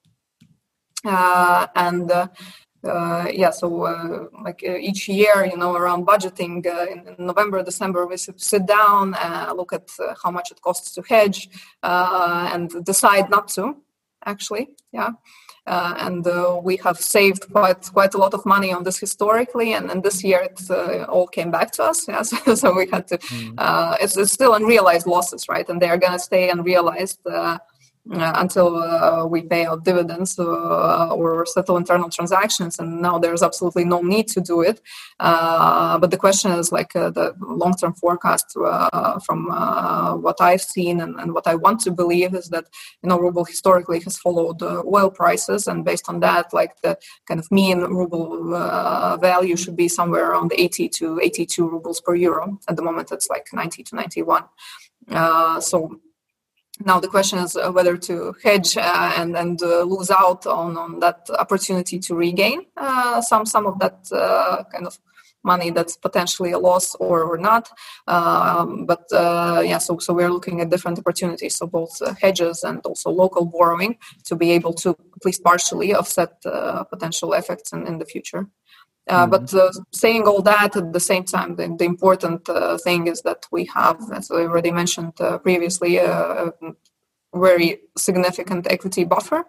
uh, 1.05 1.67
and 1.75 2.11
uh, 2.11 2.27
yeah, 3.31 3.49
so 3.51 4.29
like 4.43 4.63
each 4.63 5.09
year, 5.09 5.45
you 5.45 5.57
know, 5.57 5.75
around 5.75 6.07
budgeting 6.07 6.65
in 6.65 7.25
November, 7.25 7.61
December, 7.61 8.07
we 8.07 8.17
sit 8.17 8.65
down, 8.65 9.15
look 9.55 9.73
at 9.73 9.89
how 10.23 10.31
much 10.31 10.51
it 10.51 10.61
costs 10.61 10.93
to 10.95 11.01
hedge, 11.01 11.49
and 11.83 12.83
decide 12.85 13.29
not 13.29 13.49
to. 13.49 13.75
Actually, 14.25 14.69
yeah, 14.91 15.11
and 15.65 16.27
we 16.63 16.75
have 16.77 16.97
saved 16.97 17.51
quite 17.51 17.89
quite 17.93 18.13
a 18.13 18.17
lot 18.17 18.33
of 18.33 18.45
money 18.45 18.73
on 18.73 18.83
this 18.83 18.99
historically, 18.99 19.73
and, 19.73 19.89
and 19.89 20.03
this 20.03 20.23
year 20.23 20.41
it 20.41 20.69
all 21.07 21.27
came 21.27 21.51
back 21.51 21.71
to 21.71 21.83
us. 21.83 22.07
Yeah, 22.09 22.23
so, 22.23 22.55
so 22.55 22.73
we 22.73 22.87
had 22.91 23.07
to. 23.07 23.17
Mm. 23.17 23.97
It's, 24.01 24.17
it's, 24.17 24.33
still 24.33 24.55
unrealized 24.55 25.07
losses, 25.07 25.47
right? 25.47 25.67
And 25.69 25.81
they 25.81 25.89
are 25.89 25.97
going 25.97 26.13
to 26.13 26.19
stay 26.19 26.49
unrealized 26.49 27.19
uh, 27.25 27.59
until 28.11 28.75
uh, 28.77 29.25
we 29.25 29.41
pay 29.41 29.65
out 29.65 29.83
dividends 29.83 30.37
uh, 30.39 31.09
or 31.13 31.45
settle 31.45 31.77
internal 31.77 32.09
transactions 32.09 32.79
and 32.79 33.01
now 33.01 33.19
there's 33.19 33.43
absolutely 33.43 33.85
no 33.85 34.01
need 34.01 34.27
to 34.27 34.41
do 34.41 34.61
it. 34.61 34.81
Uh, 35.19 35.97
but 35.99 36.11
the 36.11 36.17
question 36.17 36.51
is 36.51 36.71
like 36.71 36.95
uh, 36.95 37.09
the 37.09 37.35
long-term 37.39 37.93
forecast 37.93 38.57
uh, 38.57 39.19
from 39.19 39.47
what 40.21 40.37
i've 40.41 40.61
seen 40.61 41.01
and, 41.01 41.19
and, 41.19 41.33
what 41.33 41.45
i 41.47 41.53
want 41.53 41.79
to 41.79 41.91
believe 41.91 42.33
is 42.33 42.49
that 42.49 42.65
you 43.03 43.09
know 43.09 43.19
ruble 43.19 43.45
historically 43.45 43.99
has 43.99 44.17
followed 44.17 44.61
oil 44.63 45.09
prices 45.11 45.67
and 45.67 45.85
based 45.85 46.09
on 46.09 46.19
that 46.19 46.51
like 46.53 46.81
the 46.81 46.97
kind 47.27 47.39
of 47.39 47.51
mean 47.51 47.79
ruble 47.81 48.49
value 49.19 49.55
should 49.55 49.75
be 49.75 49.87
somewhere 49.87 50.31
around 50.31 50.51
80 50.57 50.89
to 50.89 51.19
82 51.21 51.69
rubles 51.69 52.01
per 52.01 52.15
euro. 52.15 52.59
At 52.67 52.75
the 52.75 52.81
moment 52.81 53.11
it's 53.11 53.29
like 53.29 53.47
90 53.53 53.83
to 53.83 53.95
91 53.95 54.43
so 55.61 55.99
now 56.85 56.99
the 56.99 57.07
question 57.07 57.39
is 57.39 57.55
uh, 57.55 57.71
whether 57.71 57.97
to 57.97 58.33
hedge 58.43 58.77
uh, 58.77 59.13
and 59.17 59.35
and 59.35 59.61
uh, 59.61 59.81
lose 59.83 60.09
out 60.09 60.45
on, 60.45 60.77
on 60.77 60.99
that 60.99 61.29
opportunity 61.37 61.99
to 61.99 62.15
regain 62.15 62.61
uh, 62.77 63.21
some 63.21 63.45
some 63.45 63.65
of 63.65 63.79
that 63.79 64.07
uh, 64.11 64.63
kind 64.71 64.87
of 64.87 64.97
money 65.43 65.69
that's 65.71 65.95
potentially 65.95 66.51
a 66.51 66.59
loss 66.59 66.95
or, 66.95 67.23
or 67.23 67.37
not. 67.37 67.69
Um, 68.07 68.85
but 68.85 69.05
uh, 69.13 69.61
yeah 69.65 69.77
so, 69.77 69.97
so 69.97 70.13
we're 70.13 70.31
looking 70.31 70.59
at 70.59 70.69
different 70.69 70.99
opportunities. 70.99 71.55
So 71.55 71.65
both 71.65 71.97
hedges 72.19 72.63
and 72.63 72.81
also 72.85 73.09
local 73.09 73.45
borrowing 73.45 73.97
to 74.25 74.35
be 74.35 74.51
able 74.51 74.73
to 74.73 74.89
at 74.89 75.25
least 75.25 75.41
partially 75.41 75.93
offset 75.93 76.41
potential 76.89 77.31
effects 77.33 77.71
in, 77.71 77.87
in 77.87 77.99
the 77.99 78.05
future 78.05 78.49
uh, 79.09 79.25
mm-hmm. 79.25 79.31
But 79.31 79.53
uh, 79.53 79.71
saying 79.91 80.23
all 80.27 80.41
that 80.43 80.75
at 80.75 80.93
the 80.93 80.99
same 80.99 81.23
time, 81.23 81.55
the, 81.55 81.75
the 81.77 81.85
important 81.85 82.47
uh, 82.47 82.77
thing 82.77 83.07
is 83.07 83.21
that 83.23 83.45
we 83.51 83.65
have, 83.73 83.99
as 84.13 84.29
I 84.31 84.41
already 84.41 84.71
mentioned 84.71 85.13
uh, 85.19 85.39
previously, 85.39 85.97
a, 85.97 86.53
very 87.31 87.77
significant 87.95 88.65
equity 88.71 89.03
buffer, 89.03 89.43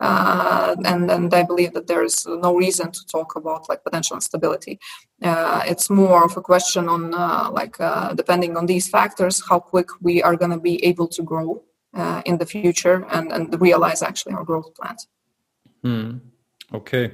uh, 0.00 0.74
and 0.86 1.10
and 1.10 1.34
I 1.34 1.42
believe 1.42 1.74
that 1.74 1.86
there 1.86 2.02
is 2.02 2.26
no 2.26 2.56
reason 2.56 2.90
to 2.90 3.06
talk 3.12 3.36
about 3.36 3.68
like 3.68 3.84
potential 3.84 4.16
instability. 4.16 4.78
it's 5.20 5.90
more 5.90 6.24
of 6.24 6.34
a 6.38 6.40
question 6.40 6.88
on 6.88 7.10
like 7.52 7.76
depending 8.16 8.56
on 8.56 8.64
these 8.64 8.88
factors, 8.88 9.42
how 9.46 9.60
quick 9.60 9.88
we 10.00 10.22
are 10.22 10.34
going 10.34 10.50
to 10.50 10.62
be 10.70 10.82
able 10.82 11.08
to 11.08 11.22
grow 11.22 11.62
in 12.24 12.38
the 12.38 12.46
future 12.46 13.04
and 13.10 13.30
and 13.30 13.60
realize 13.60 14.00
actually 14.00 14.32
our 14.32 14.44
growth 14.44 14.74
plans. 14.74 15.06
Hmm. 15.82 16.10
Okay 16.72 17.12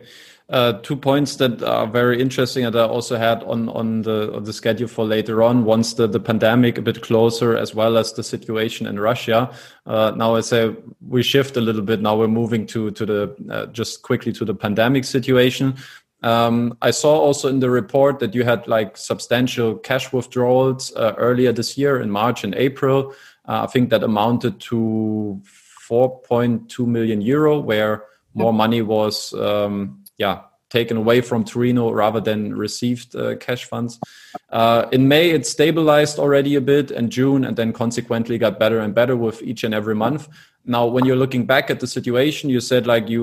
uh, 0.52 0.74
two 0.82 0.96
points 0.96 1.36
that 1.36 1.62
are 1.62 1.86
very 1.86 2.20
interesting 2.20 2.66
and 2.66 2.76
I 2.76 2.86
also 2.86 3.16
had 3.16 3.42
on 3.44 3.70
on 3.70 4.02
the 4.02 4.34
on 4.34 4.44
the 4.44 4.52
schedule 4.52 4.86
for 4.86 5.04
later 5.04 5.42
on. 5.42 5.64
Once 5.64 5.94
the 5.94 6.06
the 6.06 6.20
pandemic 6.20 6.76
a 6.76 6.82
bit 6.82 7.00
closer, 7.00 7.56
as 7.56 7.74
well 7.74 7.96
as 7.96 8.12
the 8.12 8.22
situation 8.22 8.86
in 8.86 9.00
Russia. 9.00 9.50
Uh, 9.86 10.12
now 10.14 10.34
I 10.34 10.42
say 10.42 10.76
we 11.08 11.22
shift 11.22 11.56
a 11.56 11.60
little 11.60 11.80
bit. 11.80 12.02
Now 12.02 12.16
we're 12.16 12.28
moving 12.28 12.66
to 12.66 12.90
to 12.90 13.06
the 13.06 13.34
uh, 13.50 13.66
just 13.72 14.02
quickly 14.02 14.32
to 14.34 14.44
the 14.44 14.54
pandemic 14.54 15.04
situation. 15.04 15.74
Um, 16.22 16.76
I 16.82 16.90
saw 16.92 17.18
also 17.18 17.48
in 17.48 17.60
the 17.60 17.70
report 17.70 18.18
that 18.20 18.34
you 18.34 18.44
had 18.44 18.68
like 18.68 18.96
substantial 18.96 19.76
cash 19.76 20.12
withdrawals 20.12 20.94
uh, 20.94 21.14
earlier 21.16 21.52
this 21.52 21.78
year 21.78 22.00
in 22.00 22.10
March 22.10 22.44
and 22.44 22.54
April. 22.54 23.14
Uh, 23.48 23.64
I 23.64 23.66
think 23.66 23.90
that 23.90 24.04
amounted 24.04 24.60
to 24.60 25.42
4.2 25.90 26.86
million 26.86 27.22
euro, 27.22 27.58
where 27.58 28.04
more 28.34 28.52
money 28.52 28.82
was 28.82 29.32
um, 29.34 30.01
yeah 30.22 30.36
taken 30.72 30.96
away 30.96 31.20
from 31.20 31.44
Twino 31.44 31.94
rather 31.94 32.20
than 32.20 32.56
received 32.56 33.14
uh, 33.14 33.36
cash 33.36 33.66
funds. 33.66 34.00
Uh, 34.48 34.86
in 34.90 35.06
May, 35.06 35.30
it 35.30 35.46
stabilized 35.46 36.18
already 36.18 36.54
a 36.54 36.62
bit, 36.62 36.90
and 36.90 37.12
June, 37.12 37.44
and 37.44 37.54
then 37.56 37.74
consequently 37.74 38.38
got 38.38 38.58
better 38.58 38.80
and 38.80 38.94
better 38.94 39.14
with 39.14 39.42
each 39.42 39.64
and 39.64 39.74
every 39.74 39.94
month. 39.94 40.28
Now, 40.64 40.86
when 40.86 41.04
you're 41.04 41.22
looking 41.24 41.44
back 41.44 41.70
at 41.70 41.80
the 41.80 41.86
situation, 41.86 42.48
you 42.48 42.60
said 42.60 42.86
like 42.86 43.08
you 43.08 43.22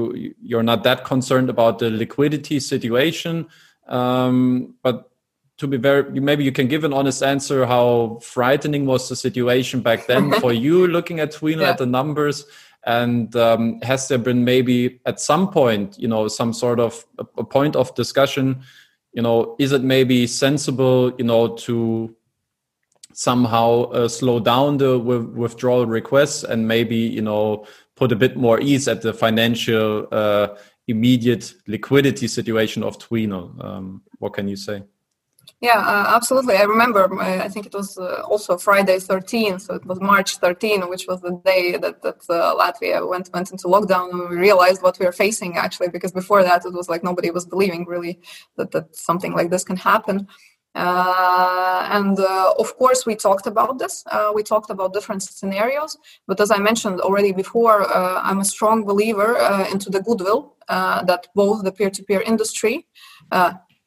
you're 0.49 0.67
not 0.71 0.83
that 0.83 1.03
concerned 1.05 1.49
about 1.49 1.79
the 1.79 1.89
liquidity 1.89 2.59
situation, 2.59 3.47
um, 3.87 4.75
but 4.83 5.09
to 5.57 5.67
be 5.67 5.77
very 5.77 6.03
maybe 6.21 6.43
you 6.43 6.51
can 6.51 6.67
give 6.67 6.83
an 6.83 6.93
honest 6.93 7.21
answer 7.23 7.65
how 7.65 8.19
frightening 8.21 8.85
was 8.85 9.09
the 9.09 9.15
situation 9.15 9.81
back 9.81 10.07
then 10.07 10.31
for 10.41 10.53
you 10.53 10.87
looking 10.87 11.19
at 11.19 11.33
Twino 11.33 11.61
yeah. 11.61 11.71
at 11.71 11.77
the 11.77 11.85
numbers 11.85 12.45
and 12.89 13.35
um, 13.35 13.79
has 13.81 14.07
there 14.07 14.17
been 14.17 14.43
maybe 14.43 14.99
at 15.05 15.19
some 15.19 15.51
point, 15.51 15.99
you 15.99 16.07
know, 16.07 16.27
some 16.27 16.53
sort 16.53 16.79
of 16.79 17.05
a, 17.19 17.43
point 17.43 17.75
of 17.75 17.93
discussion? 17.93 18.63
You 19.13 19.21
know, 19.21 19.55
is 19.59 19.73
it 19.73 19.83
maybe 19.83 20.25
sensible, 20.25 21.13
you 21.19 21.23
know, 21.23 21.55
to 21.67 22.15
somehow 23.13 23.83
uh, 23.91 24.07
slow 24.07 24.39
down 24.39 24.77
the 24.77 24.97
withdrawal 24.97 25.85
requests 25.85 26.43
and 26.43 26.67
maybe 26.67 26.95
you 26.95 27.21
know 27.21 27.65
put 27.95 28.11
a 28.11 28.15
bit 28.15 28.37
more 28.37 28.59
ease 28.59 28.87
at 28.87 29.01
the 29.01 29.13
financial 29.13 30.07
uh, 30.11 30.47
immediate 30.87 31.53
liquidity 31.67 32.27
situation 32.27 32.81
of 32.81 32.97
Twino. 32.97 33.63
Um, 33.63 34.01
what 34.17 34.33
can 34.33 34.47
you 34.47 34.55
say? 34.55 34.81
Yeah, 35.61 35.79
uh, 35.79 36.15
absolutely. 36.15 36.55
I 36.55 36.63
remember. 36.63 37.03
Uh, 37.21 37.43
I 37.43 37.49
think 37.49 37.65
it 37.65 37.73
was 37.73 37.97
uh, 37.97 38.21
also 38.25 38.57
Friday 38.57 38.97
13, 38.97 39.59
so 39.59 39.73
it 39.73 39.85
was 39.85 39.99
March 39.99 40.37
13, 40.37 40.87
which 40.89 41.05
was 41.05 41.19
the 41.21 41.31
day 41.43 41.75
that 41.75 42.01
that 42.01 42.21
uh, 42.29 42.55
Latvia 42.55 43.05
went 43.07 43.29
went 43.33 43.51
into 43.51 43.67
lockdown, 43.67 44.09
and 44.11 44.29
we 44.29 44.37
realized 44.37 44.81
what 44.81 44.97
we 44.99 45.05
were 45.05 45.11
facing 45.11 45.57
actually. 45.57 45.89
Because 45.89 46.13
before 46.13 46.43
that, 46.43 46.65
it 46.65 46.73
was 46.73 46.87
like 46.87 47.03
nobody 47.03 47.29
was 47.29 47.45
believing 47.45 47.85
really 47.85 48.21
that 48.55 48.71
that 48.71 48.95
something 48.95 49.33
like 49.33 49.49
this 49.49 49.65
can 49.65 49.75
happen. 49.75 50.27
Uh, 50.75 51.87
and 51.91 52.19
of 52.19 52.77
course, 52.77 53.05
we 53.05 53.15
talked 53.15 53.45
about 53.47 53.79
this. 53.79 54.05
We 54.33 54.43
talked 54.43 54.69
about 54.69 54.93
different 54.93 55.23
scenarios. 55.23 55.97
But 56.25 56.39
as 56.39 56.51
I 56.51 56.57
mentioned 56.59 57.01
already 57.01 57.33
before, 57.33 57.91
I'm 57.93 58.39
a 58.39 58.45
strong 58.45 58.85
believer 58.85 59.35
into 59.73 59.89
the 59.89 60.01
goodwill 60.01 60.55
that 60.69 61.27
both 61.35 61.63
the 61.65 61.71
peer-to-peer 61.71 62.21
industry, 62.21 62.85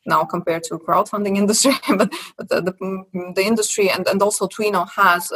now 0.06 0.24
compared 0.24 0.64
to 0.64 0.78
crowdfunding 0.78 1.36
industry, 1.42 1.72
but, 1.88 2.12
but 2.36 2.48
the, 2.48 2.60
the, 2.60 3.32
the, 3.34 3.44
industry 3.44 3.90
and, 3.90 4.06
and 4.06 4.22
also 4.22 4.46
Twino 4.46 4.88
has 4.90 5.30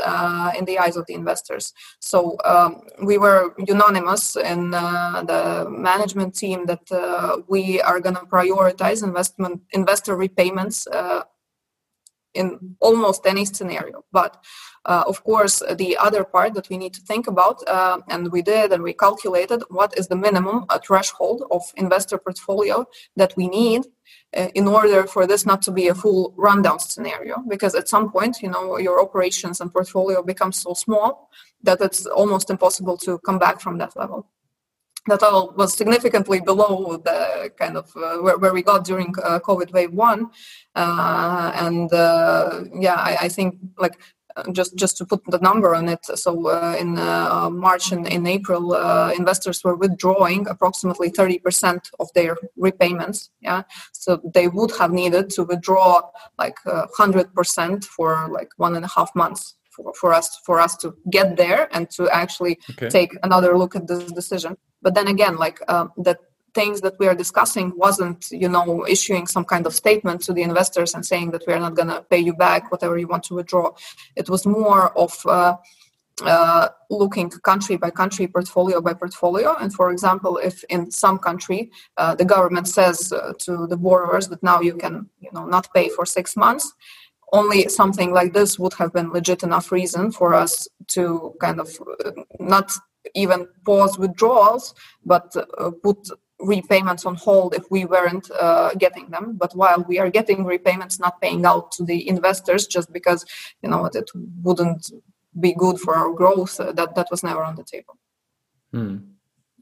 in 0.59 0.65
the 0.65 0.79
eyes 0.79 0.97
of 0.97 1.07
the 1.07 1.15
investors. 1.15 1.73
So 2.01 2.37
um, 2.45 2.83
we 3.03 3.19
were 3.19 3.55
unanimous 3.67 4.37
in 4.37 4.71
the 4.71 5.67
management 5.71 6.35
team 6.35 6.67
that 6.67 7.45
we 7.49 7.81
are 7.81 8.01
going 8.01 8.17
to 8.17 8.23
prioritize 8.23 9.03
investment 9.03 9.63
investor 9.73 10.17
repayments 10.17 10.87
in 12.37 12.77
almost 12.81 13.27
any 13.27 13.45
scenario. 13.45 14.05
But 14.13 14.45
uh, 14.85 15.03
of 15.07 15.25
course, 15.25 15.63
the 15.75 15.97
other 15.97 16.23
part 16.23 16.55
that 16.55 16.69
we 16.69 16.79
need 16.79 16.95
to 16.95 17.01
think 17.01 17.27
about, 17.27 17.67
uh, 17.69 17.99
and 18.09 18.31
we 18.31 18.41
did, 18.43 18.73
and 18.73 18.83
we 18.83 18.93
calculated 18.93 19.63
what 19.69 19.99
is 19.99 20.07
the 20.07 20.15
minimum 20.17 20.65
uh, 20.69 20.79
threshold 20.79 21.43
of 21.51 21.63
investor 21.77 22.19
portfolio 22.19 22.87
that 23.17 23.37
we 23.37 23.49
need 23.49 23.83
uh, 23.85 23.87
in 24.55 24.69
order 24.69 25.07
for 25.07 25.27
this 25.27 25.47
not 25.47 25.63
to 25.63 25.71
be 25.71 25.89
a 25.89 25.95
full 25.95 26.35
rundown 26.37 26.79
scenario. 26.79 27.43
Because 27.49 27.75
at 27.75 27.89
some 27.89 28.11
point, 28.11 28.43
you 28.43 28.51
know, 28.51 28.79
your 28.79 29.01
operations 29.01 29.61
and 29.61 29.73
portfolio 29.73 30.23
becomes 30.23 30.61
so 30.61 30.75
small 30.75 31.31
that 31.63 31.81
it's 31.81 32.07
almost 32.07 32.51
impossible 32.51 32.97
to 32.99 33.19
come 33.19 33.39
back 33.39 33.61
from 33.61 33.79
that 33.79 33.97
level 33.97 34.29
that 35.07 35.23
all 35.23 35.53
was 35.57 35.75
significantly 35.75 36.41
below 36.41 36.97
the 36.97 37.51
kind 37.57 37.77
of 37.77 37.91
uh, 37.97 38.17
where, 38.19 38.39
where 38.39 38.53
we 38.53 38.63
got 38.63 38.85
during 38.85 39.15
uh, 39.23 39.39
COVID 39.39 39.73
wave 39.73 39.93
one, 39.93 40.31
uh, 40.75 41.53
and 41.55 41.93
uh, 41.93 42.65
yeah, 42.75 42.95
I, 42.95 43.17
I, 43.23 43.29
think 43.29 43.59
like 43.79 43.99
just 44.53 44.77
just 44.77 44.97
to 44.99 45.05
put 45.05 45.25
the 45.27 45.39
number 45.39 45.75
on 45.75 45.89
it. 45.89 46.05
So 46.05 46.49
uh, 46.49 46.77
in 46.79 46.95
March 47.59 47.93
and 47.93 48.07
in 48.07 48.27
April, 48.27 48.75
investors 49.13 49.63
were 49.65 49.77
withdrawing 49.77 50.47
approximately 50.49 51.11
thirty 51.11 51.39
percent 51.39 51.91
of 51.99 52.09
their 52.15 52.37
repayments. 52.57 53.31
Yeah, 53.41 53.63
so 53.93 54.21
they 54.35 54.49
would 54.49 54.73
have 54.79 54.93
needed 54.93 55.31
to 55.31 55.45
withdraw 55.45 56.03
like 56.39 56.59
hundred 56.97 57.35
percent 57.35 57.85
for 57.85 58.29
like 58.31 58.51
one 58.57 58.77
and 58.77 58.85
a 58.85 58.89
half 58.89 59.15
months 59.15 59.57
for, 59.77 59.93
for 59.95 60.13
us 60.13 60.41
for 60.45 60.59
us 60.59 60.77
to 60.79 60.95
get 61.11 61.37
there 61.37 61.69
and 61.75 61.91
to 61.91 62.09
actually 62.11 62.59
okay. 62.71 62.89
take 62.89 63.13
another 63.23 63.57
look 63.57 63.77
at 63.77 63.87
this 63.87 64.11
decision 64.13 64.57
but 64.83 64.95
then 64.95 65.09
again 65.09 65.37
like 65.37 65.61
uh, 65.69 65.87
the 65.97 66.17
things 66.59 66.77
that 66.85 66.97
we 67.01 67.07
are 67.11 67.19
discussing 67.25 67.67
wasn't 67.85 68.21
you 68.43 68.51
know 68.55 68.69
issuing 68.97 69.27
some 69.35 69.47
kind 69.53 69.65
of 69.67 69.73
statement 69.83 70.19
to 70.23 70.33
the 70.37 70.45
investors 70.51 70.91
and 70.95 71.05
saying 71.13 71.29
that 71.33 71.45
we 71.47 71.53
are 71.57 71.65
not 71.67 71.77
going 71.79 71.93
to 71.95 72.01
pay 72.13 72.23
you 72.29 72.35
back 72.47 72.63
whatever 72.73 72.97
you 72.99 73.09
want 73.15 73.25
to 73.29 73.35
withdraw 73.39 73.67
it 74.21 74.27
was 74.33 74.43
more 74.59 74.83
of 75.05 75.13
uh, 75.27 75.55
uh, 76.25 76.69
looking 76.91 77.29
country 77.29 77.77
by 77.77 77.91
country, 77.91 78.27
portfolio 78.27 78.81
by 78.81 78.95
portfolio. 78.95 79.55
And 79.61 79.73
for 79.73 79.91
example, 79.91 80.39
if 80.39 80.65
in 80.65 80.91
some 80.91 81.19
country 81.19 81.71
uh, 81.97 82.15
the 82.15 82.25
government 82.25 82.69
says 82.69 83.13
uh, 83.13 83.33
to 83.41 83.67
the 83.67 83.77
borrowers 83.77 84.29
that 84.29 84.43
now 84.43 84.61
you 84.61 84.75
can, 84.75 85.09
you 85.21 85.31
know, 85.33 85.45
not 85.45 85.73
pay 85.75 85.89
for 85.91 86.07
six 86.07 86.37
months, 86.37 86.73
only 87.33 87.69
something 87.69 88.13
like 88.13 88.33
this 88.33 88.59
would 88.59 88.75
have 88.75 88.93
been 88.93 89.11
legit 89.13 89.43
enough 89.43 89.71
reason 89.73 90.11
for 90.11 90.33
us 90.33 90.69
to 90.89 91.35
kind 91.41 91.61
of 91.61 91.69
uh, 92.05 92.13
not 92.41 92.73
even 93.15 93.47
pause 93.65 93.99
withdrawals, 93.99 94.75
but 95.05 95.35
uh, 95.37 95.71
put 95.83 96.09
repayments 96.41 97.07
on 97.07 97.15
hold 97.15 97.55
if 97.55 97.71
we 97.71 97.85
weren't 97.85 98.31
uh, 98.39 98.71
getting 98.79 99.09
them. 99.11 99.37
But 99.37 99.55
while 99.55 99.85
we 99.89 99.99
are 99.99 100.11
getting 100.11 100.45
repayments, 100.45 100.99
not 100.99 101.21
paying 101.21 101.45
out 101.47 101.73
to 101.73 101.85
the 101.85 102.09
investors 102.09 102.67
just 102.67 102.93
because 102.93 103.25
you 103.63 103.71
know 103.71 103.87
it 103.87 104.11
wouldn't 104.43 104.91
be 105.39 105.55
good 105.55 105.79
for 105.79 105.95
our 105.95 106.13
growth, 106.13 106.59
uh, 106.61 106.73
that 106.73 106.95
that 106.95 107.09
was 107.11 107.23
never 107.23 107.43
on 107.43 107.57
the 107.57 107.65
table. 107.65 107.99
Hmm. 108.73 108.97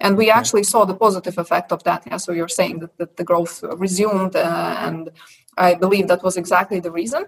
And 0.01 0.17
we 0.17 0.31
actually 0.31 0.65
saw 0.65 0.85
the 0.85 0.97
positive 0.97 1.39
effect 1.39 1.71
of 1.71 1.83
that. 1.85 2.03
Yeah, 2.07 2.17
so 2.17 2.33
you're 2.33 2.49
saying 2.49 2.81
that, 2.81 2.99
that 2.99 3.17
the 3.17 3.25
growth 3.25 3.63
resumed, 3.63 4.35
uh, 4.35 4.77
and 4.81 5.11
I 5.57 5.75
believe 5.75 6.09
that 6.09 6.23
was 6.23 6.37
exactly 6.37 6.81
the 6.81 6.91
reason. 6.91 7.27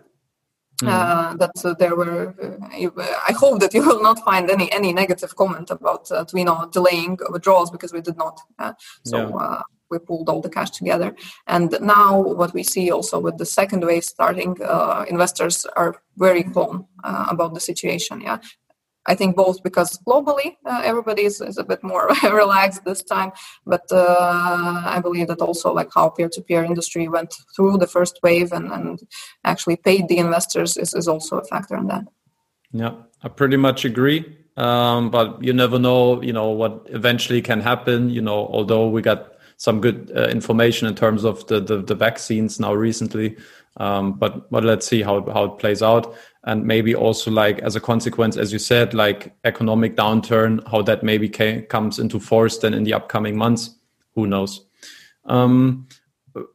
Mm. 0.83 0.89
Uh, 0.89 1.37
that 1.37 1.65
uh, 1.65 1.75
there 1.79 1.97
were. 1.97 2.35
Uh, 2.43 2.91
I 3.29 3.33
hope 3.33 3.61
that 3.61 3.73
you 3.73 3.83
will 3.83 4.03
not 4.03 4.23
find 4.25 4.51
any 4.51 4.71
any 4.73 4.93
negative 4.93 5.35
comment 5.35 5.71
about 5.71 6.11
uh, 6.13 6.25
Twino 6.27 6.71
delaying 6.71 7.19
withdrawals 7.31 7.71
because 7.71 7.95
we 7.95 8.03
did 8.03 8.19
not. 8.19 8.41
Uh, 8.59 8.75
so 9.03 9.17
yeah. 9.17 9.37
Uh, 9.37 9.63
we 9.91 9.99
pulled 10.01 10.29
all 10.29 10.43
the 10.43 10.51
cash 10.51 10.71
together, 10.71 11.15
and 11.47 11.79
now 11.81 12.21
what 12.21 12.53
we 12.53 12.63
see 12.63 12.91
also 12.91 13.19
with 13.21 13.39
the 13.39 13.47
second 13.47 13.85
wave 13.85 14.05
starting, 14.05 14.57
uh, 14.63 15.05
investors 15.09 15.65
are 15.77 16.03
very 16.19 16.43
calm 16.43 16.87
about 17.05 17.55
the 17.55 17.61
situation. 17.61 18.21
Yeah, 18.21 18.39
I 19.07 19.15
think 19.15 19.37
both 19.37 19.63
because 19.63 19.99
globally 20.07 20.57
uh, 20.65 20.83
everybody 20.85 21.23
is, 21.23 21.41
is, 21.41 21.59
a 21.59 21.65
bit 21.65 21.83
more 21.83 22.09
relaxed 22.23 22.85
this 22.85 23.03
time, 23.03 23.33
but 23.65 23.85
uh, 23.91 24.83
I 24.85 25.01
believe 25.01 25.29
that 25.29 25.41
also 25.41 25.73
like 25.73 25.91
how 25.95 26.09
peer-to-peer 26.11 26.65
industry 26.65 27.09
went 27.09 27.35
through 27.55 27.79
the 27.79 27.87
first 27.87 28.19
wave 28.23 28.53
and, 28.53 28.71
and 28.73 29.01
actually 29.45 29.77
paid 29.77 30.09
the 30.09 30.19
investors 30.19 30.77
is, 30.77 30.95
is 30.95 31.09
also 31.09 31.39
a 31.39 31.45
factor 31.45 31.77
in 31.77 31.87
that. 31.87 32.05
Yeah, 32.73 32.95
I 33.23 33.29
pretty 33.29 33.57
much 33.57 33.85
agree. 33.85 34.37
Um, 34.57 35.11
but 35.11 35.43
you 35.43 35.53
never 35.53 35.79
know, 35.79 36.23
you 36.23 36.33
know, 36.33 36.51
what 36.51 36.87
eventually 36.87 37.43
can 37.43 37.61
happen. 37.61 38.09
You 38.09 38.23
know, 38.23 38.49
although 38.49 38.89
we 38.89 39.03
got 39.03 39.35
some 39.59 39.81
good 39.81 40.13
uh, 40.17 40.29
information 40.29 40.89
in 40.89 40.95
terms 40.95 41.25
of 41.25 41.47
the, 41.47 41.61
the, 41.61 41.79
the 41.83 41.95
vaccines 41.95 42.59
now 42.61 42.75
recently. 42.75 43.37
Um, 43.79 44.15
but 44.15 44.51
but 44.51 44.65
let's 44.65 44.87
see 44.87 45.03
how 45.03 45.23
how 45.31 45.45
it 45.45 45.59
plays 45.59 45.83
out, 45.83 46.15
and 46.47 46.65
maybe 46.65 46.95
also 46.95 47.31
like 47.31 47.59
as 47.59 47.75
a 47.75 47.81
consequence, 47.81 48.37
as 48.37 48.53
you 48.53 48.59
said, 48.59 48.95
like 48.95 49.35
economic 49.45 49.97
downturn, 49.97 50.67
how 50.71 50.81
that 50.83 51.03
maybe 51.03 51.29
came, 51.29 51.63
comes 51.63 51.99
into 51.99 52.21
force 52.21 52.59
then 52.59 52.73
in 52.73 52.85
the 52.85 52.95
upcoming 52.95 53.37
months. 53.37 53.71
Who 54.15 54.27
knows? 54.27 54.65
Um, 55.25 55.89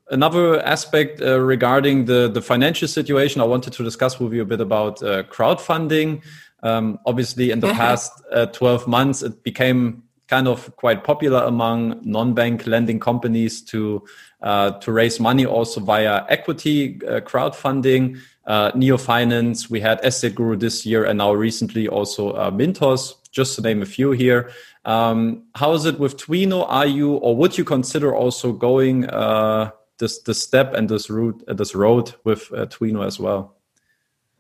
another 0.10 0.62
aspect 0.62 1.22
uh, 1.22 1.40
regarding 1.42 2.06
the 2.06 2.30
the 2.30 2.42
financial 2.42 2.88
situation, 2.88 3.42
I 3.42 3.46
wanted 3.46 3.74
to 3.74 3.84
discuss 3.84 4.20
with 4.20 4.34
you 4.34 4.42
a 4.42 4.46
bit 4.46 4.62
about 4.62 5.04
uh, 5.04 5.24
crowdfunding. 5.24 6.22
Um, 6.64 7.00
obviously, 7.06 7.52
in 7.52 7.60
the 7.60 7.74
past 7.74 8.12
uh, 8.32 8.46
12 8.46 8.88
months, 8.88 9.24
it 9.24 9.44
became 9.44 10.04
kind 10.28 10.48
of 10.48 10.74
quite 10.78 11.04
popular 11.04 11.44
among 11.44 12.00
non-bank 12.04 12.66
lending 12.66 13.00
companies 13.00 13.62
to 13.62 14.02
uh, 14.42 14.72
to 14.80 14.92
raise 14.92 15.20
money 15.20 15.46
also 15.46 15.82
via 15.82 16.24
equity 16.30 17.00
uh, 17.06 17.20
crowdfunding. 17.20 18.18
Uh, 18.46 18.72
Neo 18.74 18.98
Finance, 18.98 19.70
we 19.70 19.80
had 19.80 20.02
EstateGuru 20.02 20.60
this 20.60 20.86
year, 20.86 21.06
and 21.06 21.18
now 21.18 21.32
recently 21.32 21.88
also 21.88 22.32
uh, 22.32 22.52
Mintos, 22.52 23.16
just 23.32 23.56
to 23.56 23.62
name 23.62 23.82
a 23.82 23.86
few 23.86 24.12
here. 24.12 24.52
Um, 24.86 25.44
how 25.56 25.74
is 25.74 25.86
it 25.86 26.00
with 26.00 26.18
Twino? 26.18 26.66
Are 26.68 26.88
you 26.88 27.14
or 27.16 27.36
would 27.36 27.58
you 27.58 27.64
consider 27.64 28.16
also 28.16 28.52
going 28.52 29.08
uh, 29.10 29.72
this 30.00 30.20
this 30.24 30.42
step 30.42 30.74
and 30.74 30.90
this 30.90 31.10
route 31.10 31.44
uh, 31.48 31.54
this 31.54 31.76
road 31.76 32.14
with 32.24 32.52
uh, 32.52 32.66
Twino 32.66 33.06
as 33.06 33.20
well? 33.20 33.61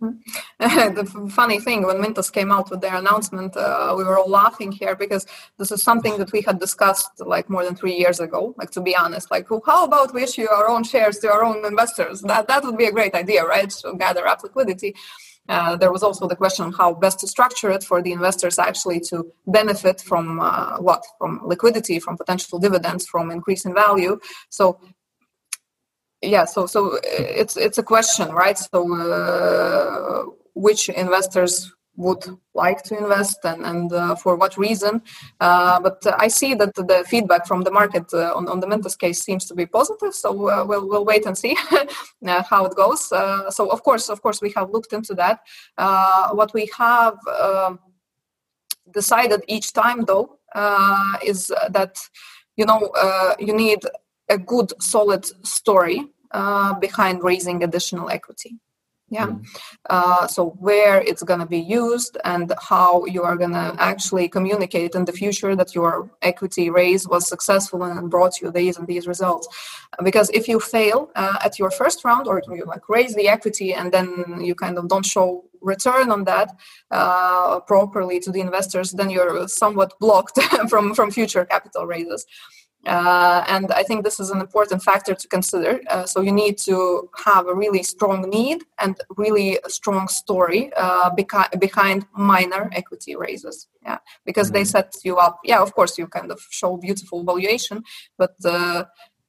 the 0.60 1.30
funny 1.32 1.60
thing 1.60 1.86
when 1.86 1.98
Mintos 1.98 2.32
came 2.32 2.52
out 2.52 2.72
with 2.72 2.82
their 2.82 2.96
announcement, 2.96 3.56
uh, 3.56 3.94
we 3.96 4.04
were 4.04 4.18
all 4.18 4.30
laughing 4.30 4.72
here 4.72 4.96
because 4.96 5.28
this 5.60 5.72
is 5.72 5.84
something 5.84 6.18
that 6.18 6.32
we 6.32 6.42
had 6.42 6.60
discussed 6.60 7.12
like 7.20 7.50
more 7.50 7.64
than 7.64 7.76
three 7.76 7.96
years 7.96 8.20
ago. 8.20 8.56
Like 8.58 8.72
to 8.72 8.82
be 8.82 8.96
honest, 8.96 9.30
like 9.30 9.50
well, 9.52 9.62
how 9.66 9.86
about 9.86 10.14
we 10.14 10.24
issue 10.24 10.48
our 10.50 10.68
own 10.68 10.84
shares 10.84 11.20
to 11.20 11.32
our 11.32 11.44
own 11.44 11.64
investors? 11.66 12.22
That 12.22 12.48
that 12.48 12.64
would 12.64 12.78
be 12.78 12.86
a 12.86 12.92
great 12.92 13.14
idea, 13.14 13.46
right? 13.46 13.70
To 13.70 13.94
gather 13.96 14.28
up 14.28 14.42
liquidity. 14.44 14.96
Uh, 15.50 15.76
there 15.76 15.92
was 15.92 16.04
also 16.04 16.28
the 16.28 16.36
question 16.36 16.66
on 16.66 16.72
how 16.72 16.94
best 16.94 17.20
to 17.20 17.28
structure 17.28 17.72
it 17.72 17.84
for 17.84 18.02
the 18.02 18.12
investors 18.12 18.60
actually 18.60 19.00
to 19.00 19.32
benefit 19.48 20.00
from 20.00 20.40
uh, 20.40 20.78
what 20.78 21.04
from 21.18 21.42
liquidity 21.44 22.00
from 22.00 22.16
potential 22.16 22.60
dividends 22.60 23.08
from 23.08 23.32
increase 23.32 23.66
in 23.66 23.74
value 23.74 24.20
so 24.50 24.80
yeah 26.22 26.46
so 26.46 26.66
so 26.66 26.96
uh, 26.96 27.00
it's 27.04 27.58
it's 27.58 27.78
a 27.78 27.84
question 27.84 28.30
right 28.30 28.58
so 28.58 28.80
uh, 28.96 30.24
which 30.54 30.90
investors 30.90 31.74
would 31.98 32.26
like 32.54 32.82
to 32.84 32.98
invest 32.98 33.40
and, 33.44 33.66
and 33.66 33.94
uh, 33.94 34.16
for 34.16 34.36
what 34.36 34.58
reason. 34.58 35.02
Uh, 35.40 35.80
but 35.80 36.02
I 36.18 36.30
see 36.30 36.54
that 36.56 36.74
the 36.74 37.04
feedback 37.08 37.46
from 37.46 37.64
the 37.64 37.72
market 37.72 38.06
uh, 38.14 38.34
on, 38.34 38.48
on 38.48 38.60
the 38.60 38.68
Mintos 38.68 38.98
case 38.98 39.22
seems 39.22 39.46
to 39.46 39.54
be 39.54 39.66
positive. 39.66 40.14
So 40.14 40.50
uh, 40.50 40.66
we'll, 40.66 40.88
we'll 40.88 41.06
wait 41.06 41.26
and 41.26 41.38
see 41.38 41.56
how 42.26 42.66
it 42.66 42.76
goes. 42.76 43.08
so 43.08 43.70
of 43.70 43.84
course, 43.84 44.10
of 44.10 44.22
course, 44.22 44.42
we 44.42 44.52
have 44.56 44.72
looked 44.72 44.94
into 44.94 45.14
that. 45.16 45.42
what 46.34 46.54
we 46.54 46.70
have 46.78 47.18
um, 47.40 47.80
decided 48.92 49.42
each 49.48 49.74
time, 49.74 50.06
though, 50.06 50.40
is 51.24 51.48
that 51.70 52.00
you 52.56 52.66
know 52.66 52.90
you 53.38 53.54
need 53.54 53.80
a 54.32 54.38
good, 54.38 54.70
solid 54.82 55.24
story 55.46 56.08
uh, 56.32 56.74
behind 56.80 57.24
raising 57.24 57.64
additional 57.64 58.10
equity. 58.10 58.54
yeah 59.12 59.28
mm. 59.28 59.46
uh, 59.90 60.26
so 60.36 60.42
where 60.68 60.98
it's 61.10 61.24
going 61.30 61.44
to 61.46 61.52
be 61.58 61.64
used 61.84 62.18
and 62.24 62.48
how 62.70 63.06
you 63.06 63.22
are 63.30 63.38
going 63.44 63.56
to 63.62 63.68
actually 63.92 64.28
communicate 64.38 64.96
in 64.96 65.04
the 65.06 65.18
future 65.22 65.54
that 65.56 65.76
your 65.76 65.94
equity 66.32 66.66
raise 66.82 67.04
was 67.14 67.28
successful 67.28 67.84
and 67.84 68.10
brought 68.16 68.40
you 68.42 68.50
these 68.50 68.78
and 68.78 68.88
these 68.88 69.06
results 69.14 69.46
because 70.08 70.28
if 70.40 70.48
you 70.52 70.58
fail 70.60 71.00
uh, 71.16 71.38
at 71.48 71.60
your 71.60 71.72
first 71.80 72.06
round 72.08 72.26
or 72.32 72.42
you 72.58 72.64
like 72.74 72.86
raise 72.98 73.14
the 73.16 73.28
equity 73.36 73.70
and 73.80 73.92
then 73.96 74.08
you 74.48 74.56
kind 74.56 74.78
of 74.80 74.88
don't 74.88 75.06
show 75.16 75.28
return 75.74 76.10
on 76.16 76.24
that 76.24 76.50
uh, 77.00 77.60
properly 77.72 78.18
to 78.20 78.32
the 78.32 78.42
investors 78.48 78.92
then 78.92 79.10
you're 79.10 79.48
somewhat 79.48 79.92
blocked 80.00 80.38
from 80.72 80.96
from 80.96 81.12
future 81.12 81.46
capital 81.46 81.86
raises 81.86 82.26
uh, 82.88 83.44
and 83.48 83.72
I 83.72 83.84
think 83.84 84.04
this 84.04 84.20
is 84.20 84.32
an 84.32 84.42
important 84.42 84.82
factor 84.84 85.14
to 85.14 85.28
consider. 85.28 85.82
Uh, 85.88 86.06
so 86.06 86.22
you 86.22 86.32
need 86.32 86.58
to 86.60 87.10
have 87.26 87.48
a 87.48 87.54
really 87.54 87.84
strong 87.84 88.30
need 88.30 88.64
and 88.80 89.00
really 89.18 89.60
a 89.64 89.70
strong 89.70 90.08
story 90.08 90.72
uh, 90.76 91.12
beca- 91.12 91.60
behind 91.60 92.08
minor 92.18 92.70
equity 92.74 93.16
raises. 93.16 93.68
Yeah, 93.84 94.00
because 94.26 94.48
mm-hmm. 94.48 94.56
they 94.56 94.64
set 94.64 94.94
you 95.04 95.18
up. 95.18 95.40
Yeah, 95.44 95.62
of 95.62 95.74
course 95.76 95.98
you 95.98 96.08
kind 96.08 96.32
of 96.32 96.40
show 96.50 96.78
beautiful 96.78 97.24
valuation, 97.24 97.84
but 98.18 98.34
uh, 98.44 98.86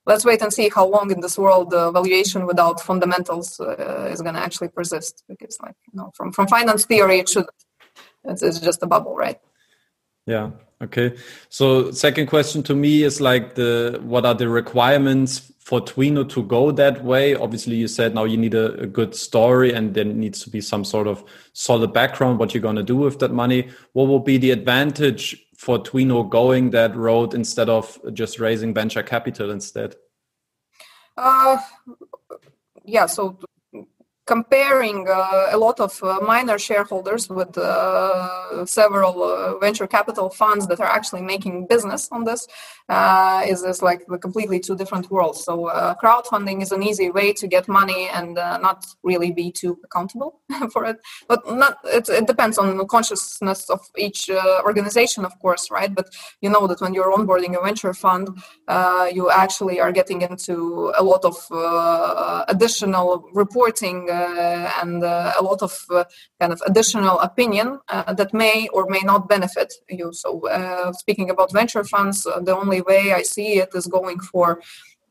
let's 0.07 0.25
wait 0.25 0.41
and 0.41 0.53
see 0.53 0.71
how 0.71 0.87
long 0.87 1.11
in 1.11 1.21
this 1.21 1.37
world 1.39 1.71
the 1.71 1.91
valuation 1.91 2.47
without 2.47 2.81
fundamentals 2.81 3.61
uh, 3.61 4.09
is 4.11 4.23
going 4.23 4.35
to 4.35 4.41
actually 4.41 4.69
persist. 4.69 5.25
Because, 5.29 5.59
like 5.63 5.77
you 5.93 5.99
know, 5.99 6.11
from 6.15 6.33
from 6.33 6.47
finance 6.47 6.87
theory, 6.87 7.19
it 7.19 7.29
should. 7.29 7.47
It's, 8.25 8.43
it's 8.43 8.61
just 8.61 8.83
a 8.83 8.87
bubble, 8.87 9.17
right? 9.17 9.39
Yeah. 10.27 10.51
Okay. 10.83 11.17
So 11.49 11.93
second 11.93 12.27
question 12.27 12.63
to 12.65 12.75
me 12.75 13.05
is 13.05 13.21
like 13.21 13.55
the 13.55 14.01
what 14.03 14.27
are 14.27 14.35
the 14.35 14.49
requirements 14.49 15.53
for 15.61 15.81
Twino 15.81 16.29
to 16.31 16.43
go 16.43 16.73
that 16.73 17.05
way? 17.05 17.37
Obviously, 17.37 17.77
you 17.77 17.87
said 17.87 18.15
now 18.15 18.25
you 18.25 18.37
need 18.37 18.55
a, 18.55 18.81
a 18.81 18.87
good 18.87 19.15
story 19.15 19.73
and 19.73 19.95
there 19.95 20.05
needs 20.05 20.43
to 20.43 20.51
be 20.51 20.61
some 20.61 20.85
sort 20.85 21.07
of 21.07 21.23
solid 21.53 21.93
background 21.93 22.41
what 22.41 22.53
you're 22.53 22.63
going 22.63 22.77
to 22.77 22.83
do 22.83 22.97
with 22.97 23.21
that 23.21 23.33
money. 23.33 23.69
What 23.93 24.09
will 24.09 24.21
be 24.21 24.39
the 24.39 24.51
advantage 24.51 25.47
for 25.57 25.79
Twino 25.79 26.29
going 26.29 26.71
that 26.71 26.97
road 26.97 27.33
instead 27.33 27.69
of 27.69 27.97
just 28.13 28.41
raising 28.41 28.75
venture 28.75 29.05
capital 29.05 29.53
instead? 29.53 29.95
Uh, 31.17 31.59
yeah. 32.85 33.07
So 33.07 33.39
comparing 34.27 35.09
uh, 35.09 35.49
a 35.51 35.57
lot 35.57 35.81
of 35.81 36.01
uh, 36.03 36.21
minor 36.23 36.59
shareholders 36.59 37.29
with 37.29 37.59
uh, 37.59 38.65
several 38.65 39.25
uh, 39.25 39.59
venture 39.59 39.87
capital 39.87 40.31
funds 40.31 40.67
that 40.69 40.79
are 40.81 40.87
actually 40.87 41.23
making 41.23 41.67
business 41.67 42.09
on 42.13 42.23
this 42.23 42.47
uh, 42.89 43.43
is, 43.47 43.65
is 43.65 43.83
like 43.83 44.07
completely 44.21 44.61
two 44.61 44.77
different 44.77 45.11
worlds. 45.11 45.43
So 45.45 45.67
uh, 45.67 45.95
crowdfunding 46.03 46.63
is 46.63 46.71
an 46.71 46.83
easy 46.83 47.11
way 47.11 47.33
to 47.33 47.49
get 47.49 47.67
money 47.67 48.09
and 48.13 48.35
not 48.35 48.87
really 49.03 49.33
be 49.33 49.51
too 49.51 49.79
accountable 49.85 50.41
for 50.73 50.85
it. 50.85 50.99
But 51.27 51.41
not 51.51 51.79
it, 51.85 52.09
it, 52.09 52.27
depends 52.27 52.59
on 52.59 52.77
the 52.77 52.85
consciousness 52.85 53.69
of 53.71 53.81
each 53.99 54.31
organization, 54.65 55.25
of 55.25 55.37
course, 55.41 55.69
right? 55.71 55.93
But 55.93 56.09
you 56.41 56.51
know 56.51 56.67
that 56.69 56.81
when 56.81 56.95
you're 56.95 57.13
onboarding 57.13 57.59
a 57.59 57.63
venture 57.63 57.93
fund, 57.93 58.29
you 59.13 59.31
actually 59.31 59.81
are 59.81 59.93
getting 59.93 60.23
into 60.23 60.93
a 60.97 61.03
lot 61.03 61.25
of 61.25 61.37
additional 62.49 63.29
reporting 63.33 64.09
and 64.83 65.03
uh, 65.05 65.33
a 65.39 65.43
lot 65.43 65.63
of 65.63 65.85
uh, 65.91 66.05
kind 66.41 66.53
of 66.53 66.61
additional 66.67 67.19
opinion 67.21 67.79
that 67.89 68.33
may 68.33 68.69
or 68.69 68.87
may 68.89 69.01
not 69.01 69.29
benefit 69.29 69.73
you. 69.89 70.13
So, 70.13 70.43
speaking 70.93 71.31
about 71.31 71.53
venture 71.53 71.85
funds, 71.85 72.23
the 72.23 72.57
only 72.57 72.81
way 72.83 73.13
I 73.13 73.23
see 73.23 73.59
it 73.59 73.71
is 73.75 73.87
going 73.87 74.21
for 74.21 74.61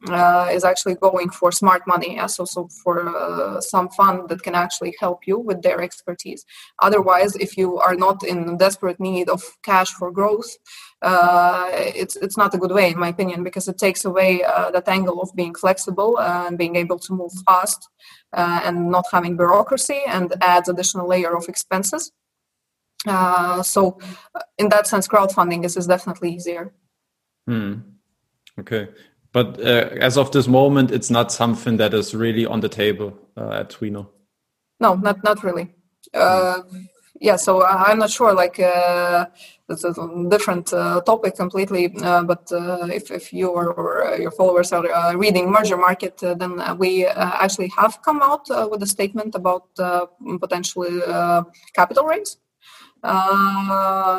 uh, 0.10 0.49
is 0.52 0.64
actually 0.64 0.95
going 0.95 1.30
for 1.30 1.52
smart 1.52 1.86
money 1.86 2.16
yeah? 2.16 2.26
so, 2.26 2.43
so 2.45 2.68
for 2.84 3.08
uh, 3.08 3.62
some 3.62 3.89
fund 3.89 4.30
that 4.30 4.41
can 4.41 4.56
actually 4.56 4.95
help 4.99 5.28
you 5.28 5.38
with 5.38 5.62
their 5.62 5.82
expertise 5.82 6.45
otherwise 6.80 7.36
if 7.36 7.58
you 7.58 7.78
are 7.78 7.95
not 7.95 8.24
in 8.24 8.58
desperate 8.58 8.99
need 8.99 9.30
of 9.30 9.43
cash 9.64 9.91
for 9.91 10.12
growth 10.12 10.58
uh, 11.02 11.70
it's 11.72 12.16
it's 12.16 12.38
not 12.38 12.54
a 12.54 12.58
good 12.58 12.72
way 12.72 12.89
in 12.89 12.99
my 12.99 13.10
opinion 13.10 13.43
because 13.43 13.68
it 13.68 13.78
takes 13.78 14.06
away 14.06 14.43
uh, 14.43 14.72
that 14.72 14.88
angle 14.88 15.22
of 15.22 15.30
being 15.36 15.54
flexible 15.54 16.20
and 16.20 16.58
being 16.58 16.76
able 16.76 16.97
to 16.97 17.14
move 17.14 17.32
fast 17.45 17.89
uh, 18.34 18.62
and 18.64 18.89
not 18.89 19.06
having 19.12 19.38
bureaucracy 19.38 20.02
and 20.08 20.34
adds 20.41 20.70
additional 20.70 21.08
layer 21.08 21.36
of 21.36 21.47
expenses 21.47 22.12
uh, 23.08 23.62
so 23.62 23.99
in 24.58 24.70
that 24.70 24.88
sense 24.88 25.08
crowdfunding 25.08 25.64
is, 25.64 25.78
is 25.78 25.88
definitely 25.88 26.34
easier 26.34 26.74
hmm. 27.47 27.76
okay 28.60 28.88
but 29.34 29.59
uh, 29.59 29.89
as 30.01 30.17
of 30.17 30.32
this 30.32 30.47
moment, 30.47 30.91
it's 30.91 31.09
not 31.09 31.32
something 31.32 31.77
that 31.77 31.93
is 31.93 32.13
really 32.13 32.45
on 32.45 32.59
the 32.59 32.69
table 32.69 33.17
uh, 33.38 33.61
at 33.61 33.69
Twino. 33.69 34.07
No, 34.79 34.95
not 34.95 35.23
not 35.23 35.43
really. 35.43 35.73
Uh, 36.13 36.63
yeah, 37.21 37.38
so 37.38 37.63
I'm 37.63 37.99
not 37.99 38.09
sure. 38.09 38.34
Like 38.34 38.59
uh, 38.59 39.27
it's 39.69 39.86
a 39.86 39.93
different 40.29 40.73
uh, 40.73 41.01
topic 41.01 41.36
completely. 41.36 41.93
Uh, 42.01 42.23
but 42.23 42.51
if 42.91 43.09
if 43.11 43.32
you 43.32 43.49
or 43.49 44.17
your 44.19 44.32
followers 44.32 44.73
are 44.73 45.15
reading 45.15 45.47
Mergermarket, 45.47 46.38
then 46.38 46.77
we 46.77 47.05
actually 47.05 47.71
have 47.77 48.01
come 48.01 48.21
out 48.21 48.49
with 48.69 48.84
a 48.84 48.88
statement 48.88 49.36
about 49.36 49.67
potentially 50.41 50.99
capital 51.73 52.05
raise. 52.05 52.38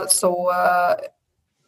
so 0.08 0.48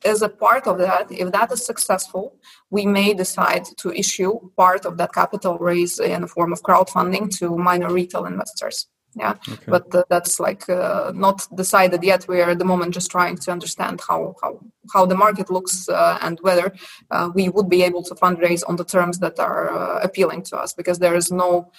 as 0.05 0.23
a 0.23 0.29
part 0.29 0.67
of 0.67 0.79
that, 0.79 1.11
if 1.11 1.33
that 1.33 1.53
is 1.53 1.65
successful, 1.65 2.37
we 2.71 2.87
may 2.87 3.15
decide 3.15 3.65
to 3.79 3.93
issue 3.93 4.33
part 4.57 4.85
of 4.85 4.97
that 4.99 5.13
capital 5.13 5.59
raise 5.59 5.99
in 5.99 6.23
the 6.23 6.27
form 6.27 6.53
of 6.53 6.63
crowdfunding 6.63 7.37
to 7.39 7.57
minor 7.57 7.93
retail 7.93 8.27
investors. 8.27 8.87
Yeah, 9.17 9.35
okay. 9.49 9.65
but 9.69 9.95
uh, 9.95 10.03
that's 10.09 10.41
like 10.41 10.69
uh, 10.69 11.13
not 11.15 11.47
decided 11.55 12.03
yet. 12.03 12.27
We 12.27 12.41
are 12.41 12.51
at 12.51 12.59
the 12.59 12.65
moment 12.65 12.95
just 12.95 13.13
trying 13.13 13.37
to 13.37 13.53
understand 13.53 14.01
how 14.09 14.35
how, 14.43 14.59
how 14.93 15.07
the 15.07 15.15
market 15.15 15.51
looks 15.51 15.89
uh, 15.89 16.19
and 16.21 16.39
whether 16.43 16.75
uh, 17.13 17.31
we 17.33 17.49
would 17.49 17.69
be 17.69 17.85
able 17.85 18.03
to 18.03 18.15
fundraise 18.17 18.63
on 18.69 18.75
the 18.75 18.85
terms 18.85 19.21
that 19.21 19.39
are 19.39 19.73
uh, 19.73 20.01
appealing 20.03 20.43
to 20.45 20.57
us. 20.57 20.75
Because 20.75 20.99
there 20.99 21.15
is 21.15 21.31
no 21.31 21.71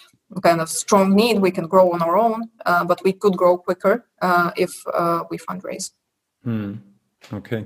kind 0.44 0.62
of 0.62 0.70
strong 0.70 1.14
need. 1.14 1.42
We 1.42 1.52
can 1.52 1.68
grow 1.68 1.92
on 1.92 2.02
our 2.02 2.18
own, 2.18 2.50
uh, 2.66 2.86
but 2.86 3.04
we 3.04 3.12
could 3.12 3.36
grow 3.36 3.58
quicker 3.58 4.06
if 4.56 4.72
we 5.30 5.38
fundraise. 5.38 5.92
Hmm. 6.44 6.76
Okay. 7.34 7.66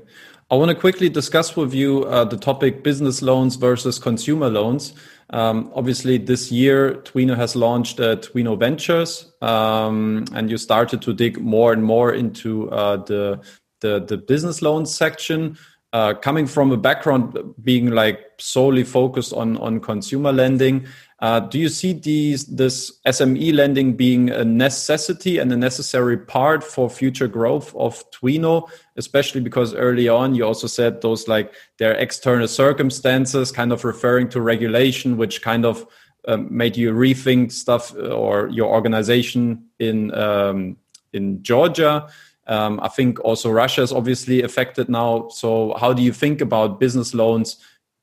I 0.52 0.56
want 0.56 0.70
to 0.70 0.76
quickly 0.76 1.10
discuss 1.10 1.56
with 1.56 1.76
you 1.76 2.06
uh, 2.06 2.24
the 2.26 2.36
topic 2.38 2.82
business 2.84 3.22
loans 3.22 3.56
versus 3.56 4.00
consumer 4.00 4.50
loans. 4.50 4.94
Um, 5.30 5.72
obviously, 5.76 6.18
this 6.18 6.52
year, 6.52 6.96
Twino 7.04 7.36
has 7.36 7.56
launched 7.56 8.00
uh, 8.00 8.16
Twino 8.16 8.58
Ventures, 8.58 9.32
um, 9.44 10.26
and 10.34 10.50
you 10.50 10.58
started 10.58 11.04
to 11.04 11.14
dig 11.14 11.40
more 11.40 11.72
and 11.72 11.84
more 11.84 12.14
into 12.14 12.68
uh, 12.72 12.98
the, 12.98 13.40
the, 13.82 14.00
the 14.00 14.18
business 14.18 14.64
loans 14.64 14.96
section. 14.96 15.56
Uh, 15.94 16.14
coming 16.16 16.48
from 16.48 16.72
a 16.72 16.78
background 16.78 17.36
being 17.64 17.92
like 17.92 18.20
solely 18.40 18.84
focused 18.84 19.34
on 19.34 19.58
on 19.58 19.80
consumer 19.80 20.32
lending, 20.32 20.86
uh, 21.22 21.42
do 21.42 21.60
you 21.60 21.68
see 21.68 21.92
these 21.92 22.46
this 22.46 23.00
SME 23.06 23.54
lending 23.54 23.96
being 23.96 24.30
a 24.30 24.46
necessity 24.46 25.38
and 25.38 25.52
a 25.52 25.58
necessary 25.58 26.18
part 26.18 26.64
for 26.64 26.90
future 26.90 27.28
growth 27.28 27.76
of 27.76 28.10
Twino, 28.12 28.70
especially 28.96 29.42
because 29.42 29.74
early 29.74 30.08
on 30.08 30.34
you 30.34 30.46
also 30.46 30.68
said 30.68 31.02
those 31.02 31.28
like 31.28 31.54
their 31.78 31.94
external 31.94 32.48
circumstances, 32.48 33.52
kind 33.52 33.74
of 33.74 33.84
referring 33.84 34.30
to 34.30 34.40
regulation, 34.40 35.18
which 35.18 35.42
kind 35.42 35.66
of 35.66 35.86
um, 36.28 36.48
made 36.50 36.78
you 36.78 36.94
rethink 36.94 37.52
stuff 37.52 37.94
uh, 37.96 38.12
or 38.12 38.48
your 38.50 38.74
organization 38.74 39.66
in 39.80 40.14
um, 40.16 40.78
in 41.12 41.44
Georgia. 41.44 42.08
Um, 42.48 42.80
I 42.82 42.88
think 42.88 43.20
also 43.20 43.52
Russia 43.52 43.82
is 43.82 43.92
obviously 43.92 44.42
affected 44.42 44.88
now. 44.90 45.28
So 45.30 45.76
how 45.78 45.92
do 45.94 46.02
you 46.02 46.14
think 46.14 46.40
about 46.40 46.80
business 46.80 47.14
loans? 47.14 47.58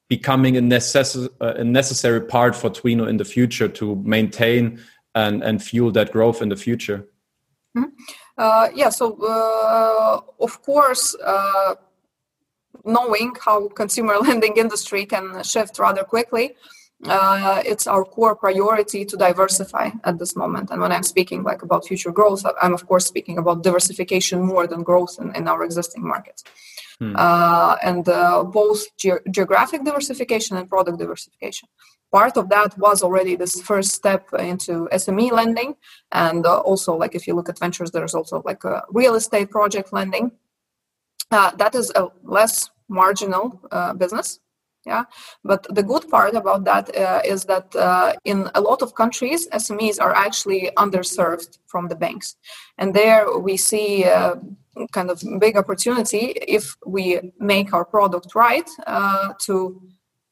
Becoming 0.08 0.56
a, 0.56 0.60
necess- 0.60 1.28
a 1.40 1.64
necessary 1.64 2.20
part 2.20 2.54
for 2.54 2.70
Twino 2.70 3.08
in 3.08 3.16
the 3.16 3.24
future 3.24 3.68
to 3.68 3.96
maintain 3.96 4.80
and, 5.14 5.42
and 5.42 5.62
fuel 5.62 5.90
that 5.92 6.12
growth 6.12 6.42
in 6.42 6.48
the 6.48 6.56
future? 6.56 7.06
Mm-hmm. 7.76 7.90
Uh, 8.38 8.68
yeah, 8.74 8.90
so 8.90 9.16
uh, 9.22 10.20
of 10.40 10.62
course, 10.62 11.16
uh, 11.24 11.74
knowing 12.84 13.34
how 13.44 13.68
consumer 13.68 14.16
lending 14.20 14.56
industry 14.56 15.06
can 15.06 15.42
shift 15.42 15.78
rather 15.78 16.04
quickly, 16.04 16.54
uh, 17.04 17.62
it's 17.64 17.86
our 17.86 18.04
core 18.04 18.34
priority 18.34 19.04
to 19.04 19.16
diversify 19.16 19.90
at 20.04 20.18
this 20.18 20.34
moment. 20.34 20.70
And 20.70 20.80
when 20.80 20.92
I'm 20.92 21.02
speaking 21.02 21.42
like 21.42 21.62
about 21.62 21.86
future 21.86 22.12
growth, 22.12 22.44
I'm 22.62 22.72
of 22.72 22.86
course 22.86 23.06
speaking 23.06 23.38
about 23.38 23.62
diversification 23.62 24.40
more 24.40 24.66
than 24.66 24.82
growth 24.82 25.18
in, 25.20 25.34
in 25.34 25.48
our 25.48 25.62
existing 25.62 26.06
markets. 26.06 26.42
Hmm. 26.98 27.14
Uh, 27.14 27.76
and 27.82 28.08
uh, 28.08 28.42
both 28.42 28.84
ge- 28.96 29.22
geographic 29.30 29.84
diversification 29.84 30.56
and 30.56 30.68
product 30.68 30.98
diversification. 30.98 31.68
Part 32.10 32.36
of 32.38 32.48
that 32.48 32.78
was 32.78 33.02
already 33.02 33.36
this 33.36 33.60
first 33.60 33.92
step 33.92 34.28
into 34.38 34.88
SME 34.92 35.30
lending, 35.32 35.74
and 36.12 36.46
uh, 36.46 36.60
also 36.60 36.94
like 36.94 37.14
if 37.14 37.26
you 37.26 37.34
look 37.34 37.48
at 37.48 37.58
ventures, 37.58 37.90
there's 37.90 38.14
also 38.14 38.42
like 38.46 38.64
a 38.64 38.82
real 38.90 39.14
estate 39.14 39.50
project 39.50 39.92
lending. 39.92 40.30
Uh, 41.30 41.50
that 41.56 41.74
is 41.74 41.92
a 41.96 42.08
less 42.22 42.70
marginal 42.88 43.60
uh, 43.72 43.92
business 43.92 44.38
Yeah, 44.86 45.04
but 45.42 45.66
the 45.74 45.82
good 45.82 46.08
part 46.08 46.36
about 46.36 46.64
that 46.64 46.96
uh, 46.96 47.20
is 47.24 47.44
that 47.46 47.74
uh, 47.74 48.12
in 48.24 48.48
a 48.54 48.60
lot 48.60 48.82
of 48.82 48.94
countries, 48.94 49.48
SMEs 49.48 50.00
are 50.00 50.14
actually 50.14 50.70
underserved 50.76 51.58
from 51.66 51.88
the 51.88 51.96
banks, 51.96 52.36
and 52.78 52.94
there 52.94 53.36
we 53.36 53.56
see 53.56 54.04
uh, 54.04 54.36
kind 54.92 55.10
of 55.10 55.22
big 55.40 55.56
opportunity 55.56 56.32
if 56.48 56.76
we 56.86 57.20
make 57.38 57.72
our 57.72 57.84
product 57.84 58.34
right 58.34 58.68
uh, 58.86 59.32
to 59.40 59.80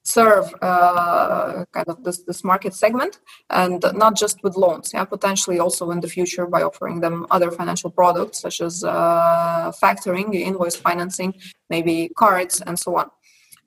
serve 0.05 0.55
uh, 0.61 1.65
kind 1.73 1.89
of 1.89 2.05
this, 2.05 2.23
this 2.25 2.45
market 2.45 2.75
segment 2.75 3.21
and 3.51 3.83
not 3.95 4.15
just 4.15 4.43
with 4.43 4.55
loans 4.55 4.91
yeah 4.93 5.05
potentially 5.05 5.59
also 5.59 5.91
in 5.91 6.01
the 6.01 6.09
future 6.09 6.47
by 6.47 6.63
offering 6.63 7.01
them 7.01 7.27
other 7.31 7.51
financial 7.51 7.91
products 7.91 8.41
such 8.41 8.61
as 8.61 8.85
uh, 8.85 9.73
factoring 9.83 10.35
invoice 10.35 10.77
financing 10.77 11.33
maybe 11.71 12.11
cards 12.17 12.61
and 12.67 12.79
so 12.79 12.97
on. 12.97 13.09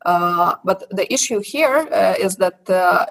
Uh, 0.06 0.56
but 0.64 0.88
the 0.92 1.12
issue 1.12 1.40
here 1.40 1.88
uh, 1.92 2.14
is 2.20 2.36
that 2.38 2.70
uh, 2.70 3.06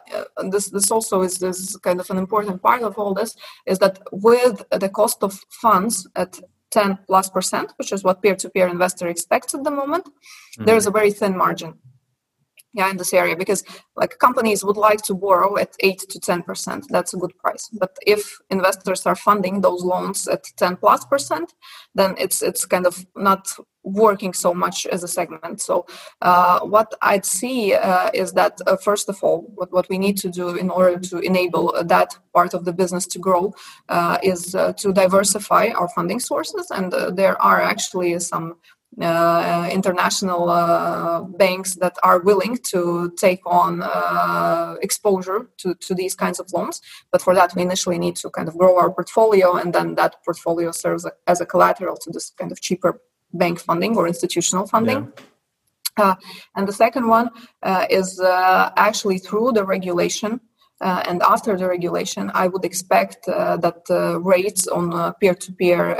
this 0.50 0.70
this 0.70 0.90
also 0.90 1.22
is 1.22 1.38
this 1.38 1.76
kind 1.78 1.98
of 2.00 2.08
an 2.10 2.16
important 2.16 2.62
part 2.62 2.82
of 2.82 2.96
all 2.96 3.12
this 3.12 3.36
is 3.66 3.78
that 3.78 3.98
with 4.12 4.62
the 4.70 4.88
cost 4.88 5.18
of 5.22 5.32
funds 5.50 6.08
at 6.14 6.40
10 6.76 6.98
plus 7.06 7.30
percent, 7.30 7.72
which 7.78 7.92
is 7.92 8.04
what 8.04 8.22
peer-to-peer 8.22 8.68
investor 8.68 9.08
expects 9.08 9.54
at 9.54 9.64
the 9.64 9.70
moment, 9.70 10.04
mm-hmm. 10.04 10.64
there 10.66 10.76
is 10.76 10.86
a 10.86 10.90
very 10.90 11.10
thin 11.10 11.36
margin 11.36 11.72
yeah 12.76 12.90
in 12.90 12.96
this 12.98 13.14
area 13.14 13.36
because 13.36 13.64
like 13.96 14.18
companies 14.18 14.62
would 14.62 14.76
like 14.76 15.00
to 15.02 15.14
borrow 15.14 15.56
at 15.56 15.74
8 15.80 15.98
to 16.10 16.20
10 16.20 16.42
percent 16.42 16.86
that's 16.90 17.14
a 17.14 17.16
good 17.16 17.36
price 17.38 17.68
but 17.72 17.96
if 18.06 18.38
investors 18.50 19.06
are 19.06 19.16
funding 19.16 19.62
those 19.62 19.82
loans 19.82 20.28
at 20.28 20.44
10 20.56 20.76
plus 20.76 21.04
percent 21.06 21.54
then 21.94 22.14
it's 22.18 22.42
it's 22.42 22.66
kind 22.66 22.86
of 22.86 23.06
not 23.16 23.48
working 23.86 24.32
so 24.32 24.52
much 24.52 24.84
as 24.86 25.04
a 25.04 25.08
segment 25.08 25.60
so 25.60 25.86
uh, 26.22 26.58
what 26.60 26.92
i'd 27.02 27.24
see 27.24 27.72
uh, 27.72 28.10
is 28.12 28.32
that 28.32 28.60
uh, 28.66 28.76
first 28.76 29.08
of 29.08 29.22
all 29.22 29.42
what, 29.54 29.72
what 29.72 29.88
we 29.88 29.96
need 29.96 30.16
to 30.16 30.28
do 30.28 30.56
in 30.56 30.68
order 30.70 30.98
to 30.98 31.18
enable 31.20 31.72
that 31.84 32.18
part 32.34 32.52
of 32.52 32.64
the 32.64 32.72
business 32.72 33.06
to 33.06 33.20
grow 33.20 33.54
uh, 33.88 34.18
is 34.24 34.56
uh, 34.56 34.72
to 34.72 34.92
diversify 34.92 35.68
our 35.68 35.88
funding 35.90 36.18
sources 36.18 36.70
and 36.72 36.92
uh, 36.92 37.10
there 37.10 37.40
are 37.40 37.62
actually 37.62 38.18
some 38.18 38.56
international 38.98 40.46
banks 41.36 41.74
that 41.74 41.94
are 42.02 42.20
willing 42.20 42.56
to 42.56 43.12
take 43.18 43.42
on 43.44 43.82
exposure 44.80 45.50
to, 45.58 45.74
to 45.74 45.94
these 45.94 46.14
kinds 46.14 46.40
of 46.40 46.50
loans. 46.54 46.80
But 47.12 47.20
for 47.20 47.34
that, 47.34 47.54
we 47.54 47.60
initially 47.60 47.98
need 47.98 48.16
to 48.16 48.30
kind 48.30 48.48
of 48.48 48.56
grow 48.56 48.78
our 48.78 48.90
portfolio, 48.90 49.56
and 49.56 49.74
then 49.74 49.96
that 49.96 50.16
portfolio 50.24 50.72
serves 50.72 51.06
as 51.26 51.42
a 51.42 51.46
collateral 51.46 51.98
to 51.98 52.10
this 52.10 52.30
kind 52.38 52.50
of 52.50 52.62
cheaper 52.62 53.02
bank 53.36 53.60
funding 53.60 53.96
or 53.96 54.06
institutional 54.06 54.66
funding. 54.66 55.12
Yeah. 55.16 55.24
Uh, 55.98 56.14
and 56.54 56.68
the 56.68 56.72
second 56.72 57.08
one 57.08 57.30
uh, 57.62 57.86
is 57.88 58.20
uh, 58.20 58.70
actually 58.76 59.18
through 59.18 59.52
the 59.52 59.64
regulation 59.64 60.40
uh, 60.82 61.02
and 61.08 61.22
after 61.22 61.56
the 61.56 61.66
regulation, 61.66 62.30
I 62.34 62.48
would 62.48 62.64
expect 62.64 63.26
uh, 63.28 63.56
that 63.58 63.82
uh, 63.88 64.20
rates 64.20 64.68
on 64.68 65.14
peer-to-peer 65.14 65.92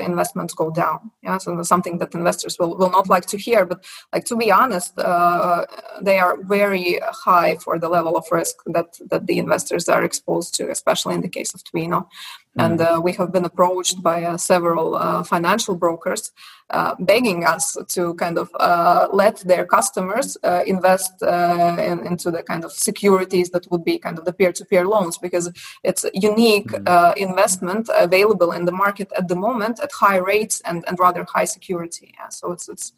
investments 0.00 0.54
go 0.54 0.70
down. 0.70 1.12
Yeah, 1.22 1.38
so 1.38 1.54
that's 1.54 1.68
something 1.68 1.98
that 1.98 2.14
investors 2.14 2.58
will, 2.58 2.76
will 2.76 2.90
not 2.90 3.08
like 3.08 3.26
to 3.26 3.38
hear. 3.38 3.64
But 3.64 3.84
like 4.12 4.24
to 4.24 4.36
be 4.36 4.50
honest, 4.50 4.98
uh, 4.98 5.66
they 6.02 6.18
are 6.18 6.42
very 6.42 6.98
high 7.04 7.56
for 7.58 7.78
the 7.78 7.88
level 7.88 8.16
of 8.16 8.26
risk 8.32 8.56
that 8.66 8.98
that 9.08 9.26
the 9.28 9.38
investors 9.38 9.88
are 9.88 10.02
exposed 10.02 10.54
to, 10.56 10.68
especially 10.68 11.14
in 11.14 11.20
the 11.20 11.28
case 11.28 11.54
of 11.54 11.62
Twino. 11.62 12.08
And 12.56 12.78
mm. 12.78 12.96
uh, 12.96 13.00
we 13.00 13.12
have 13.14 13.32
been 13.32 13.44
approached 13.44 14.02
by 14.02 14.22
uh, 14.24 14.36
several 14.36 14.94
uh, 14.94 15.24
financial 15.24 15.74
brokers 15.74 16.32
uh, 16.70 16.94
begging 17.00 17.44
us 17.44 17.76
to 17.88 18.14
kind 18.14 18.38
of 18.38 18.48
uh, 18.60 19.08
let 19.12 19.38
their 19.40 19.66
customers 19.66 20.36
uh, 20.44 20.62
invest 20.66 21.20
in, 21.22 22.06
into 22.06 22.30
the 22.30 22.42
kind 22.42 22.64
of 22.64 22.72
securities 22.72 23.50
that 23.50 23.70
would 23.70 23.84
be 23.84 23.98
kind 23.98 24.18
of 24.18 24.24
the 24.24 24.32
peer 24.32 24.52
to 24.52 24.64
peer 24.64 24.86
loans 24.86 25.18
because 25.18 25.50
it's 25.82 26.04
a 26.04 26.10
unique 26.14 26.68
mm. 26.68 27.16
investment 27.16 27.90
available 27.94 28.52
in 28.52 28.64
the 28.64 28.72
market 28.72 29.10
at 29.18 29.28
the 29.28 29.36
moment 29.36 29.80
at 29.80 29.90
high 29.92 30.18
rates 30.18 30.62
and, 30.64 30.84
and 30.86 30.98
rather 30.98 31.26
high 31.28 31.44
security. 31.44 32.14
Yeah, 32.18 32.28
so 32.28 32.52
it's, 32.52 32.68
it's, 32.68 32.92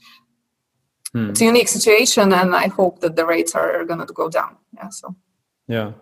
mm. 1.14 1.30
it's 1.30 1.40
a 1.40 1.44
unique 1.44 1.68
situation, 1.68 2.32
and 2.32 2.54
I 2.54 2.68
hope 2.68 3.00
that 3.00 3.16
the 3.16 3.24
rates 3.24 3.54
are, 3.54 3.80
are 3.80 3.84
going 3.84 4.06
to 4.06 4.12
go 4.12 4.28
down. 4.28 4.56
Yeah, 4.74 4.90
so. 4.90 5.16
Yeah, 5.66 5.92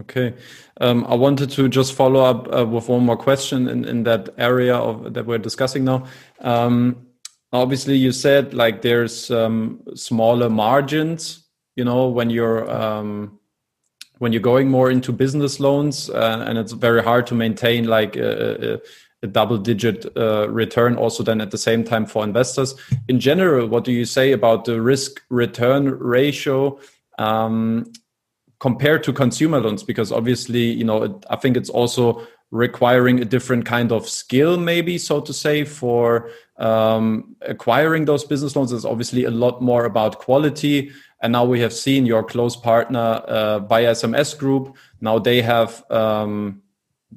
Okay. 0.00 0.34
Um, 0.80 1.06
I 1.08 1.14
wanted 1.14 1.50
to 1.50 1.68
just 1.68 1.92
follow 1.92 2.24
up 2.24 2.52
uh, 2.52 2.66
with 2.66 2.88
one 2.88 3.04
more 3.04 3.16
question 3.16 3.68
in, 3.68 3.84
in 3.84 4.02
that 4.04 4.28
area 4.38 4.74
of 4.74 5.14
that 5.14 5.24
we're 5.24 5.38
discussing 5.38 5.84
now. 5.84 6.06
Um, 6.40 7.06
obviously, 7.52 7.96
you 7.96 8.10
said 8.10 8.54
like 8.54 8.82
there's 8.82 9.30
um, 9.30 9.80
smaller 9.94 10.50
margins, 10.50 11.46
you 11.76 11.84
know, 11.84 12.08
when 12.08 12.28
you're 12.28 12.68
um, 12.68 13.38
when 14.18 14.32
you're 14.32 14.42
going 14.42 14.68
more 14.68 14.90
into 14.90 15.12
business 15.12 15.60
loans, 15.60 16.10
uh, 16.10 16.44
and 16.46 16.58
it's 16.58 16.72
very 16.72 17.02
hard 17.02 17.26
to 17.28 17.34
maintain 17.34 17.86
like 17.86 18.16
a, 18.16 18.74
a, 18.74 18.80
a 19.22 19.26
double-digit 19.28 20.06
uh, 20.16 20.48
return. 20.48 20.96
Also, 20.96 21.22
then 21.22 21.40
at 21.40 21.52
the 21.52 21.58
same 21.58 21.84
time 21.84 22.06
for 22.06 22.24
investors 22.24 22.74
in 23.08 23.20
general, 23.20 23.68
what 23.68 23.84
do 23.84 23.92
you 23.92 24.04
say 24.04 24.32
about 24.32 24.64
the 24.64 24.80
risk-return 24.80 25.98
ratio? 25.98 26.80
Um, 27.18 27.92
compared 28.66 29.02
to 29.04 29.12
consumer 29.12 29.60
loans 29.60 29.82
because 29.82 30.10
obviously 30.10 30.64
you 30.80 30.86
know 30.88 30.98
i 31.34 31.36
think 31.36 31.54
it's 31.60 31.72
also 31.80 32.04
requiring 32.50 33.16
a 33.20 33.24
different 33.34 33.64
kind 33.66 33.90
of 33.92 34.08
skill 34.08 34.56
maybe 34.56 34.96
so 34.96 35.20
to 35.20 35.32
say 35.32 35.64
for 35.64 36.30
um, 36.56 37.36
acquiring 37.42 38.04
those 38.04 38.24
business 38.24 38.54
loans. 38.56 38.72
Is 38.72 38.84
obviously 38.84 39.24
a 39.24 39.30
lot 39.30 39.60
more 39.60 39.84
about 39.84 40.18
quality. 40.18 40.92
And 41.20 41.32
now 41.32 41.44
we 41.44 41.60
have 41.60 41.72
seen 41.72 42.06
your 42.06 42.22
close 42.22 42.54
partner 42.56 43.22
uh, 43.26 43.58
by 43.60 43.84
sms 43.84 44.38
group. 44.38 44.76
Now 45.00 45.18
they 45.18 45.40
have 45.42 45.84
um, 45.90 46.62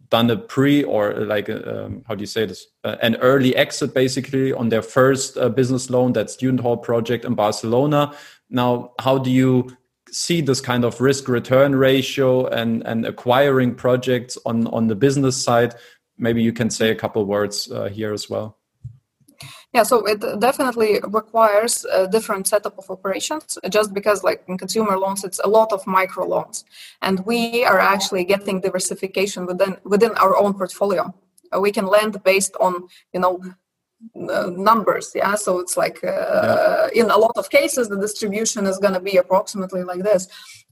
done 0.09 0.29
a 0.29 0.37
pre 0.37 0.83
or 0.83 1.13
like 1.25 1.49
um, 1.49 2.03
how 2.07 2.15
do 2.15 2.21
you 2.21 2.27
say 2.27 2.45
this? 2.45 2.67
Uh, 2.83 2.95
an 3.01 3.15
early 3.17 3.55
exit 3.55 3.93
basically 3.93 4.53
on 4.53 4.69
their 4.69 4.81
first 4.81 5.37
uh, 5.37 5.49
business 5.49 5.89
loan 5.89 6.13
that 6.13 6.29
student 6.29 6.61
hall 6.61 6.77
project 6.77 7.25
in 7.25 7.35
barcelona. 7.35 8.13
Now 8.49 8.93
how 8.99 9.17
do 9.17 9.29
you 9.29 9.75
see 10.11 10.41
this 10.41 10.61
kind 10.61 10.85
of 10.85 10.99
risk 11.01 11.27
return 11.27 11.75
ratio 11.75 12.47
and 12.47 12.85
and 12.85 13.05
acquiring 13.05 13.75
projects 13.75 14.37
on 14.45 14.67
on 14.67 14.87
the 14.87 14.95
business 14.95 15.41
side 15.41 15.75
maybe 16.17 16.41
you 16.41 16.53
can 16.53 16.69
say 16.69 16.89
a 16.89 16.95
couple 16.95 17.25
words 17.25 17.71
uh, 17.71 17.85
here 17.85 18.13
as 18.13 18.29
well. 18.29 18.57
Yeah 19.73 19.83
so 19.83 20.05
it 20.05 20.19
definitely 20.39 20.99
requires 21.03 21.85
a 21.85 22.07
different 22.07 22.47
setup 22.47 22.77
of 22.77 22.89
operations. 22.89 23.57
Just 23.69 23.93
because 23.93 24.23
like 24.23 24.43
in 24.47 24.57
consumer 24.57 24.97
loans 24.97 25.23
it's 25.23 25.39
a 25.43 25.47
lot 25.47 25.71
of 25.71 25.85
micro 25.85 26.25
loans. 26.25 26.65
And 27.01 27.25
we 27.25 27.63
are 27.65 27.79
actually 27.79 28.23
getting 28.25 28.61
diversification 28.61 29.45
within 29.45 29.77
within 29.83 30.11
our 30.15 30.35
own 30.35 30.53
portfolio. 30.53 31.13
We 31.59 31.71
can 31.71 31.85
lend 31.85 32.23
based 32.23 32.55
on 32.59 32.87
you 33.13 33.19
know 33.19 33.39
uh, 34.29 34.51
numbers 34.55 35.11
yeah 35.15 35.35
so 35.35 35.59
it's 35.59 35.75
like 35.75 36.03
uh, 36.03 36.89
yeah. 36.93 37.01
in 37.01 37.09
a 37.09 37.17
lot 37.17 37.35
of 37.35 37.49
cases 37.49 37.89
the 37.89 37.99
distribution 37.99 38.65
is 38.65 38.77
going 38.77 38.93
to 38.93 38.99
be 38.99 39.17
approximately 39.17 39.83
like 39.83 40.03
this 40.03 40.27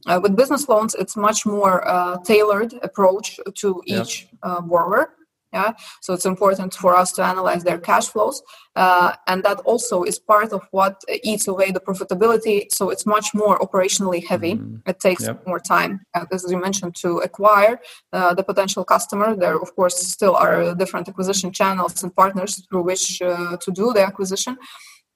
uh, 0.06 0.20
with 0.22 0.36
business 0.36 0.70
loans 0.70 0.96
it's 0.96 1.16
much 1.16 1.46
more 1.46 1.88
uh, 1.88 2.18
tailored 2.24 2.74
approach 2.84 3.40
to 3.56 3.82
each 3.86 4.14
yeah. 4.22 4.38
Uh, 4.44 4.62
borrower 4.62 5.16
yeah? 5.56 5.72
So 6.02 6.10
it's 6.16 6.28
important 6.34 6.72
for 6.84 6.92
us 7.02 7.10
to 7.14 7.22
analyze 7.24 7.64
their 7.64 7.80
cash 7.90 8.08
flows 8.14 8.38
uh, 8.76 9.10
and 9.30 9.44
that 9.48 9.60
also 9.72 10.04
is 10.04 10.18
part 10.34 10.52
of 10.58 10.62
what 10.78 10.96
eats 11.32 11.48
away 11.54 11.68
the 11.72 11.86
profitability. 11.90 12.58
So 12.78 12.84
it's 12.94 13.06
much 13.16 13.28
more 13.42 13.56
operationally 13.66 14.22
heavy. 14.32 14.54
Mm. 14.56 14.82
it 14.92 14.98
takes 15.08 15.24
yep. 15.26 15.46
more 15.50 15.62
time 15.76 15.94
uh, 16.16 16.26
as 16.36 16.42
you 16.52 16.60
mentioned 16.68 16.94
to 17.04 17.10
acquire 17.30 17.74
uh, 18.18 18.32
the 18.38 18.46
potential 18.52 18.84
customer. 18.94 19.28
There 19.44 19.58
of 19.66 19.70
course 19.78 19.98
still 20.16 20.36
are 20.46 20.76
different 20.82 21.06
acquisition 21.12 21.50
channels 21.60 22.04
and 22.04 22.12
partners 22.24 22.52
through 22.66 22.84
which 22.90 23.06
uh, 23.22 23.58
to 23.64 23.70
do 23.82 23.86
the 23.96 24.04
acquisition 24.10 24.56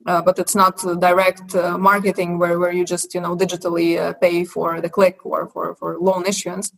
uh, 0.05 0.21
but 0.21 0.39
it's 0.39 0.55
not 0.55 0.77
direct 0.99 1.55
uh, 1.55 1.77
marketing 1.77 2.39
where, 2.39 2.57
where 2.59 2.71
you 2.71 2.85
just 2.85 3.13
you 3.13 3.21
know 3.21 3.35
digitally 3.35 3.89
uh, 3.97 4.13
pay 4.13 4.45
for 4.45 4.81
the 4.81 4.89
click 4.89 5.25
or 5.25 5.49
for, 5.49 5.75
for 5.75 5.97
loan 5.99 6.25
issuance 6.25 6.71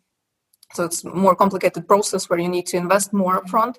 so 0.73 0.83
it's 0.83 1.03
more 1.03 1.35
complicated 1.35 1.87
process 1.87 2.29
where 2.29 2.39
you 2.39 2.49
need 2.49 2.65
to 2.67 2.77
invest 2.77 3.13
more 3.13 3.41
upfront, 3.41 3.75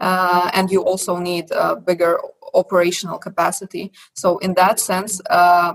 uh, 0.00 0.50
and 0.54 0.70
you 0.70 0.82
also 0.82 1.18
need 1.18 1.50
a 1.52 1.76
bigger 1.76 2.18
operational 2.54 3.18
capacity. 3.18 3.92
So 4.14 4.38
in 4.38 4.54
that 4.54 4.80
sense, 4.80 5.20
uh, 5.30 5.74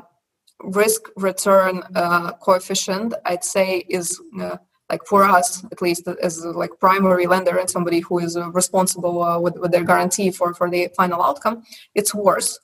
risk 0.62 1.02
return 1.16 1.84
uh, 1.96 2.34
coefficient, 2.34 3.14
I'd 3.26 3.44
say, 3.44 3.86
is 3.90 4.20
uh, 4.40 4.58
like 4.90 5.06
for 5.06 5.24
us 5.24 5.66
at 5.72 5.82
least 5.82 6.08
as 6.22 6.46
like 6.46 6.72
primary 6.80 7.28
lender 7.28 7.58
and 7.58 7.70
somebody 7.70 8.00
who 8.00 8.20
is 8.20 8.38
responsible 8.54 9.22
uh, 9.22 9.40
with, 9.40 9.58
with 9.58 9.72
their 9.72 9.84
guarantee 9.84 10.32
for 10.32 10.54
for 10.54 10.70
the 10.70 10.90
final 10.96 11.22
outcome, 11.22 11.64
it's 11.94 12.14
worse 12.16 12.60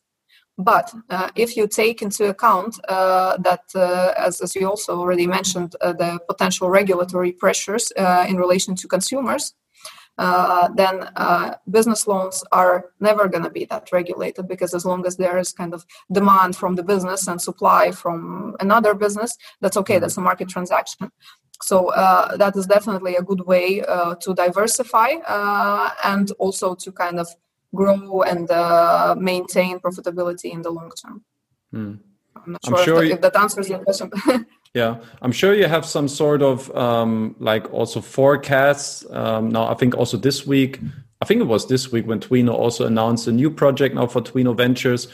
but 0.58 0.94
uh, 1.10 1.30
if 1.36 1.58
you 1.58 1.68
take 1.68 2.02
into 2.02 2.30
account 2.30 2.80
uh, 2.88 3.38
that, 3.38 3.64
uh, 3.76 4.14
as, 4.18 4.42
as 4.42 4.56
you 4.56 4.70
also 4.70 5.00
already 5.00 5.26
mentioned, 5.26 5.76
uh, 5.82 5.94
the 5.94 6.20
potential 6.28 6.70
regulatory 6.70 7.32
pressures 7.32 7.92
uh, 7.98 8.26
in 8.28 8.38
relation 8.38 8.76
to 8.76 8.88
consumers, 8.88 9.56
uh, 10.20 10.70
then 10.76 11.10
uh, 11.16 11.56
business 11.72 12.08
loans 12.08 12.44
are 12.52 12.92
never 13.00 13.28
going 13.28 13.44
to 13.44 13.50
be 13.50 13.66
that 13.66 13.90
regulated 13.92 14.48
because 14.48 14.76
as 14.76 14.86
long 14.86 15.06
as 15.08 15.18
there 15.18 15.40
is 15.40 15.52
kind 15.52 15.74
of 15.74 15.86
demand 16.12 16.56
from 16.56 16.76
the 16.76 16.84
business 16.84 17.28
and 17.28 17.42
supply 17.42 17.92
from 17.92 18.56
another 18.60 18.94
business, 18.94 19.36
that's 19.60 19.78
okay. 19.78 19.98
That's 19.98 20.18
a 20.18 20.22
market 20.22 20.50
transaction. 20.50 21.12
So 21.64 21.92
uh, 21.94 22.36
that 22.38 22.56
is 22.56 22.68
definitely 22.68 23.16
a 23.16 23.22
good 23.22 23.42
way 23.42 23.82
uh, 23.82 24.16
to 24.16 24.34
diversify 24.34 25.14
uh, 25.28 25.90
and 26.04 26.32
also 26.38 26.76
to 26.76 26.92
kind 26.92 27.20
of 27.20 27.28
grow 27.74 28.22
and 28.24 28.50
uh, 28.52 29.16
maintain 29.18 29.80
profitability 29.80 30.52
in 30.52 30.62
the 30.62 30.70
long 30.70 30.92
term. 30.92 31.24
Hmm. 31.72 31.96
I'm 32.36 32.52
not 32.54 32.66
sure, 32.66 32.78
I'm 32.78 32.84
sure 32.86 32.96
if, 32.96 33.00
that, 33.00 33.08
you... 33.08 33.14
if, 33.14 33.22
that, 33.22 33.36
answers 33.36 33.70
your 33.70 33.80
question. 33.80 34.12
yeah, 34.74 34.98
I'm 35.22 35.32
sure 35.32 35.54
you 35.54 35.68
have 35.68 35.86
some 35.86 36.08
sort 36.08 36.42
of 36.42 36.76
um, 36.76 37.36
like 37.40 37.72
also 37.72 38.02
forecasts. 38.02 39.06
Um, 39.10 39.50
now, 39.50 39.68
I 39.68 39.76
think 39.76 39.96
also 39.96 40.18
this 40.18 40.46
week, 40.46 40.80
I 41.22 41.26
think 41.26 41.42
it 41.42 41.46
was 41.46 41.68
this 41.68 41.92
week 41.92 42.06
when 42.06 42.20
Twino 42.20 42.54
also 42.54 42.86
announced 42.86 43.28
a 43.28 43.32
new 43.32 43.50
project 43.50 43.96
now 43.96 44.08
for 44.08 44.22
Twino 44.22 44.56
Ventures. 44.56 45.08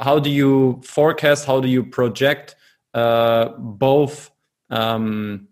How 0.00 0.18
do 0.18 0.30
you 0.30 0.80
forecast? 0.84 1.44
How 1.44 1.60
do 1.60 1.68
you 1.68 1.84
project 1.84 2.54
uh, 2.94 3.48
both? 3.58 4.30
Um, 4.70 5.48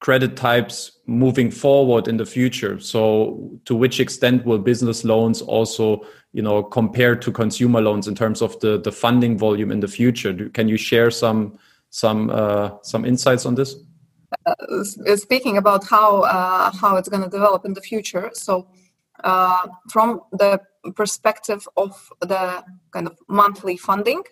credit 0.00 0.34
types 0.36 0.92
moving 1.06 1.50
forward 1.50 2.08
in 2.08 2.16
the 2.16 2.26
future. 2.26 2.80
So 2.80 3.60
to 3.66 3.74
which 3.74 4.00
extent 4.00 4.44
will 4.46 4.58
business 4.58 5.04
loans 5.04 5.42
also 5.42 6.04
you 6.32 6.42
know 6.42 6.62
compare 6.62 7.16
to 7.16 7.32
consumer 7.32 7.80
loans 7.80 8.08
in 8.08 8.14
terms 8.14 8.42
of 8.42 8.58
the 8.60 8.80
the 8.80 8.92
funding 8.92 9.38
volume 9.38 9.70
in 9.70 9.80
the 9.80 9.88
future? 9.88 10.48
Can 10.50 10.68
you 10.68 10.76
share 10.76 11.10
some 11.10 11.58
some 11.90 12.30
uh, 12.30 12.70
some 12.82 13.04
insights 13.04 13.46
on 13.46 13.54
this? 13.54 13.76
Uh, 14.46 15.16
speaking 15.16 15.56
about 15.58 15.84
how 15.84 16.22
uh, 16.22 16.70
how 16.72 16.96
it's 16.96 17.08
going 17.08 17.22
to 17.22 17.28
develop 17.28 17.64
in 17.64 17.74
the 17.74 17.80
future 17.80 18.30
so 18.32 18.68
uh, 19.24 19.66
from 19.90 20.20
the 20.32 20.60
perspective 20.94 21.66
of 21.76 22.12
the 22.20 22.64
kind 22.92 23.06
of 23.08 23.18
monthly 23.28 23.76
funding 23.76 24.22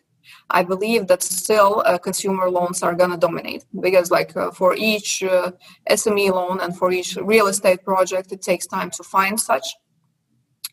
I 0.50 0.62
believe 0.62 1.06
that 1.08 1.22
still 1.22 1.82
uh, 1.84 1.98
consumer 1.98 2.50
loans 2.50 2.82
are 2.82 2.94
going 2.94 3.10
to 3.10 3.16
dominate 3.16 3.64
because, 3.80 4.10
like, 4.10 4.36
uh, 4.36 4.50
for 4.50 4.74
each 4.76 5.22
uh, 5.22 5.52
SME 5.90 6.30
loan 6.32 6.60
and 6.60 6.76
for 6.76 6.90
each 6.92 7.16
real 7.16 7.46
estate 7.48 7.84
project, 7.84 8.32
it 8.32 8.42
takes 8.42 8.66
time 8.66 8.90
to 8.90 9.02
find 9.02 9.38
such. 9.38 9.66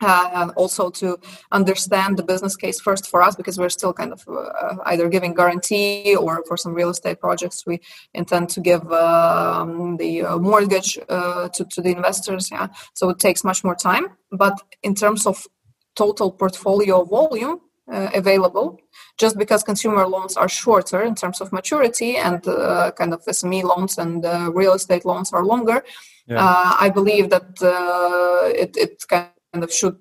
Uh, 0.02 0.30
and 0.34 0.52
also 0.58 0.90
to 0.90 1.18
understand 1.54 2.18
the 2.18 2.24
business 2.24 2.58
case 2.58 2.82
first 2.82 3.10
for 3.10 3.22
us 3.22 3.34
because 3.34 3.58
we're 3.58 3.70
still 3.70 3.94
kind 3.94 4.12
of 4.12 4.22
uh, 4.28 4.76
either 4.88 5.08
giving 5.08 5.34
guarantee 5.34 6.14
or 6.18 6.44
for 6.50 6.58
some 6.58 6.74
real 6.74 6.90
estate 6.90 7.18
projects 7.18 7.66
we 7.66 7.80
intend 8.14 8.50
to 8.50 8.60
give 8.60 8.84
um, 8.92 9.96
the 9.96 10.22
uh, 10.22 10.38
mortgage 10.38 10.96
to, 10.96 11.66
to 11.70 11.82
the 11.82 11.92
investors 11.92 12.52
yeah 12.52 12.68
so 12.94 13.08
it 13.10 13.20
takes 13.20 13.46
much 13.46 13.64
more 13.64 13.74
time 13.74 14.08
but 14.34 14.62
in 14.84 14.94
terms 14.94 15.26
of 15.26 15.48
total 15.96 16.30
portfolio 16.30 17.06
volume 17.06 17.62
uh, 17.92 18.10
available 18.14 18.80
just 19.18 19.38
because 19.38 19.64
consumer 19.64 20.08
loans 20.08 20.36
are 20.36 20.50
shorter 20.50 21.04
in 21.04 21.16
terms 21.16 21.42
of 21.42 21.52
maturity 21.52 22.18
and 22.18 22.48
uh, 22.48 22.92
kind 22.98 23.14
of 23.14 23.24
SME 23.26 23.64
loans 23.64 23.98
and 23.98 24.26
uh, 24.26 24.52
real 24.54 24.74
estate 24.74 25.06
loans 25.06 25.32
are 25.34 25.46
longer. 25.46 25.84
Yeah. 26.28 26.44
Uh, 26.44 26.76
I 26.80 26.90
believe 26.90 27.30
that 27.30 27.62
uh, 27.62 28.48
it, 28.48 28.76
it 28.76 29.04
kind 29.08 29.64
of 29.64 29.72
should 29.72 30.00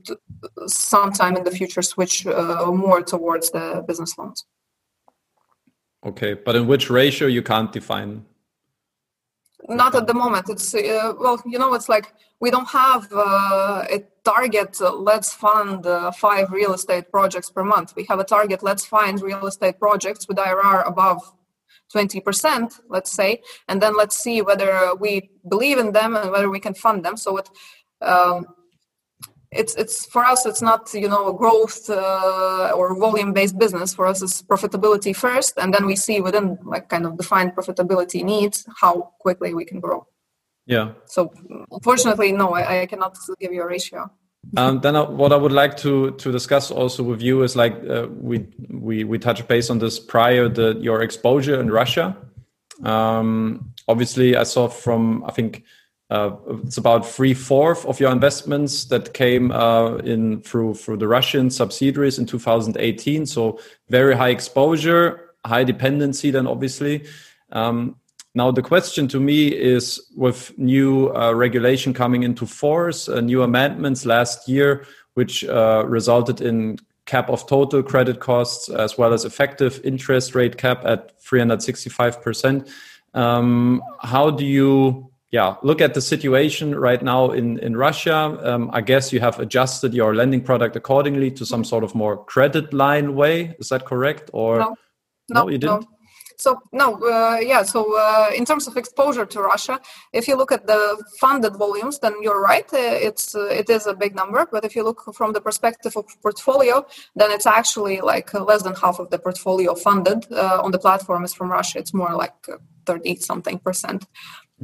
sometime 0.66 1.36
in 1.36 1.44
the 1.44 1.50
future 1.50 1.82
switch 1.82 2.26
uh, 2.26 2.72
more 2.72 3.02
towards 3.02 3.50
the 3.50 3.84
business 3.86 4.16
loans. 4.18 4.44
Okay, 6.04 6.34
but 6.34 6.54
in 6.56 6.66
which 6.66 6.90
ratio 6.90 7.28
you 7.28 7.42
can't 7.42 7.72
define? 7.72 8.24
Not 9.68 9.94
at 9.94 10.06
the 10.06 10.14
moment. 10.14 10.48
It's 10.50 10.74
well, 10.74 11.42
you 11.46 11.58
know, 11.58 11.74
it's 11.74 11.88
like 11.88 12.12
we 12.40 12.50
don't 12.50 12.68
have 12.68 13.10
a 13.12 14.04
target 14.24 14.80
uh, 14.80 14.94
let's 14.94 15.32
fund 15.32 15.86
uh, 15.86 16.10
five 16.10 16.50
real 16.50 16.72
estate 16.72 17.10
projects 17.10 17.50
per 17.50 17.62
month. 17.62 17.94
We 17.94 18.04
have 18.08 18.18
a 18.18 18.24
target 18.24 18.62
let's 18.62 18.84
find 18.84 19.20
real 19.20 19.46
estate 19.46 19.78
projects 19.78 20.26
with 20.26 20.38
irr 20.38 20.86
above 20.86 21.20
20% 21.94 22.80
let's 22.88 23.12
say 23.12 23.42
and 23.68 23.80
then 23.80 23.96
let's 23.96 24.18
see 24.18 24.40
whether 24.40 24.94
we 24.94 25.30
believe 25.48 25.78
in 25.78 25.92
them 25.92 26.16
and 26.16 26.30
whether 26.30 26.50
we 26.50 26.60
can 26.60 26.74
fund 26.74 27.04
them. 27.04 27.16
So 27.16 27.36
it 27.36 27.48
um, 28.00 28.46
it's 29.54 29.74
it's 29.76 30.06
for 30.06 30.24
us 30.24 30.46
it's 30.46 30.62
not 30.62 30.92
you 30.94 31.08
know 31.08 31.28
a 31.28 31.34
growth 31.34 31.88
uh, 31.88 32.72
or 32.76 32.94
volume 32.96 33.32
based 33.32 33.58
business 33.58 33.94
for 33.94 34.06
us 34.06 34.22
it's 34.22 34.42
profitability 34.42 35.14
first 35.14 35.54
and 35.56 35.72
then 35.72 35.86
we 35.86 35.96
see 35.96 36.20
within 36.20 36.58
like 36.64 36.88
kind 36.88 37.06
of 37.06 37.16
defined 37.16 37.52
profitability 37.54 38.24
needs 38.24 38.66
how 38.80 39.12
quickly 39.20 39.54
we 39.54 39.64
can 39.64 39.80
grow 39.80 40.06
yeah. 40.66 40.92
So 41.06 41.32
unfortunately, 41.70 42.32
no, 42.32 42.54
I, 42.54 42.82
I 42.82 42.86
cannot 42.86 43.16
give 43.38 43.52
you 43.52 43.62
a 43.62 43.66
ratio. 43.66 44.10
um, 44.56 44.80
then 44.80 44.96
uh, 44.96 45.06
what 45.06 45.32
I 45.32 45.36
would 45.36 45.52
like 45.52 45.76
to 45.78 46.12
to 46.12 46.32
discuss 46.32 46.70
also 46.70 47.02
with 47.02 47.22
you 47.22 47.42
is 47.42 47.56
like 47.56 47.74
uh, 47.88 48.06
we 48.10 48.46
we 48.70 49.04
we 49.04 49.18
touch 49.18 49.46
base 49.46 49.70
on 49.70 49.78
this 49.78 49.98
prior 49.98 50.48
the 50.48 50.76
your 50.80 51.02
exposure 51.02 51.60
in 51.60 51.70
Russia. 51.70 52.16
Um, 52.82 53.72
obviously, 53.88 54.36
I 54.36 54.44
saw 54.44 54.68
from 54.68 55.24
I 55.24 55.32
think 55.32 55.64
uh, 56.14 56.36
it's 56.64 56.78
about 56.78 57.04
three 57.06 57.34
fourth 57.34 57.84
of 57.86 57.98
your 57.98 58.12
investments 58.12 58.84
that 58.84 59.14
came 59.14 59.50
uh, 59.50 59.96
in 59.96 60.40
through 60.42 60.74
through 60.74 60.98
the 60.98 61.08
Russian 61.08 61.50
subsidiaries 61.50 62.18
in 62.18 62.26
2018. 62.26 63.26
So 63.26 63.58
very 63.88 64.14
high 64.14 64.28
exposure, 64.28 65.34
high 65.44 65.64
dependency. 65.64 66.30
Then 66.30 66.46
obviously. 66.46 67.04
Um, 67.50 67.96
now, 68.36 68.50
the 68.50 68.62
question 68.62 69.06
to 69.08 69.20
me 69.20 69.46
is 69.46 70.00
with 70.16 70.58
new 70.58 71.14
uh, 71.14 71.32
regulation 71.32 71.94
coming 71.94 72.24
into 72.24 72.46
force, 72.46 73.08
uh, 73.08 73.20
new 73.20 73.42
amendments 73.42 74.04
last 74.04 74.48
year, 74.48 74.86
which 75.14 75.44
uh, 75.44 75.84
resulted 75.86 76.40
in 76.40 76.78
cap 77.06 77.30
of 77.30 77.46
total 77.46 77.82
credit 77.82 78.18
costs 78.18 78.68
as 78.68 78.98
well 78.98 79.12
as 79.12 79.24
effective 79.24 79.80
interest 79.84 80.34
rate 80.34 80.56
cap 80.56 80.84
at 80.84 81.16
365%. 81.22 82.68
Um, 83.14 83.80
how 84.00 84.30
do 84.30 84.44
you 84.44 85.10
yeah, 85.34 85.56
look 85.64 85.80
at 85.80 85.94
the 85.94 86.00
situation 86.00 86.76
right 86.76 87.02
now 87.02 87.32
in, 87.32 87.58
in 87.58 87.76
Russia? 87.76 88.38
Um, 88.44 88.70
I 88.72 88.80
guess 88.80 89.12
you 89.12 89.18
have 89.18 89.40
adjusted 89.40 89.92
your 89.92 90.14
lending 90.14 90.40
product 90.40 90.76
accordingly 90.76 91.32
to 91.32 91.44
some 91.44 91.64
sort 91.64 91.82
of 91.82 91.92
more 91.92 92.24
credit 92.24 92.72
line 92.72 93.16
way. 93.16 93.56
Is 93.58 93.68
that 93.70 93.84
correct? 93.84 94.30
Or 94.32 94.60
no, 94.60 94.76
no, 95.30 95.40
no 95.40 95.48
you 95.48 95.58
didn't? 95.58 95.80
No. 95.80 95.88
So 96.36 96.60
no, 96.72 96.88
uh, 97.02 97.38
yeah. 97.40 97.62
So 97.64 97.80
uh, 97.98 98.30
in 98.38 98.44
terms 98.44 98.68
of 98.68 98.76
exposure 98.76 99.26
to 99.26 99.40
Russia, 99.40 99.80
if 100.12 100.28
you 100.28 100.36
look 100.36 100.52
at 100.52 100.68
the 100.68 100.80
funded 101.20 101.56
volumes, 101.56 101.98
then 101.98 102.14
you're 102.24 102.42
right. 102.52 102.68
Uh, 102.72 103.08
it's 103.08 103.34
uh, 103.34 103.60
it 103.60 103.68
is 103.68 103.86
a 103.88 103.94
big 103.94 104.14
number. 104.14 104.46
But 104.54 104.64
if 104.64 104.76
you 104.76 104.84
look 104.84 105.00
from 105.14 105.32
the 105.32 105.40
perspective 105.40 105.96
of 105.96 106.04
portfolio, 106.22 106.86
then 107.16 107.30
it's 107.32 107.46
actually 107.46 108.00
like 108.12 108.28
less 108.34 108.62
than 108.62 108.74
half 108.74 109.00
of 109.00 109.10
the 109.10 109.18
portfolio 109.18 109.74
funded 109.74 110.20
uh, 110.30 110.60
on 110.64 110.70
the 110.70 110.78
platform 110.78 111.24
is 111.24 111.34
from 111.34 111.50
Russia. 111.50 111.78
It's 111.78 111.94
more 111.94 112.14
like 112.22 112.38
thirty 112.86 113.16
something 113.16 113.58
percent 113.58 114.06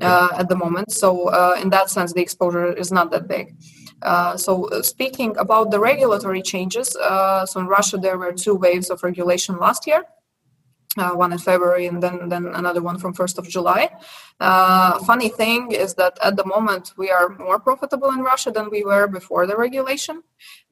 uh, 0.01 0.28
at 0.36 0.49
the 0.49 0.57
moment. 0.57 0.93
So 0.93 1.28
in 1.57 1.70
that 1.70 1.91
sense, 1.91 2.12
the 2.12 2.22
exposure 2.22 2.72
is 2.72 2.91
not 2.93 3.11
that 3.11 3.28
big. 3.28 3.55
so 4.36 4.68
speaking 4.82 5.36
about 5.36 5.70
the 5.70 5.80
regulatory 5.80 6.43
changes, 6.43 6.88
so 7.51 7.61
in 7.61 7.66
Russia 7.66 7.97
there 7.99 8.18
were 8.18 8.32
two 8.32 8.55
waves 8.55 8.91
of 8.91 9.03
regulation 9.03 9.59
last 9.59 9.86
year 9.86 10.05
uh, 10.99 11.11
one 11.11 11.32
in 11.32 11.38
February 11.38 11.86
and 11.86 12.03
then 12.03 12.28
then 12.28 12.47
another 12.47 12.82
one 12.82 12.99
from 12.99 13.14
1st 13.14 13.38
of 13.38 13.49
July. 13.49 13.91
Uh, 14.41 14.99
funny 15.05 15.28
thing 15.28 15.70
is 15.70 15.95
that 15.95 16.18
at 16.22 16.36
the 16.36 16.45
moment 16.45 16.93
we 16.97 17.11
are 17.11 17.28
more 17.38 17.61
profitable 17.61 18.11
in 18.11 18.20
Russia 18.20 18.51
than 18.51 18.70
we 18.70 18.82
were 18.82 19.07
before 19.07 19.47
the 19.47 19.57
regulation, 19.57 20.22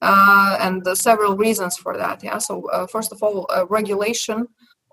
uh, 0.02 0.56
and 0.60 0.86
several 0.96 1.36
reasons 1.36 1.76
for 1.76 1.96
that. 1.96 2.24
Yeah. 2.24 2.38
So 2.38 2.68
uh, 2.70 2.86
first 2.86 3.12
of 3.12 3.22
all, 3.22 3.46
uh, 3.50 3.66
regulation 3.66 4.48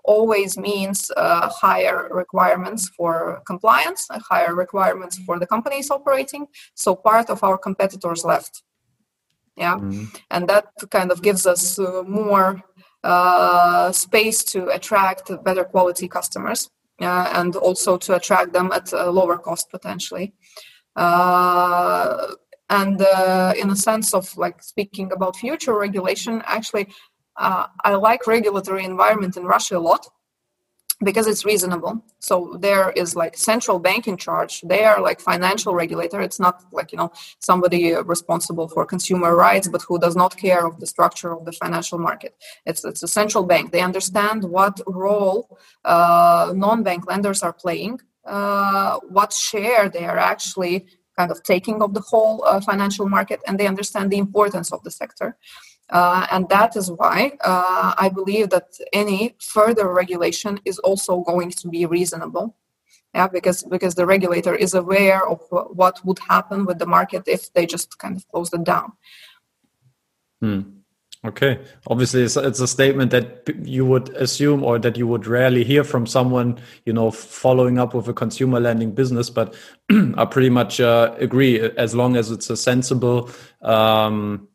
always 0.06 0.56
means 0.56 1.10
uh, 1.16 1.48
higher 1.48 2.08
requirements 2.10 2.88
for 2.96 3.42
compliance, 3.46 4.08
higher 4.30 4.54
requirements 4.54 5.18
for 5.26 5.38
the 5.38 5.46
companies 5.46 5.90
operating. 5.90 6.46
So 6.74 6.94
part 6.94 7.30
of 7.30 7.42
our 7.44 7.58
competitors 7.58 8.24
left. 8.24 8.62
Yeah, 9.56 9.76
mm-hmm. 9.76 10.04
and 10.30 10.48
that 10.48 10.66
kind 10.90 11.10
of 11.10 11.22
gives 11.22 11.46
us 11.46 11.78
more 12.06 12.62
uh, 13.02 13.92
space 13.92 14.44
to 14.44 14.68
attract 14.68 15.30
better 15.44 15.64
quality 15.64 16.08
customers 16.08 16.70
uh, 17.00 17.30
and 17.34 17.56
also 17.56 17.96
to 17.96 18.16
attract 18.16 18.52
them 18.52 18.70
at 18.72 18.92
a 18.92 19.10
lower 19.10 19.38
cost 19.38 19.70
potentially. 19.70 20.34
Uh, 20.94 22.28
and 22.68 23.00
uh, 23.00 23.52
in 23.56 23.70
a 23.70 23.76
sense 23.76 24.12
of 24.12 24.36
like 24.36 24.62
speaking 24.62 25.12
about 25.12 25.36
future 25.36 25.78
regulation, 25.78 26.42
actually, 26.46 26.88
uh, 27.38 27.66
I 27.84 27.94
like 27.94 28.26
regulatory 28.26 28.84
environment 28.84 29.36
in 29.36 29.44
Russia 29.44 29.76
a 29.76 29.80
lot 29.80 30.06
because 31.04 31.26
it's 31.26 31.44
reasonable. 31.44 32.02
So 32.20 32.56
there 32.58 32.90
is 32.92 33.14
like 33.14 33.36
central 33.36 33.78
bank 33.78 34.08
in 34.08 34.16
charge. 34.16 34.62
They 34.62 34.84
are 34.84 35.02
like 35.02 35.20
financial 35.20 35.74
regulator. 35.74 36.22
It's 36.22 36.40
not 36.40 36.64
like 36.72 36.90
you 36.92 36.98
know 36.98 37.12
somebody 37.38 37.94
responsible 37.94 38.68
for 38.68 38.86
consumer 38.86 39.36
rights 39.36 39.68
but 39.68 39.82
who 39.82 39.98
does 39.98 40.16
not 40.16 40.36
care 40.36 40.66
of 40.66 40.80
the 40.80 40.86
structure 40.86 41.32
of 41.32 41.44
the 41.44 41.52
financial 41.52 41.98
market. 41.98 42.34
It's 42.64 42.84
it's 42.84 43.02
a 43.02 43.08
central 43.08 43.44
bank. 43.44 43.72
They 43.72 43.80
understand 43.80 44.44
what 44.44 44.80
role 44.86 45.58
uh, 45.84 46.52
non-bank 46.54 47.06
lenders 47.06 47.42
are 47.42 47.52
playing 47.52 48.00
uh, 48.26 48.98
what 49.08 49.32
share 49.32 49.88
they 49.88 50.04
are 50.04 50.18
actually 50.18 50.86
kind 51.16 51.30
of 51.30 51.42
taking 51.42 51.80
of 51.80 51.94
the 51.94 52.00
whole 52.00 52.44
uh, 52.44 52.60
financial 52.60 53.08
market 53.08 53.40
and 53.46 53.58
they 53.58 53.66
understand 53.66 54.10
the 54.10 54.18
importance 54.18 54.72
of 54.72 54.82
the 54.82 54.90
sector. 54.90 55.36
Uh, 55.90 56.26
and 56.30 56.48
that 56.48 56.76
is 56.76 56.90
why 56.90 57.32
uh, 57.44 57.94
I 57.96 58.08
believe 58.08 58.50
that 58.50 58.76
any 58.92 59.36
further 59.40 59.92
regulation 59.92 60.60
is 60.64 60.78
also 60.80 61.20
going 61.20 61.50
to 61.50 61.68
be 61.68 61.86
reasonable. 61.86 62.56
Yeah, 63.14 63.28
because 63.28 63.62
because 63.62 63.94
the 63.94 64.04
regulator 64.04 64.54
is 64.54 64.74
aware 64.74 65.26
of 65.26 65.40
what 65.50 66.04
would 66.04 66.18
happen 66.18 66.66
with 66.66 66.78
the 66.78 66.86
market 66.86 67.22
if 67.26 67.52
they 67.54 67.64
just 67.64 67.98
kind 67.98 68.16
of 68.16 68.28
closed 68.28 68.52
it 68.52 68.64
down. 68.64 68.92
Hmm. 70.40 70.60
Okay. 71.24 71.58
Obviously, 71.88 72.22
it's, 72.22 72.36
it's, 72.36 72.60
a 72.60 72.68
statement 72.68 73.10
that 73.10 73.42
you 73.64 73.84
would 73.84 74.10
assume 74.10 74.62
or 74.62 74.78
that 74.78 74.96
you 74.96 75.08
would 75.08 75.26
rarely 75.26 75.64
hear 75.64 75.82
from 75.82 76.06
someone, 76.06 76.58
you 76.84 76.92
know, 76.92 77.10
following 77.10 77.78
up 77.78 77.94
with 77.94 78.06
a 78.06 78.12
consumer 78.12 78.60
lending 78.60 78.92
business, 78.92 79.28
but 79.28 79.54
I 79.90 80.24
pretty 80.26 80.50
much 80.50 80.80
uh, 80.80 81.14
agree 81.18 81.58
as 81.58 81.94
long 81.96 82.16
as 82.16 82.30
it's 82.30 82.48
a 82.48 82.56
sensible 82.56 83.30
um, 83.62 84.46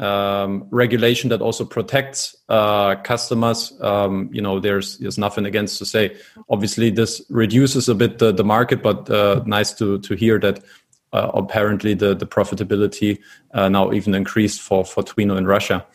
um, 0.00 0.66
regulation 0.70 1.28
that 1.28 1.42
also 1.42 1.64
protects 1.64 2.34
uh, 2.48 2.96
customers. 2.96 3.72
Um, 3.80 4.30
you 4.32 4.40
know, 4.40 4.58
there's 4.58 4.98
there's 4.98 5.18
nothing 5.18 5.44
against 5.44 5.78
to 5.78 5.84
say. 5.84 6.16
Obviously, 6.48 6.90
this 6.90 7.22
reduces 7.28 7.88
a 7.88 7.94
bit 7.94 8.18
the, 8.18 8.32
the 8.32 8.44
market, 8.44 8.82
but 8.82 9.10
uh, 9.10 9.42
nice 9.46 9.72
to 9.74 9.98
to 10.00 10.14
hear 10.14 10.38
that 10.40 10.64
uh, 11.12 11.30
apparently 11.34 11.94
the 11.94 12.14
the 12.14 12.26
profitability 12.26 13.18
uh, 13.52 13.68
now 13.68 13.92
even 13.92 14.14
increased 14.14 14.62
for 14.62 14.84
for 14.84 15.02
Twino 15.02 15.36
in 15.36 15.46
Russia. 15.46 15.86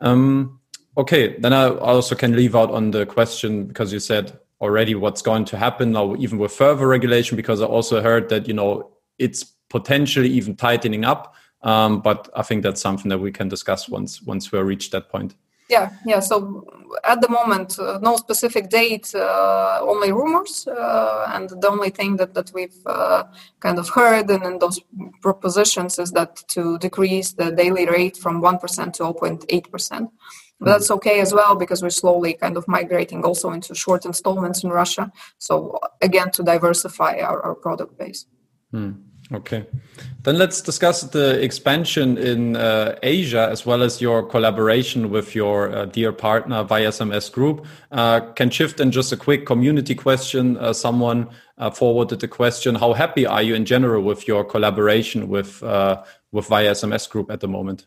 Um, 0.00 0.58
okay, 0.98 1.38
then 1.38 1.52
I 1.52 1.68
also 1.68 2.16
can 2.16 2.34
leave 2.34 2.56
out 2.56 2.70
on 2.70 2.90
the 2.90 3.06
question 3.06 3.66
because 3.66 3.92
you 3.92 4.00
said 4.00 4.38
already 4.60 4.94
what's 4.94 5.22
going 5.22 5.44
to 5.44 5.56
happen 5.56 5.92
now, 5.92 6.16
even 6.16 6.38
with 6.38 6.52
further 6.52 6.88
regulation. 6.88 7.36
Because 7.36 7.62
I 7.62 7.66
also 7.66 8.02
heard 8.02 8.28
that 8.30 8.48
you 8.48 8.54
know 8.54 8.90
it's 9.18 9.44
potentially 9.68 10.30
even 10.30 10.56
tightening 10.56 11.04
up, 11.04 11.34
um, 11.66 12.00
but 12.00 12.30
I 12.36 12.42
think 12.42 12.62
that's 12.62 12.80
something 12.80 13.08
that 13.08 13.18
we 13.18 13.32
can 13.32 13.48
discuss 13.48 13.88
once 13.88 14.22
once 14.22 14.52
we 14.52 14.58
reach 14.60 14.90
that 14.90 15.08
point. 15.08 15.34
Yeah, 15.68 15.90
yeah. 16.04 16.20
So 16.20 16.64
at 17.02 17.20
the 17.20 17.28
moment, 17.28 17.76
uh, 17.76 17.98
no 18.00 18.16
specific 18.16 18.70
date, 18.70 19.12
uh, 19.16 19.78
only 19.82 20.12
rumors, 20.12 20.68
uh, 20.68 21.24
and 21.34 21.50
the 21.50 21.68
only 21.68 21.90
thing 21.90 22.18
that 22.18 22.34
that 22.34 22.52
we've 22.54 22.80
uh, 22.86 23.24
kind 23.58 23.78
of 23.78 23.88
heard 23.88 24.30
and 24.30 24.44
in 24.44 24.58
those 24.60 24.80
propositions 25.22 25.98
is 25.98 26.12
that 26.12 26.36
to 26.54 26.78
decrease 26.78 27.32
the 27.32 27.50
daily 27.50 27.86
rate 27.86 28.16
from 28.16 28.40
one 28.40 28.58
percent 28.58 28.94
to 28.94 29.02
0.8 29.02 29.70
percent. 29.72 30.10
But 30.60 30.66
that's 30.66 30.90
okay 30.90 31.20
as 31.20 31.34
well 31.34 31.56
because 31.56 31.82
we're 31.82 31.90
slowly 31.90 32.34
kind 32.34 32.56
of 32.56 32.66
migrating 32.68 33.24
also 33.24 33.50
into 33.50 33.74
short 33.74 34.06
installments 34.06 34.62
in 34.64 34.70
Russia. 34.70 35.10
So 35.38 35.78
again, 36.00 36.30
to 36.30 36.42
diversify 36.42 37.18
our, 37.18 37.42
our 37.42 37.54
product 37.54 37.98
base. 37.98 38.24
Hmm. 38.70 38.92
Okay. 39.32 39.66
Then 40.22 40.38
let's 40.38 40.60
discuss 40.60 41.02
the 41.02 41.42
expansion 41.42 42.16
in 42.16 42.56
uh, 42.56 42.96
Asia 43.02 43.48
as 43.50 43.66
well 43.66 43.82
as 43.82 44.00
your 44.00 44.22
collaboration 44.22 45.10
with 45.10 45.34
your 45.34 45.74
uh, 45.74 45.84
dear 45.86 46.12
partner 46.12 46.64
YSMS 46.64 47.32
Group. 47.32 47.66
Uh, 47.90 48.20
can 48.34 48.50
shift 48.50 48.78
in 48.78 48.92
just 48.92 49.12
a 49.12 49.16
quick 49.16 49.44
community 49.44 49.96
question. 49.96 50.56
Uh, 50.58 50.72
someone 50.72 51.28
uh, 51.58 51.70
forwarded 51.70 52.20
the 52.20 52.28
question: 52.28 52.76
How 52.76 52.92
happy 52.92 53.26
are 53.26 53.42
you 53.42 53.56
in 53.56 53.64
general 53.64 54.02
with 54.02 54.28
your 54.28 54.44
collaboration 54.44 55.28
with 55.28 55.60
uh, 55.62 56.04
with 56.30 56.48
YSMS 56.48 57.10
Group 57.10 57.30
at 57.30 57.40
the 57.40 57.48
moment? 57.48 57.86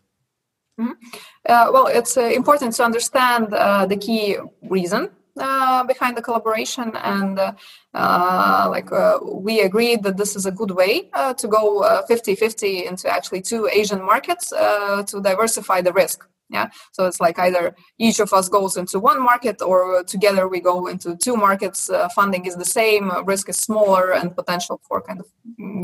Mm 0.78 0.88
-hmm. 0.88 1.74
well, 1.74 1.88
it's 1.88 2.18
important 2.18 2.76
to 2.76 2.84
understand 2.84 3.50
the 3.90 3.98
key 3.98 4.38
reason 4.70 5.10
uh, 5.40 5.84
behind 5.84 6.18
the 6.18 6.22
collaboration 6.22 6.92
and 6.96 7.40
uh, 7.40 7.54
uh, 7.94 8.68
like 8.70 8.92
uh, 8.92 9.20
we 9.24 9.62
agreed 9.62 10.04
that 10.04 10.18
this 10.18 10.36
is 10.36 10.46
a 10.46 10.52
good 10.52 10.72
way 10.72 11.10
uh, 11.14 11.34
to 11.34 11.48
go 11.48 11.82
50-50 12.10 12.86
uh, 12.86 12.90
into 12.90 13.10
actually 13.10 13.42
two 13.42 13.68
asian 13.72 14.04
markets 14.04 14.50
to 14.50 15.22
diversify 15.22 15.82
the 15.82 15.94
risk. 15.94 16.28
Yeah? 16.52 16.70
So 16.92 17.06
it's 17.06 17.20
like 17.20 17.38
either 17.38 17.76
each 18.00 18.20
of 18.20 18.34
us 18.34 18.50
goes 18.50 18.76
into 18.76 19.00
one 19.00 19.22
market 19.22 19.62
or 19.62 20.04
together 20.04 20.48
we 20.48 20.60
go 20.60 20.88
into 20.88 21.16
two 21.16 21.38
markets 21.38 21.90
funding 22.16 22.46
is 22.46 22.56
the 22.56 22.66
same 22.66 23.12
risk 23.26 23.50
is 23.50 23.58
smaller 23.58 24.14
and 24.14 24.36
potential 24.36 24.82
for 24.88 25.02
kind 25.02 25.20
of 25.20 25.28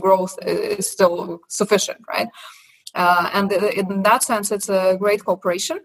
growth 0.01 0.37
is 0.45 0.89
still 0.89 1.39
sufficient 1.49 2.01
right? 2.07 2.29
And 2.95 3.51
in 3.51 4.03
that 4.03 4.23
sense 4.23 4.51
it's 4.51 4.69
a 4.69 4.97
great 4.97 5.23
cooperation 5.23 5.79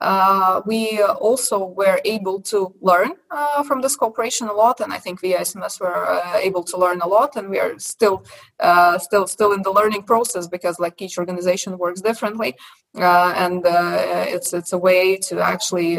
uh, 0.00 0.60
we 0.66 1.00
also 1.02 1.64
were 1.64 2.00
able 2.04 2.40
to 2.42 2.74
learn 2.82 3.12
uh, 3.30 3.62
from 3.62 3.80
this 3.80 3.96
cooperation 3.96 4.46
a 4.46 4.52
lot, 4.52 4.80
and 4.80 4.92
I 4.92 4.98
think 4.98 5.22
YSMS 5.22 5.80
were 5.80 6.06
uh, 6.06 6.36
able 6.36 6.62
to 6.64 6.76
learn 6.76 7.00
a 7.00 7.06
lot, 7.06 7.34
and 7.36 7.48
we 7.48 7.58
are 7.58 7.78
still, 7.78 8.22
uh, 8.60 8.98
still, 8.98 9.26
still 9.26 9.52
in 9.52 9.62
the 9.62 9.70
learning 9.70 10.02
process 10.02 10.46
because 10.46 10.78
like 10.78 11.00
each 11.00 11.16
organization 11.16 11.78
works 11.78 12.02
differently, 12.02 12.56
uh, 12.98 13.32
and 13.36 13.66
uh, 13.66 14.26
it's 14.28 14.52
it's 14.52 14.74
a 14.74 14.78
way 14.78 15.16
to 15.16 15.40
actually 15.40 15.96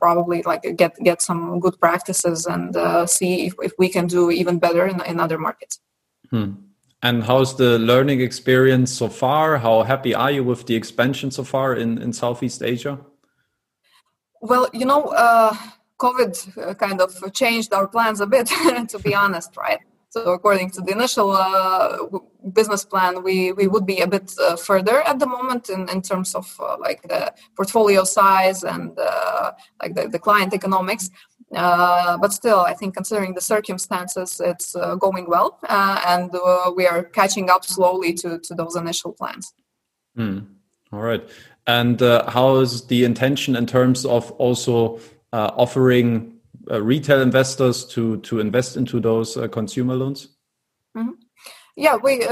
probably 0.00 0.42
like 0.42 0.62
get 0.76 0.96
get 1.04 1.22
some 1.22 1.60
good 1.60 1.78
practices 1.78 2.46
and 2.46 2.74
see 3.08 3.46
if, 3.46 3.54
if 3.62 3.72
we 3.78 3.88
can 3.88 4.08
do 4.08 4.32
even 4.32 4.58
better 4.58 4.84
in, 4.86 5.00
in 5.02 5.20
other 5.20 5.38
markets. 5.38 5.78
Hmm. 6.30 6.54
And 7.04 7.22
how's 7.22 7.54
the 7.54 7.78
learning 7.78 8.22
experience 8.22 8.90
so 8.90 9.10
far? 9.10 9.58
How 9.58 9.82
happy 9.82 10.14
are 10.14 10.30
you 10.30 10.42
with 10.42 10.64
the 10.64 10.74
expansion 10.74 11.30
so 11.30 11.44
far 11.44 11.74
in, 11.74 11.98
in 11.98 12.14
Southeast 12.14 12.62
Asia? 12.62 12.98
Well, 14.40 14.70
you 14.72 14.86
know, 14.86 15.02
uh, 15.08 15.54
COVID 16.00 16.34
uh, 16.56 16.72
kind 16.72 17.02
of 17.02 17.12
changed 17.34 17.74
our 17.74 17.86
plans 17.86 18.22
a 18.22 18.26
bit, 18.26 18.46
to 18.88 18.98
be 18.98 19.14
honest, 19.14 19.54
right? 19.54 19.80
So, 20.08 20.32
according 20.32 20.70
to 20.70 20.80
the 20.80 20.92
initial 20.92 21.32
uh, 21.32 21.98
business 22.52 22.86
plan, 22.86 23.22
we, 23.22 23.52
we 23.52 23.66
would 23.66 23.84
be 23.84 24.00
a 24.00 24.06
bit 24.06 24.32
uh, 24.40 24.56
further 24.56 25.02
at 25.02 25.18
the 25.18 25.26
moment 25.26 25.68
in, 25.68 25.88
in 25.90 26.00
terms 26.00 26.34
of 26.34 26.46
uh, 26.58 26.76
like 26.78 27.02
the 27.02 27.34
portfolio 27.54 28.04
size 28.04 28.62
and 28.62 28.98
uh, 28.98 29.52
like 29.82 29.94
the, 29.94 30.08
the 30.08 30.18
client 30.18 30.54
economics. 30.54 31.10
Uh, 31.54 32.16
but 32.18 32.32
still, 32.32 32.60
I 32.60 32.74
think 32.74 32.94
considering 32.94 33.34
the 33.34 33.40
circumstances, 33.40 34.40
it's 34.44 34.74
uh, 34.76 34.96
going 34.96 35.26
well, 35.28 35.58
uh, 35.68 36.00
and 36.06 36.34
uh, 36.34 36.72
we 36.76 36.86
are 36.86 37.04
catching 37.04 37.50
up 37.50 37.64
slowly 37.64 38.12
to, 38.14 38.38
to 38.38 38.54
those 38.54 38.76
initial 38.76 39.12
plans. 39.12 39.52
Mm. 40.18 40.46
All 40.92 41.00
right. 41.00 41.22
And 41.66 42.00
uh, 42.02 42.30
how 42.30 42.56
is 42.56 42.86
the 42.86 43.04
intention 43.04 43.56
in 43.56 43.66
terms 43.66 44.04
of 44.04 44.30
also 44.32 45.00
uh, 45.32 45.50
offering 45.56 46.38
retail 46.66 47.20
investors 47.20 47.84
to 47.86 48.18
to 48.18 48.40
invest 48.40 48.76
into 48.76 49.00
those 49.00 49.36
consumer 49.50 49.94
loans? 49.94 50.28
Mm-hmm. 50.96 51.23
Yeah, 51.76 51.96
we 51.96 52.24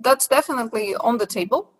that's 0.00 0.26
definitely 0.26 0.94
on 0.96 1.18
the 1.18 1.26
table. 1.26 1.70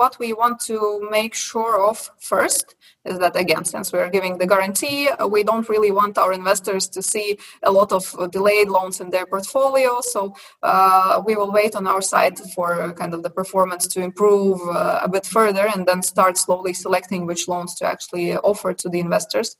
what 0.00 0.18
we 0.18 0.32
want 0.32 0.58
to 0.60 1.08
make 1.10 1.34
sure 1.34 1.88
of 1.88 2.10
first 2.18 2.74
is 3.04 3.18
that 3.18 3.36
again 3.36 3.64
since 3.64 3.92
we're 3.92 4.10
giving 4.10 4.36
the 4.38 4.46
guarantee 4.46 5.08
uh, 5.08 5.26
we 5.26 5.42
don't 5.42 5.68
really 5.68 5.90
want 5.90 6.18
our 6.18 6.32
investors 6.32 6.88
to 6.88 7.00
see 7.02 7.38
a 7.62 7.70
lot 7.70 7.92
of 7.92 8.14
uh, 8.18 8.26
delayed 8.26 8.68
loans 8.68 9.00
in 9.00 9.10
their 9.10 9.24
portfolio. 9.24 10.00
So 10.00 10.34
uh, 10.62 11.22
we 11.24 11.36
will 11.36 11.52
wait 11.52 11.74
on 11.76 11.86
our 11.86 12.02
side 12.02 12.38
for 12.54 12.92
kind 12.94 13.14
of 13.14 13.22
the 13.22 13.30
performance 13.30 13.86
to 13.88 14.00
improve 14.00 14.60
uh, 14.68 15.00
a 15.02 15.08
bit 15.08 15.24
further 15.24 15.68
and 15.74 15.86
then 15.86 16.02
start 16.02 16.36
slowly 16.36 16.74
selecting 16.74 17.24
which 17.24 17.48
loans 17.48 17.74
to 17.76 17.86
actually 17.86 18.36
offer 18.36 18.74
to 18.74 18.88
the 18.88 19.00
investors. 19.00 19.56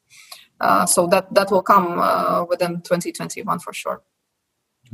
Uh, 0.61 0.85
so 0.85 1.07
that 1.07 1.33
that 1.33 1.51
will 1.51 1.63
come 1.63 1.99
uh, 1.99 2.45
within 2.45 2.83
2021 2.83 3.59
for 3.61 3.73
sure. 3.73 4.03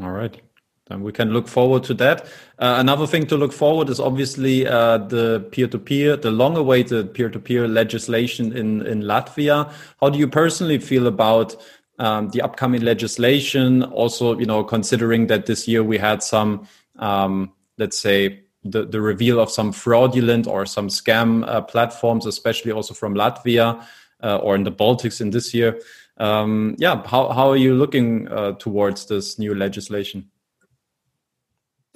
All 0.01 0.13
right 0.13 0.46
then 0.89 1.03
we 1.03 1.13
can 1.13 1.33
look 1.33 1.49
forward 1.49 1.83
to 1.85 1.95
that. 1.95 2.27
Uh, 2.59 2.77
another 2.79 3.07
thing 3.07 3.27
to 3.27 3.37
look 3.37 3.53
forward 3.53 3.89
is 3.89 3.99
obviously 3.99 4.67
uh, 4.67 4.99
the 4.99 5.47
peer-to-peer, 5.51 6.17
the 6.17 6.31
long-awaited 6.31 7.13
peer-to-peer 7.13 7.67
legislation 7.67 8.57
in 8.57 8.87
in 8.87 9.03
Latvia. 9.03 9.73
How 10.01 10.11
do 10.11 10.19
you 10.19 10.29
personally 10.29 10.79
feel 10.79 11.07
about 11.07 11.57
um, 11.99 12.31
the 12.31 12.41
upcoming 12.43 12.83
legislation? 12.83 13.83
Also, 13.83 14.39
you 14.39 14.47
know, 14.47 14.63
considering 14.63 15.27
that 15.27 15.47
this 15.47 15.67
year 15.67 15.83
we 15.83 15.99
had 15.99 16.23
some, 16.23 16.69
um, 16.99 17.53
let's 17.79 17.99
say, 17.99 18.45
the, 18.63 18.85
the 18.85 19.01
reveal 19.01 19.41
of 19.41 19.51
some 19.51 19.73
fraudulent 19.73 20.47
or 20.47 20.67
some 20.67 20.89
scam 20.89 21.47
uh, 21.49 21.61
platforms, 21.63 22.27
especially 22.27 22.73
also 22.73 22.95
from 22.95 23.15
Latvia 23.15 23.85
uh, 24.23 24.37
or 24.39 24.55
in 24.55 24.65
the 24.65 24.73
Baltics 24.73 25.21
in 25.21 25.31
this 25.31 25.53
year. 25.53 25.81
Um, 26.19 26.77
yeah, 26.79 27.03
how 27.07 27.29
how 27.31 27.51
are 27.51 27.57
you 27.57 27.75
looking 27.75 28.29
uh, 28.29 28.53
towards 28.53 29.07
this 29.07 29.39
new 29.39 29.55
legislation? 29.55 30.31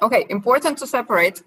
Okay, 0.02 0.26
important 0.28 0.78
to 0.78 0.86
separate 0.86 1.42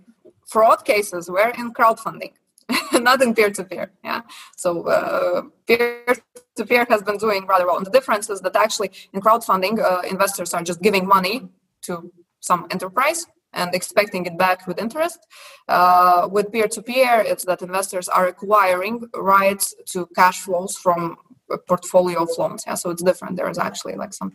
fraud 0.48 0.86
cases 0.86 1.30
were 1.30 1.52
in 1.58 1.74
crowdfunding, 1.74 2.34
not 2.94 3.22
in 3.22 3.34
peer-to-peer. 3.34 3.92
Yeah, 4.04 4.22
so 4.56 4.88
uh, 4.88 5.44
peer-to-peer 5.68 6.86
has 6.90 7.02
been 7.02 7.18
doing 7.18 7.46
rather 7.48 7.66
well. 7.66 7.78
And 7.78 7.86
the 7.86 7.92
difference 7.92 8.30
is 8.30 8.42
that 8.42 8.56
actually 8.56 8.92
in 9.14 9.22
crowdfunding, 9.22 9.80
uh, 9.80 10.02
investors 10.10 10.54
are 10.54 10.64
just 10.64 10.82
giving 10.82 11.08
money 11.08 11.50
to 11.84 12.12
some 12.40 12.68
enterprise 12.70 13.26
and 13.54 13.74
expecting 13.74 14.26
it 14.26 14.38
back 14.38 14.68
with 14.68 14.80
interest. 14.80 15.20
Uh, 15.68 16.28
with 16.32 16.52
peer-to-peer, 16.52 17.24
it's 17.26 17.46
that 17.46 17.62
investors 17.62 18.08
are 18.10 18.28
acquiring 18.28 19.08
rights 19.16 19.76
to 19.86 20.08
cash 20.16 20.42
flows 20.42 20.76
from 20.76 21.18
a 21.52 21.58
portfolio 21.58 22.24
of 22.24 22.30
loans. 22.38 22.64
Yeah, 22.66 22.76
so 22.76 22.90
it's 22.90 23.04
different. 23.04 23.38
There 23.38 23.50
is 23.50 23.58
actually 23.58 23.96
like 23.96 24.14
some 24.14 24.34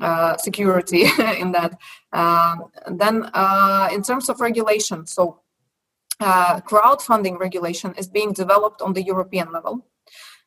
uh, 0.00 0.36
security 0.36 1.02
in 1.38 1.52
that. 1.52 1.78
Um, 2.12 2.70
then, 2.90 3.30
uh, 3.34 3.88
in 3.92 4.02
terms 4.02 4.28
of 4.28 4.40
regulation, 4.40 5.06
so 5.06 5.40
uh, 6.20 6.60
crowdfunding 6.60 7.38
regulation 7.38 7.94
is 7.96 8.08
being 8.08 8.32
developed 8.32 8.80
on 8.82 8.92
the 8.92 9.02
European 9.02 9.52
level. 9.52 9.84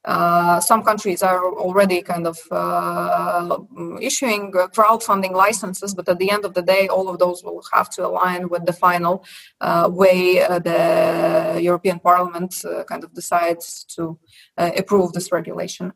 Uh, 0.05 0.59
some 0.59 0.83
countries 0.83 1.23
are 1.23 1.43
already 1.43 2.01
kind 2.01 2.27
of 2.27 2.37
uh, 2.51 3.57
issuing 3.99 4.51
crowdfunding 4.51 5.31
licenses, 5.31 5.95
but 5.95 6.07
at 6.07 6.19
the 6.19 6.29
end 6.29 6.45
of 6.45 6.53
the 6.53 6.61
day, 6.61 6.87
all 6.87 7.09
of 7.09 7.17
those 7.17 7.43
will 7.43 7.63
have 7.73 7.89
to 7.89 8.05
align 8.05 8.47
with 8.47 8.65
the 8.65 8.73
final 8.73 9.25
uh, 9.61 9.89
way 9.91 10.41
uh, 10.41 10.59
the 10.59 11.59
European 11.61 11.99
Parliament 11.99 12.53
uh, 12.65 12.83
kind 12.83 13.03
of 13.03 13.13
decides 13.13 13.83
to 13.95 14.17
approve 14.57 15.11
this 15.13 15.31
regulation. 15.31 15.91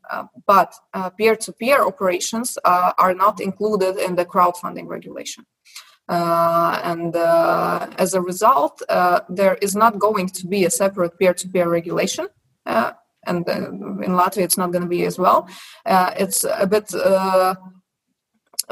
but 0.48 0.74
peer-to-peer 1.18 1.86
operations 1.86 2.58
are 2.66 3.14
not 3.14 3.40
included 3.40 3.98
in 3.98 4.16
the 4.16 4.26
crowdfunding 4.26 4.88
regulation. 4.88 5.46
Uh, 6.10 6.82
and 6.84 7.16
uh, 7.16 7.88
as 8.00 8.16
a 8.16 8.22
result, 8.22 8.82
uh, 8.90 9.20
there 9.30 9.56
is 9.62 9.76
not 9.76 10.00
going 10.00 10.28
to 10.28 10.48
be 10.48 10.66
a 10.66 10.70
separate 10.70 11.18
peer-to-peer 11.20 11.70
regulation 11.70 12.28
and 13.26 13.48
uh, 13.50 13.54
in 13.54 14.12
Latvia 14.12 14.44
it's 14.44 14.58
not 14.58 14.72
going 14.72 14.84
to 14.84 14.88
be 14.88 15.06
as 15.06 15.18
well. 15.18 15.48
Uh, 15.86 16.12
it's 16.18 16.44
a 16.44 16.68
bit 16.68 16.94
uh, 16.94 17.56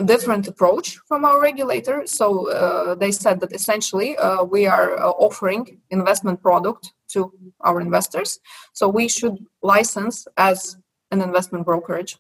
different 0.06 0.48
approach 0.48 1.00
from 1.08 1.26
our 1.26 1.42
regulator. 1.42 2.04
So 2.06 2.52
uh, 2.52 2.96
they 2.96 3.12
said 3.12 3.40
that 3.40 3.54
essentially 3.54 4.18
uh, 4.18 4.44
we 4.44 4.66
are 4.68 4.98
uh, 4.98 5.10
offering 5.10 5.80
investment 5.90 6.42
product 6.42 6.94
to 7.14 7.32
our 7.62 7.82
investors. 7.82 8.40
So 8.74 8.88
we 8.88 9.08
should 9.08 9.38
license 9.62 10.28
as 10.38 10.78
an 11.12 11.22
investment 11.22 11.66
brokerage. 11.66 12.18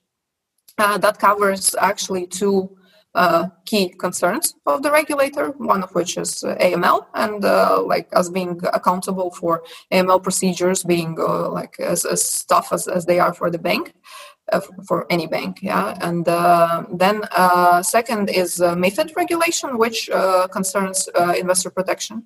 that 0.77 1.19
covers 1.19 1.75
actually 1.79 2.27
two 2.27 2.77
uh, 3.15 3.47
key 3.65 3.89
concerns 3.89 4.53
of 4.65 4.83
the 4.83 4.91
regulator, 4.91 5.49
one 5.57 5.83
of 5.83 5.91
which 5.95 6.17
is 6.17 6.43
uh, 6.43 6.55
AML 6.61 7.05
and 7.15 7.43
uh, 7.43 7.81
like 7.81 8.07
us 8.15 8.29
being 8.29 8.59
accountable 8.73 9.31
for 9.31 9.63
AML 9.91 10.21
procedures 10.21 10.83
being 10.83 11.17
uh, 11.19 11.49
like 11.49 11.79
as, 11.79 12.05
as 12.05 12.43
tough 12.45 12.71
as, 12.71 12.87
as 12.87 13.05
they 13.05 13.19
are 13.19 13.33
for 13.33 13.49
the 13.49 13.59
bank. 13.59 13.93
Uh, 14.53 14.61
for 14.87 15.05
any 15.09 15.27
bank, 15.27 15.57
yeah, 15.61 15.97
and 15.99 16.25
uh, 16.29 16.81
then 16.93 17.21
second 17.83 18.29
is 18.29 18.59
MiFID 18.59 19.13
regulation, 19.13 19.77
which 19.77 20.09
concerns 20.53 21.09
investor 21.35 21.69
protection. 21.69 22.23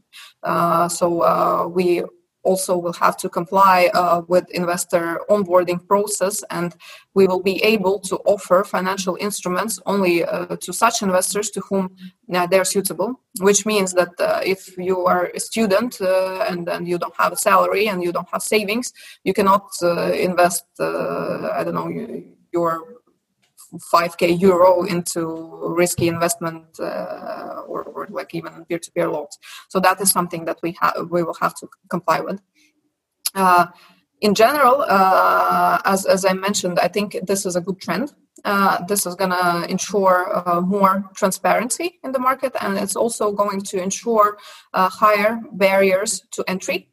so 0.87 1.67
we 1.73 2.03
also 2.43 2.77
will 2.77 2.93
have 2.93 3.17
to 3.17 3.29
comply 3.29 3.89
uh, 3.93 4.21
with 4.27 4.49
investor 4.51 5.19
onboarding 5.29 5.85
process 5.87 6.43
and 6.49 6.75
we 7.13 7.27
will 7.27 7.41
be 7.41 7.63
able 7.63 7.99
to 7.99 8.17
offer 8.25 8.63
financial 8.63 9.17
instruments 9.19 9.79
only 9.85 10.23
uh, 10.23 10.55
to 10.57 10.73
such 10.73 11.01
investors 11.01 11.49
to 11.51 11.61
whom 11.61 11.95
uh, 12.33 12.47
they're 12.47 12.65
suitable 12.65 13.19
which 13.39 13.65
means 13.65 13.93
that 13.93 14.09
uh, 14.19 14.41
if 14.43 14.77
you 14.77 15.05
are 15.05 15.25
a 15.35 15.39
student 15.39 16.01
uh, 16.01 16.45
and 16.49 16.67
then 16.67 16.85
you 16.85 16.97
don't 16.97 17.15
have 17.15 17.31
a 17.31 17.37
salary 17.37 17.87
and 17.87 18.03
you 18.03 18.11
don't 18.11 18.29
have 18.31 18.41
savings 18.41 18.91
you 19.23 19.33
cannot 19.33 19.69
uh, 19.83 20.11
invest 20.13 20.65
i 20.79 21.63
don't 21.63 21.75
know 21.75 21.89
your 22.51 23.00
5k 23.77 24.39
euro 24.39 24.83
into 24.83 25.23
risky 25.75 26.07
investment 26.07 26.79
uh, 26.79 27.63
or, 27.67 27.83
or, 27.83 28.07
like 28.09 28.33
even 28.35 28.65
peer-to-peer 28.65 29.09
loans. 29.09 29.37
So 29.69 29.79
that 29.79 30.01
is 30.01 30.11
something 30.11 30.45
that 30.45 30.57
we 30.61 30.75
have 30.81 31.07
we 31.09 31.23
will 31.23 31.37
have 31.41 31.55
to 31.55 31.69
comply 31.89 32.19
with. 32.19 32.41
Uh, 33.33 33.67
in 34.19 34.35
general 34.35 34.85
uh, 34.87 35.79
as, 35.85 36.05
as 36.05 36.25
i 36.25 36.33
mentioned 36.33 36.77
i 36.79 36.87
think 36.87 37.17
this 37.23 37.45
is 37.45 37.55
a 37.55 37.61
good 37.61 37.79
trend. 37.79 38.13
Uh, 38.43 38.83
this 38.85 39.05
is 39.05 39.13
going 39.15 39.29
to 39.29 39.65
ensure 39.69 40.49
uh, 40.49 40.59
more 40.59 41.09
transparency 41.15 41.99
in 42.03 42.11
the 42.11 42.19
market 42.19 42.53
and 42.61 42.77
it's 42.77 42.95
also 42.95 43.31
going 43.31 43.61
to 43.61 43.81
ensure 43.81 44.37
higher 44.73 45.39
barriers 45.53 46.23
to 46.31 46.43
entry 46.47 46.90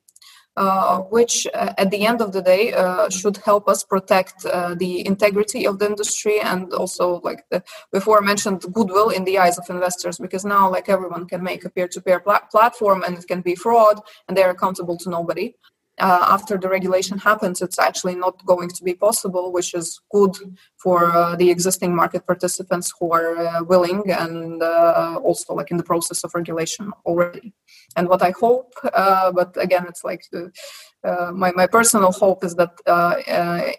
uh, 0.59 0.99
which 1.17 1.47
uh, 1.55 1.73
at 1.79 1.89
the 1.93 2.05
end 2.05 2.21
of 2.21 2.33
the 2.33 2.43
day 2.43 2.73
uh, 2.73 3.09
should 3.09 3.37
help 3.51 3.69
us 3.69 3.85
protect 3.85 4.45
uh, 4.45 4.75
the 4.75 5.07
integrity 5.07 5.65
of 5.65 5.79
the 5.79 5.87
industry 5.87 6.41
and 6.41 6.73
also 6.75 7.21
like 7.23 7.45
the 7.51 7.63
before 7.93 8.21
mentioned 8.21 8.61
goodwill 8.73 9.11
in 9.11 9.23
the 9.25 9.39
eyes 9.39 9.57
of 9.57 9.71
investors 9.71 10.19
because 10.19 10.45
now 10.45 10.69
like 10.69 10.89
everyone 10.89 11.25
can 11.27 11.43
make 11.45 11.65
a 11.65 11.71
peer-to-peer 11.71 12.19
pl- 12.19 12.49
platform 12.51 13.05
and 13.05 13.17
it 13.17 13.29
can 13.29 13.41
be 13.41 13.55
fraud 13.55 14.01
and 14.27 14.37
they're 14.37 14.51
accountable 14.51 14.99
to 14.99 15.09
nobody 15.09 15.55
uh, 16.01 16.27
after 16.29 16.57
the 16.57 16.69
regulation 16.69 17.19
happens, 17.19 17.61
it's 17.61 17.79
actually 17.79 18.15
not 18.15 18.45
going 18.45 18.69
to 18.69 18.85
be 18.85 18.95
possible, 18.95 19.53
which 19.53 19.75
is 19.75 20.01
good 20.13 20.37
for 20.77 21.13
uh, 21.13 21.37
the 21.37 21.51
existing 21.51 21.95
market 21.95 22.27
participants 22.27 22.93
who 22.99 23.13
are 23.13 23.37
uh, 23.37 23.63
willing 23.65 24.03
and 24.11 24.63
uh, 24.63 25.19
also 25.23 25.55
like 25.55 25.71
in 25.71 25.77
the 25.77 25.83
process 25.83 26.25
of 26.25 26.35
regulation 26.35 26.93
already. 27.05 27.53
And 27.97 28.09
what 28.09 28.23
I 28.23 28.31
hope, 28.31 28.73
uh, 28.93 29.33
but 29.33 29.57
again, 29.57 29.87
it's 29.89 30.05
like 30.05 30.25
uh, 30.33 31.33
my, 31.33 31.53
my 31.53 31.67
personal 31.67 32.13
hope 32.13 32.45
is 32.45 32.55
that 32.57 32.73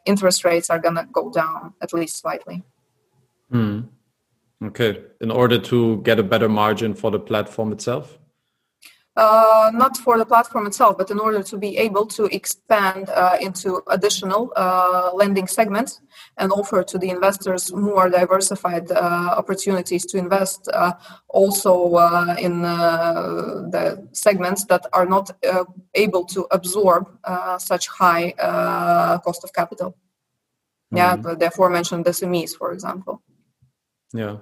interest 0.06 0.44
rates 0.44 0.70
are 0.70 0.80
going 0.80 0.96
to 0.96 1.08
go 1.12 1.32
down 1.32 1.74
at 1.82 1.94
least 1.94 2.18
slightly. 2.18 2.64
Mm. 3.52 3.88
Okay, 4.62 5.02
in 5.22 5.32
order 5.32 5.58
to 5.58 6.02
get 6.02 6.20
a 6.20 6.24
better 6.24 6.50
margin 6.50 6.94
for 6.94 7.12
the 7.12 7.20
platform 7.20 7.72
itself? 7.72 8.20
Uh, 9.20 9.70
not 9.74 9.98
for 9.98 10.18
the 10.18 10.26
platform 10.26 10.66
itself, 10.66 10.98
but 10.98 11.12
in 11.12 11.20
order 11.20 11.44
to 11.44 11.58
be 11.58 11.78
able 11.78 12.06
to 12.06 12.24
expand 12.40 13.10
uh, 13.10 13.38
into 13.42 13.82
additional 13.88 14.54
uh, 14.56 15.12
lending 15.14 15.46
segments 15.46 16.00
and 16.38 16.52
offer 16.54 16.84
to 16.84 16.98
the 16.98 17.10
investors 17.10 17.74
more 17.74 18.10
diversified 18.10 18.90
uh, 18.92 18.96
opportunities 19.42 20.06
to 20.06 20.18
invest 20.18 20.70
uh, 20.74 20.94
also 21.28 21.74
uh, 21.96 22.36
in 22.40 22.62
the 22.62 24.08
segments 24.14 24.64
that 24.66 24.86
are 24.94 25.06
not 25.06 25.30
able 25.96 26.24
to 26.26 26.48
absorb 26.52 27.04
such 27.58 27.88
high 27.90 28.32
cost 29.26 29.44
of 29.44 29.52
capital. 29.52 29.90
Mm-hmm. 30.94 30.98
Yeah, 30.98 31.36
the 31.36 31.48
aforementioned 31.48 32.06
SMEs, 32.06 32.56
for 32.56 32.72
example. 32.72 33.22
Yeah. 34.14 34.38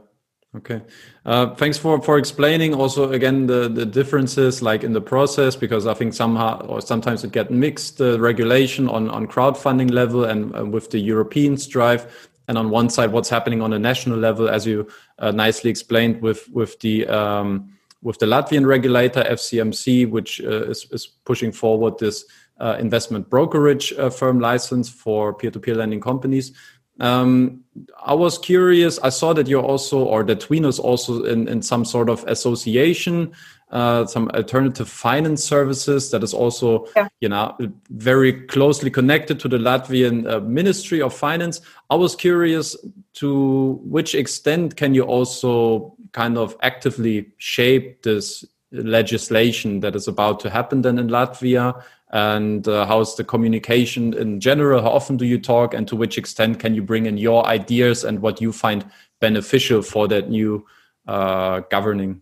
Okay. 0.58 0.82
Uh, 1.24 1.54
thanks 1.56 1.78
for, 1.78 2.02
for 2.02 2.18
explaining 2.18 2.74
also 2.74 3.12
again 3.12 3.46
the, 3.46 3.70
the 3.70 3.86
differences 3.86 4.62
like 4.62 4.84
in 4.84 4.92
the 4.92 5.02
process 5.02 5.56
because 5.56 5.86
I 5.86 5.94
think 5.94 6.14
somehow 6.14 6.62
or 6.62 6.82
sometimes 6.82 7.24
it 7.24 7.32
get 7.32 7.52
mixed 7.52 8.00
the 8.00 8.20
regulation 8.20 8.90
on, 8.90 9.10
on 9.10 9.28
crowdfunding 9.28 9.92
level 9.92 10.26
and 10.26 10.56
uh, 10.56 10.66
with 10.66 10.90
the 10.90 11.00
European 11.00 11.58
strive 11.58 12.30
and 12.48 12.58
on 12.58 12.72
one 12.72 12.90
side 12.90 13.12
what's 13.12 13.30
happening 13.30 13.62
on 13.62 13.74
a 13.74 13.80
national 13.80 14.18
level 14.18 14.50
as 14.50 14.66
you 14.66 14.88
uh, 15.20 15.32
nicely 15.32 15.70
explained 15.70 16.22
with 16.22 16.50
with 16.50 16.80
the 16.80 17.06
um, 17.08 17.72
with 18.02 18.18
the 18.18 18.26
Latvian 18.26 18.66
regulator 18.66 19.24
FCMC 19.24 20.10
which 20.10 20.42
uh, 20.42 20.70
is, 20.70 20.88
is 20.92 21.06
pushing 21.26 21.52
forward 21.52 22.00
this 22.00 22.26
uh, 22.60 22.78
investment 22.80 23.30
brokerage 23.30 23.94
uh, 23.94 24.10
firm 24.10 24.40
license 24.40 24.90
for 24.90 25.34
peer-to-peer 25.34 25.76
lending 25.76 26.02
companies 26.02 26.54
um, 27.00 27.64
I 28.04 28.14
was 28.14 28.38
curious. 28.38 29.00
I 29.04 29.10
saw 29.10 29.34
that 29.34 29.48
you're 29.48 29.64
also, 29.64 30.00
or 30.04 30.24
that 30.24 30.40
Twino's 30.40 30.80
also 30.80 31.24
in, 31.24 31.48
in 31.48 31.62
some 31.62 31.86
sort 31.86 32.10
of 32.10 32.24
association, 32.28 33.34
uh, 33.72 34.06
some 34.06 34.30
alternative 34.30 34.90
finance 34.90 35.44
services 35.44 36.10
that 36.12 36.24
is 36.24 36.34
also, 36.34 36.88
yeah. 36.96 37.08
you 37.20 37.30
know, 37.30 37.56
very 37.90 38.34
closely 38.48 38.90
connected 38.90 39.40
to 39.42 39.48
the 39.48 39.58
Latvian 39.58 40.30
uh, 40.30 40.40
Ministry 40.40 41.02
of 41.02 41.14
Finance. 41.14 41.62
I 41.90 41.96
was 41.96 42.16
curious 42.16 42.76
to 43.16 43.80
which 43.84 44.16
extent 44.16 44.76
can 44.76 44.94
you 44.94 45.04
also 45.04 45.96
kind 46.14 46.38
of 46.38 46.56
actively 46.62 47.28
shape 47.38 48.04
this 48.04 48.46
legislation 48.84 49.80
that 49.82 49.96
is 49.96 50.08
about 50.08 50.40
to 50.42 50.50
happen 50.50 50.82
then 50.82 51.00
in 51.00 51.08
Latvia? 51.08 51.82
And 52.10 52.68
uh, 52.68 52.86
how's 52.86 53.16
the 53.16 53.24
communication 53.24 54.14
in 54.14 54.40
general? 54.40 54.82
How 54.82 54.92
often 54.92 55.18
do 55.18 55.26
you 55.26 55.40
talk? 55.40 55.74
And 55.74 55.88
to 55.90 55.96
which 55.96 56.18
extent 56.18 56.60
can 56.60 56.74
you 56.74 56.82
bring 56.82 57.06
in 57.06 57.18
your 57.18 57.46
ideas 57.46 58.04
and 58.04 58.22
what 58.22 58.42
you 58.42 58.54
find 58.54 58.86
beneficial 59.20 59.82
for 59.82 60.08
that 60.08 60.30
new 60.30 60.66
uh, 61.08 61.62
governing? 61.70 62.22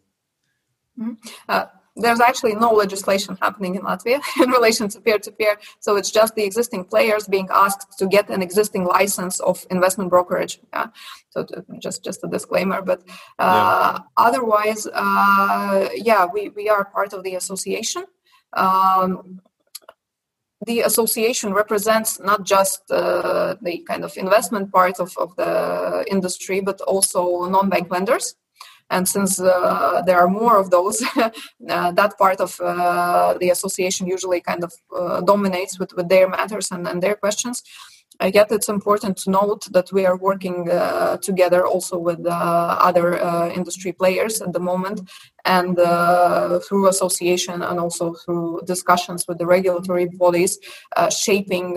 Mm-hmm. 0.99 1.13
uh, 1.49 1.65
there's 1.95 2.19
actually 2.19 2.55
no 2.55 2.71
legislation 2.71 3.37
happening 3.41 3.75
in 3.75 3.81
Latvia 3.81 4.19
in 4.43 4.49
relation 4.49 4.87
to 4.89 4.99
peer-to-peer. 4.99 5.57
So 5.79 5.95
it's 5.95 6.11
just 6.11 6.35
the 6.35 6.43
existing 6.43 6.85
players 6.85 7.27
being 7.27 7.47
asked 7.51 7.97
to 7.99 8.07
get 8.07 8.29
an 8.29 8.41
existing 8.41 8.85
license 8.85 9.39
of 9.39 9.65
investment 9.71 10.09
brokerage. 10.09 10.59
Yeah. 10.73 10.87
So 11.29 11.43
to, 11.45 11.65
just 11.79 12.03
just 12.03 12.23
a 12.23 12.27
disclaimer, 12.27 12.81
but 12.81 13.01
uh, 13.39 13.97
yeah. 13.97 13.99
otherwise, 14.17 14.87
uh, 14.93 15.89
yeah, 15.95 16.25
we 16.25 16.49
we 16.49 16.69
are 16.69 16.85
part 16.85 17.13
of 17.13 17.23
the 17.23 17.35
association. 17.35 18.05
Um, 18.53 19.41
the 20.65 20.81
association 20.81 21.53
represents 21.53 22.19
not 22.19 22.43
just 22.45 22.89
uh, 22.89 23.55
the 23.61 23.79
kind 23.79 24.03
of 24.03 24.17
investment 24.17 24.71
part 24.71 24.99
of, 24.99 25.15
of 25.17 25.35
the 25.35 26.05
industry, 26.09 26.61
but 26.61 26.79
also 26.81 27.47
non-bank 27.49 27.91
lenders. 27.91 28.35
And 28.89 29.07
since 29.07 29.39
uh, 29.39 30.03
there 30.05 30.19
are 30.19 30.27
more 30.27 30.59
of 30.59 30.69
those, 30.69 31.03
uh, 31.15 31.91
that 31.91 32.17
part 32.17 32.39
of 32.39 32.59
uh, 32.59 33.35
the 33.39 33.49
association 33.49 34.07
usually 34.07 34.41
kind 34.41 34.63
of 34.63 34.73
uh, 34.95 35.21
dominates 35.21 35.79
with, 35.79 35.93
with 35.95 36.09
their 36.09 36.29
matters 36.29 36.71
and, 36.71 36.87
and 36.87 37.01
their 37.01 37.15
questions. 37.15 37.63
yet 38.33 38.49
it's 38.51 38.69
important 38.69 39.17
to 39.17 39.29
note 39.29 39.63
that 39.75 39.91
we 39.91 40.05
are 40.05 40.17
working 40.29 40.57
uh, 40.71 41.17
together 41.17 41.61
also 41.73 41.97
with 41.97 42.21
uh, 42.25 42.31
other 42.89 43.07
industry 43.59 43.91
players 43.91 44.41
at 44.41 44.53
the 44.53 44.59
moment 44.71 44.97
and 45.43 45.75
through 46.65 46.87
association 46.87 47.57
and 47.61 47.77
also 47.79 48.13
through 48.21 48.61
discussions 48.65 49.25
with 49.27 49.37
the 49.37 49.45
regulatory 49.45 50.07
bodies 50.23 50.53
shaping 51.09 51.67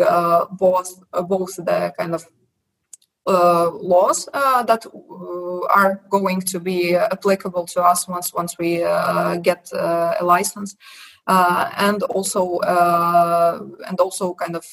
both 0.65 0.91
both 1.35 1.53
the 1.69 1.93
kind 1.99 2.15
of 2.15 2.23
Uh, 3.29 3.71
laws 3.83 4.27
uh, 4.33 4.63
that 4.63 4.87
uh, 4.87 5.79
are 5.79 6.01
going 6.09 6.41
to 6.41 6.59
be 6.59 6.97
applicable 6.97 7.67
to 7.67 7.83
us 7.83 8.09
once 8.09 8.33
once 8.33 8.57
we 8.59 8.79
get 9.43 9.71
a 9.75 10.25
license 10.25 10.75
and 11.27 12.03
also 12.05 12.59
and 13.87 14.01
also 14.01 14.33
kind 14.33 14.57
of 14.57 14.65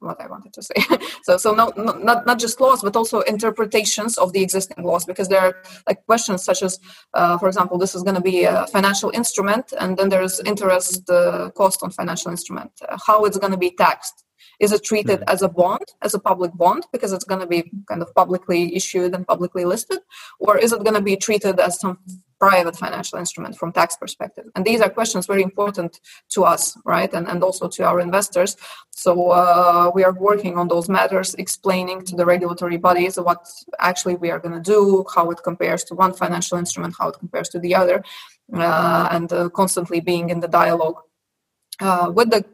what 0.00 0.20
I 0.20 0.26
wanted 0.26 0.52
to 0.54 0.62
say. 0.62 0.74
so, 1.22 1.36
so 1.36 1.54
no, 1.54 1.72
no, 1.76 1.92
not 1.92 2.26
not 2.26 2.38
just 2.38 2.60
laws, 2.60 2.82
but 2.82 2.96
also 2.96 3.20
interpretations 3.20 4.18
of 4.18 4.32
the 4.32 4.42
existing 4.42 4.84
laws, 4.84 5.04
because 5.04 5.28
there 5.28 5.40
are 5.40 5.54
like 5.86 6.04
questions 6.06 6.44
such 6.44 6.62
as, 6.62 6.78
uh, 7.14 7.38
for 7.38 7.48
example, 7.48 7.78
this 7.78 7.94
is 7.94 8.02
going 8.02 8.16
to 8.16 8.20
be 8.20 8.44
a 8.44 8.66
financial 8.66 9.10
instrument, 9.10 9.72
and 9.80 9.96
then 9.96 10.08
there's 10.08 10.40
interest 10.40 11.08
uh, 11.08 11.50
cost 11.56 11.82
on 11.82 11.90
financial 11.90 12.30
instrument, 12.30 12.72
uh, 12.88 12.98
how 13.06 13.24
it's 13.24 13.38
going 13.38 13.52
to 13.52 13.58
be 13.58 13.70
taxed. 13.70 14.25
Is 14.60 14.72
it 14.72 14.84
treated 14.84 15.20
mm-hmm. 15.20 15.34
as 15.34 15.42
a 15.42 15.48
bond, 15.48 15.86
as 16.02 16.14
a 16.14 16.18
public 16.18 16.52
bond, 16.54 16.86
because 16.92 17.12
it's 17.12 17.24
going 17.24 17.40
to 17.40 17.46
be 17.46 17.70
kind 17.88 18.02
of 18.02 18.14
publicly 18.14 18.74
issued 18.74 19.14
and 19.14 19.26
publicly 19.26 19.64
listed, 19.64 19.98
or 20.38 20.58
is 20.58 20.72
it 20.72 20.84
going 20.84 20.94
to 20.94 21.00
be 21.00 21.16
treated 21.16 21.60
as 21.60 21.80
some 21.80 21.98
private 22.38 22.76
financial 22.76 23.18
instrument 23.18 23.56
from 23.56 23.72
tax 23.72 23.96
perspective? 23.96 24.44
And 24.54 24.64
these 24.64 24.80
are 24.80 24.90
questions 24.90 25.26
very 25.26 25.42
important 25.42 26.00
to 26.30 26.44
us 26.44 26.76
right? 26.84 27.12
And, 27.12 27.26
and 27.28 27.42
also 27.42 27.68
to 27.68 27.84
our 27.84 28.00
investors. 28.00 28.56
So 28.90 29.30
uh, 29.30 29.90
we 29.94 30.04
are 30.04 30.12
working 30.12 30.58
on 30.58 30.68
those 30.68 30.88
matters 30.88 31.34
explaining 31.34 32.04
to 32.04 32.16
the 32.16 32.26
regulatory 32.26 32.76
bodies 32.76 33.16
what 33.16 33.46
actually 33.78 34.16
we 34.16 34.30
are 34.30 34.38
going 34.38 34.54
to 34.54 34.60
do 34.60 35.04
how 35.14 35.30
it 35.30 35.38
compares 35.42 35.84
to 35.84 35.94
one 35.94 36.12
financial 36.12 36.58
instrument 36.58 36.94
how 36.98 37.08
it 37.08 37.18
compares 37.18 37.48
to 37.50 37.58
the 37.58 37.74
other 37.74 38.02
uh, 38.54 39.08
and 39.10 39.32
uh, 39.32 39.48
constantly 39.50 40.00
being 40.00 40.30
in 40.30 40.40
the 40.40 40.48
dialogue 40.48 41.00
uh, 41.80 42.10
with 42.14 42.30
the 42.30 42.44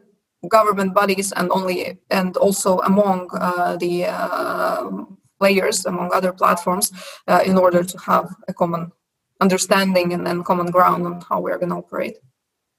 government 0.49 0.93
bodies 0.93 1.31
and 1.33 1.49
only 1.51 1.97
and 2.09 2.37
also 2.37 2.79
among 2.79 3.29
uh, 3.33 3.77
the 3.77 4.05
uh, 4.05 4.89
players 5.39 5.85
among 5.85 6.11
other 6.13 6.31
platforms 6.33 6.91
in 7.45 7.57
order 7.57 7.83
to 7.83 7.97
have 7.97 8.33
a 8.47 8.53
common 8.53 8.91
understanding 9.41 10.13
and 10.13 10.25
then 10.25 10.43
common 10.43 10.71
ground 10.71 11.05
on 11.05 11.21
how 11.29 11.39
we're 11.41 11.57
going 11.57 11.69
to 11.69 11.75
operate. 11.75 12.17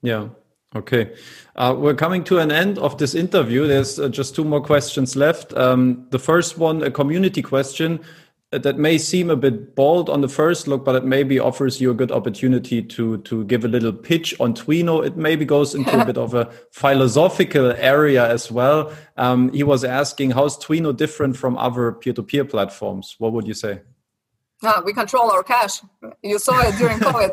Yeah. 0.02 0.28
Okay. 0.76 1.12
Uh, 1.54 1.74
we're 1.78 1.94
coming 1.94 2.24
to 2.24 2.38
an 2.38 2.50
end 2.50 2.78
of 2.78 2.98
this 2.98 3.14
interview. 3.14 3.66
There's 3.66 3.98
uh, 3.98 4.08
just 4.08 4.34
two 4.34 4.44
more 4.44 4.60
questions 4.60 5.14
left. 5.14 5.56
Um, 5.56 6.06
the 6.10 6.18
first 6.18 6.58
one, 6.58 6.82
a 6.82 6.90
community 6.90 7.42
question 7.42 8.00
uh, 8.00 8.02
that 8.58 8.78
may 8.78 8.98
seem 8.98 9.30
a 9.30 9.36
bit 9.36 9.74
bold 9.74 10.08
on 10.08 10.20
the 10.20 10.28
first 10.28 10.68
look, 10.68 10.84
but 10.84 10.94
it 10.94 11.04
maybe 11.04 11.38
offers 11.38 11.80
you 11.80 11.90
a 11.90 11.94
good 11.94 12.12
opportunity 12.12 12.82
to 12.82 13.18
to 13.18 13.44
give 13.44 13.64
a 13.64 13.68
little 13.68 13.92
pitch 13.92 14.34
on 14.40 14.54
Twino. 14.54 15.04
It 15.04 15.16
maybe 15.16 15.44
goes 15.44 15.74
into 15.74 16.00
a 16.00 16.04
bit 16.10 16.18
of 16.18 16.34
a 16.34 16.50
philosophical 16.70 17.72
area 17.72 18.28
as 18.28 18.50
well. 18.50 18.92
Um, 19.16 19.52
he 19.52 19.62
was 19.62 19.84
asking, 19.84 20.32
how's 20.32 20.58
Twino 20.58 20.96
different 20.96 21.36
from 21.36 21.56
other 21.56 21.92
peer-to-peer 21.92 22.44
platforms? 22.44 23.16
What 23.18 23.32
would 23.32 23.46
you 23.46 23.54
say? 23.54 23.80
Uh, 24.64 24.80
we 24.84 24.92
control 24.92 25.30
our 25.30 25.42
cash. 25.42 25.82
You 26.22 26.38
saw 26.38 26.60
it 26.60 26.76
during 26.78 26.98
COVID. 27.08 27.32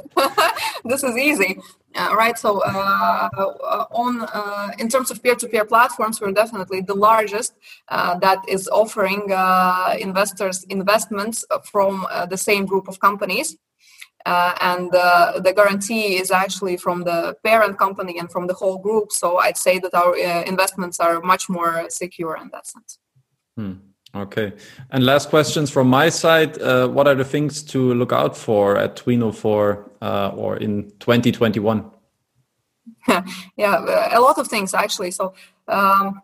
this 0.86 1.03
is 1.03 1.16
easy, 1.18 1.60
uh, 1.95 2.16
right? 2.16 2.38
So, 2.38 2.62
uh, 2.62 3.30
uh 3.34 3.86
on 3.91 4.22
uh, 4.22 4.70
in 4.80 4.90
terms 4.90 5.12
of 5.12 5.24
peer-to-peer 5.24 5.66
platforms, 5.66 6.20
we're 6.20 6.32
definitely 6.32 6.82
the 6.82 6.95
largest 6.95 7.53
uh, 7.88 8.18
that 8.20 8.40
is 8.48 8.68
offering 8.68 9.22
investors 9.99 10.64
investments 10.70 11.45
from 11.72 12.06
the 12.30 12.38
same 12.38 12.66
group 12.66 12.88
of 12.88 12.99
companies. 12.99 13.58
and 14.72 14.91
the 15.48 15.53
guarantee 15.60 16.08
is 16.22 16.30
actually 16.32 16.78
from 16.78 16.98
the 17.10 17.20
parent 17.44 17.76
company 17.78 18.20
and 18.20 18.28
from 18.32 18.45
the 18.48 18.53
whole 18.62 18.78
group. 18.88 19.08
So 19.12 19.28
I'd 19.45 19.58
say 19.68 19.80
that 19.84 19.94
our 19.94 20.14
investments 20.53 20.99
are 20.99 21.18
much 21.34 21.44
more 21.49 21.74
secure 21.90 22.36
in 22.44 22.49
that 22.53 22.66
sense. 22.68 22.99
Hmm. 23.58 23.90
Okay. 24.14 24.54
And 24.90 25.06
last 25.06 25.30
questions 25.30 25.70
from 25.70 25.88
my 25.88 26.10
side. 26.10 26.62
Uh, 26.62 26.88
what 26.88 27.08
are 27.08 27.16
the 27.16 27.24
things 27.24 27.64
to 27.64 27.94
look 27.94 28.12
out 28.12 28.36
for 28.36 28.78
at 28.78 28.98
Twino 28.98 29.34
for 29.34 29.90
uh, 30.02 30.32
or 30.36 30.58
in 30.58 30.92
2021? 31.00 31.90
yeah, 33.58 34.16
a 34.18 34.20
lot 34.20 34.38
of 34.38 34.48
things 34.48 34.74
actually. 34.74 35.12
So 35.12 35.34
um, 35.68 36.22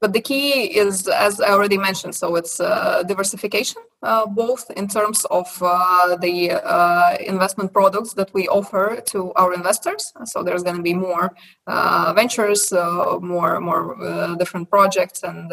but 0.00 0.12
the 0.12 0.20
key 0.20 0.76
is, 0.76 1.08
as 1.08 1.40
I 1.40 1.50
already 1.50 1.78
mentioned, 1.78 2.14
so 2.14 2.36
it's 2.36 2.60
uh, 2.60 3.02
diversification, 3.04 3.82
uh, 4.02 4.26
both 4.26 4.70
in 4.76 4.88
terms 4.88 5.24
of 5.30 5.46
uh, 5.62 6.16
the 6.16 6.52
uh, 6.52 7.16
investment 7.20 7.72
products 7.72 8.12
that 8.14 8.32
we 8.34 8.46
offer 8.48 9.00
to 9.06 9.32
our 9.34 9.54
investors. 9.54 10.12
So 10.24 10.42
there's 10.42 10.62
going 10.62 10.76
to 10.76 10.82
be 10.82 10.92
more 10.92 11.34
uh, 11.66 12.12
ventures, 12.14 12.72
uh, 12.72 13.18
more 13.20 13.58
more 13.60 14.36
different 14.38 14.70
projects 14.70 15.22
and 15.22 15.50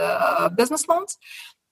business 0.57 0.87
loans 0.87 1.17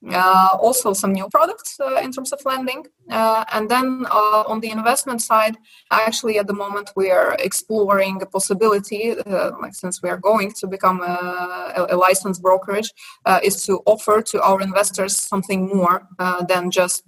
uh, 0.09 0.57
also 0.59 0.93
some 0.93 1.13
new 1.13 1.27
products 1.29 1.79
uh, 1.79 2.01
in 2.01 2.11
terms 2.11 2.31
of 2.31 2.39
lending. 2.45 2.85
Uh, 3.09 3.43
and 3.53 3.69
then 3.69 4.05
uh, 4.09 4.43
on 4.47 4.59
the 4.59 4.69
investment 4.69 5.21
side, 5.21 5.57
actually 5.91 6.39
at 6.39 6.47
the 6.47 6.53
moment 6.53 6.89
we 6.95 7.11
are 7.11 7.35
exploring 7.39 8.21
a 8.21 8.25
possibility, 8.25 9.11
uh, 9.11 9.51
like 9.61 9.75
since 9.75 10.01
we 10.01 10.09
are 10.09 10.17
going 10.17 10.51
to 10.51 10.65
become 10.67 11.01
a, 11.01 11.87
a 11.89 11.95
licensed 11.95 12.41
brokerage, 12.41 12.91
uh, 13.25 13.39
is 13.43 13.63
to 13.65 13.81
offer 13.85 14.21
to 14.21 14.41
our 14.41 14.61
investors 14.61 15.17
something 15.17 15.67
more 15.67 16.07
than 16.47 16.71
just 16.71 17.03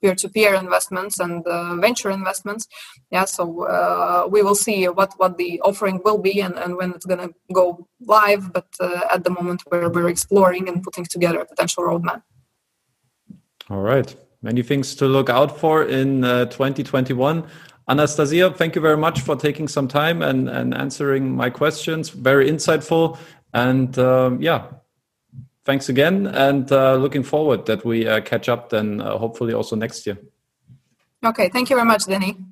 peer-to-peer 0.00 0.54
investments 0.54 1.20
and 1.20 1.44
venture 1.80 2.10
investments. 2.10 2.68
Yeah, 3.10 3.26
so 3.26 3.44
we 4.30 4.42
will 4.42 4.54
see 4.54 4.86
what, 4.88 5.12
what 5.18 5.36
the 5.36 5.60
offering 5.60 6.00
will 6.04 6.18
be 6.18 6.40
and, 6.40 6.54
and 6.54 6.76
when 6.76 6.92
it's 6.92 7.06
going 7.06 7.20
to 7.20 7.34
go 7.52 7.86
live. 8.00 8.52
But 8.52 8.68
at 8.80 9.24
the 9.24 9.30
moment 9.30 9.62
we're, 9.70 9.90
we're 9.90 10.08
exploring 10.08 10.68
and 10.68 10.82
putting 10.82 11.04
together 11.04 11.40
a 11.40 11.46
potential 11.46 11.81
roadmap. 11.82 12.22
All 13.70 13.80
right. 13.80 14.14
Many 14.42 14.62
things 14.62 14.94
to 14.96 15.06
look 15.06 15.28
out 15.30 15.58
for 15.58 15.84
in 15.84 16.24
uh, 16.24 16.46
2021. 16.46 17.44
Anastasija, 17.88 18.56
thank 18.56 18.74
you 18.74 18.80
very 18.80 18.96
much 18.96 19.20
for 19.20 19.36
taking 19.36 19.68
some 19.68 19.88
time 19.88 20.22
and, 20.22 20.48
and 20.48 20.74
answering 20.74 21.34
my 21.34 21.50
questions. 21.50 22.08
Very 22.10 22.50
insightful. 22.50 23.18
And 23.54 23.96
um, 23.98 24.40
yeah, 24.40 24.66
thanks 25.64 25.88
again. 25.88 26.26
And 26.26 26.70
uh, 26.72 26.94
looking 26.94 27.22
forward 27.22 27.66
that 27.66 27.84
we 27.84 28.06
uh, 28.06 28.20
catch 28.20 28.48
up 28.48 28.70
then, 28.70 29.00
uh, 29.00 29.18
hopefully 29.18 29.52
also 29.52 29.76
next 29.76 30.06
year. 30.06 30.18
Okay. 31.24 31.48
Thank 31.48 31.70
you 31.70 31.76
very 31.76 31.86
much, 31.86 32.06
Denny. 32.06 32.36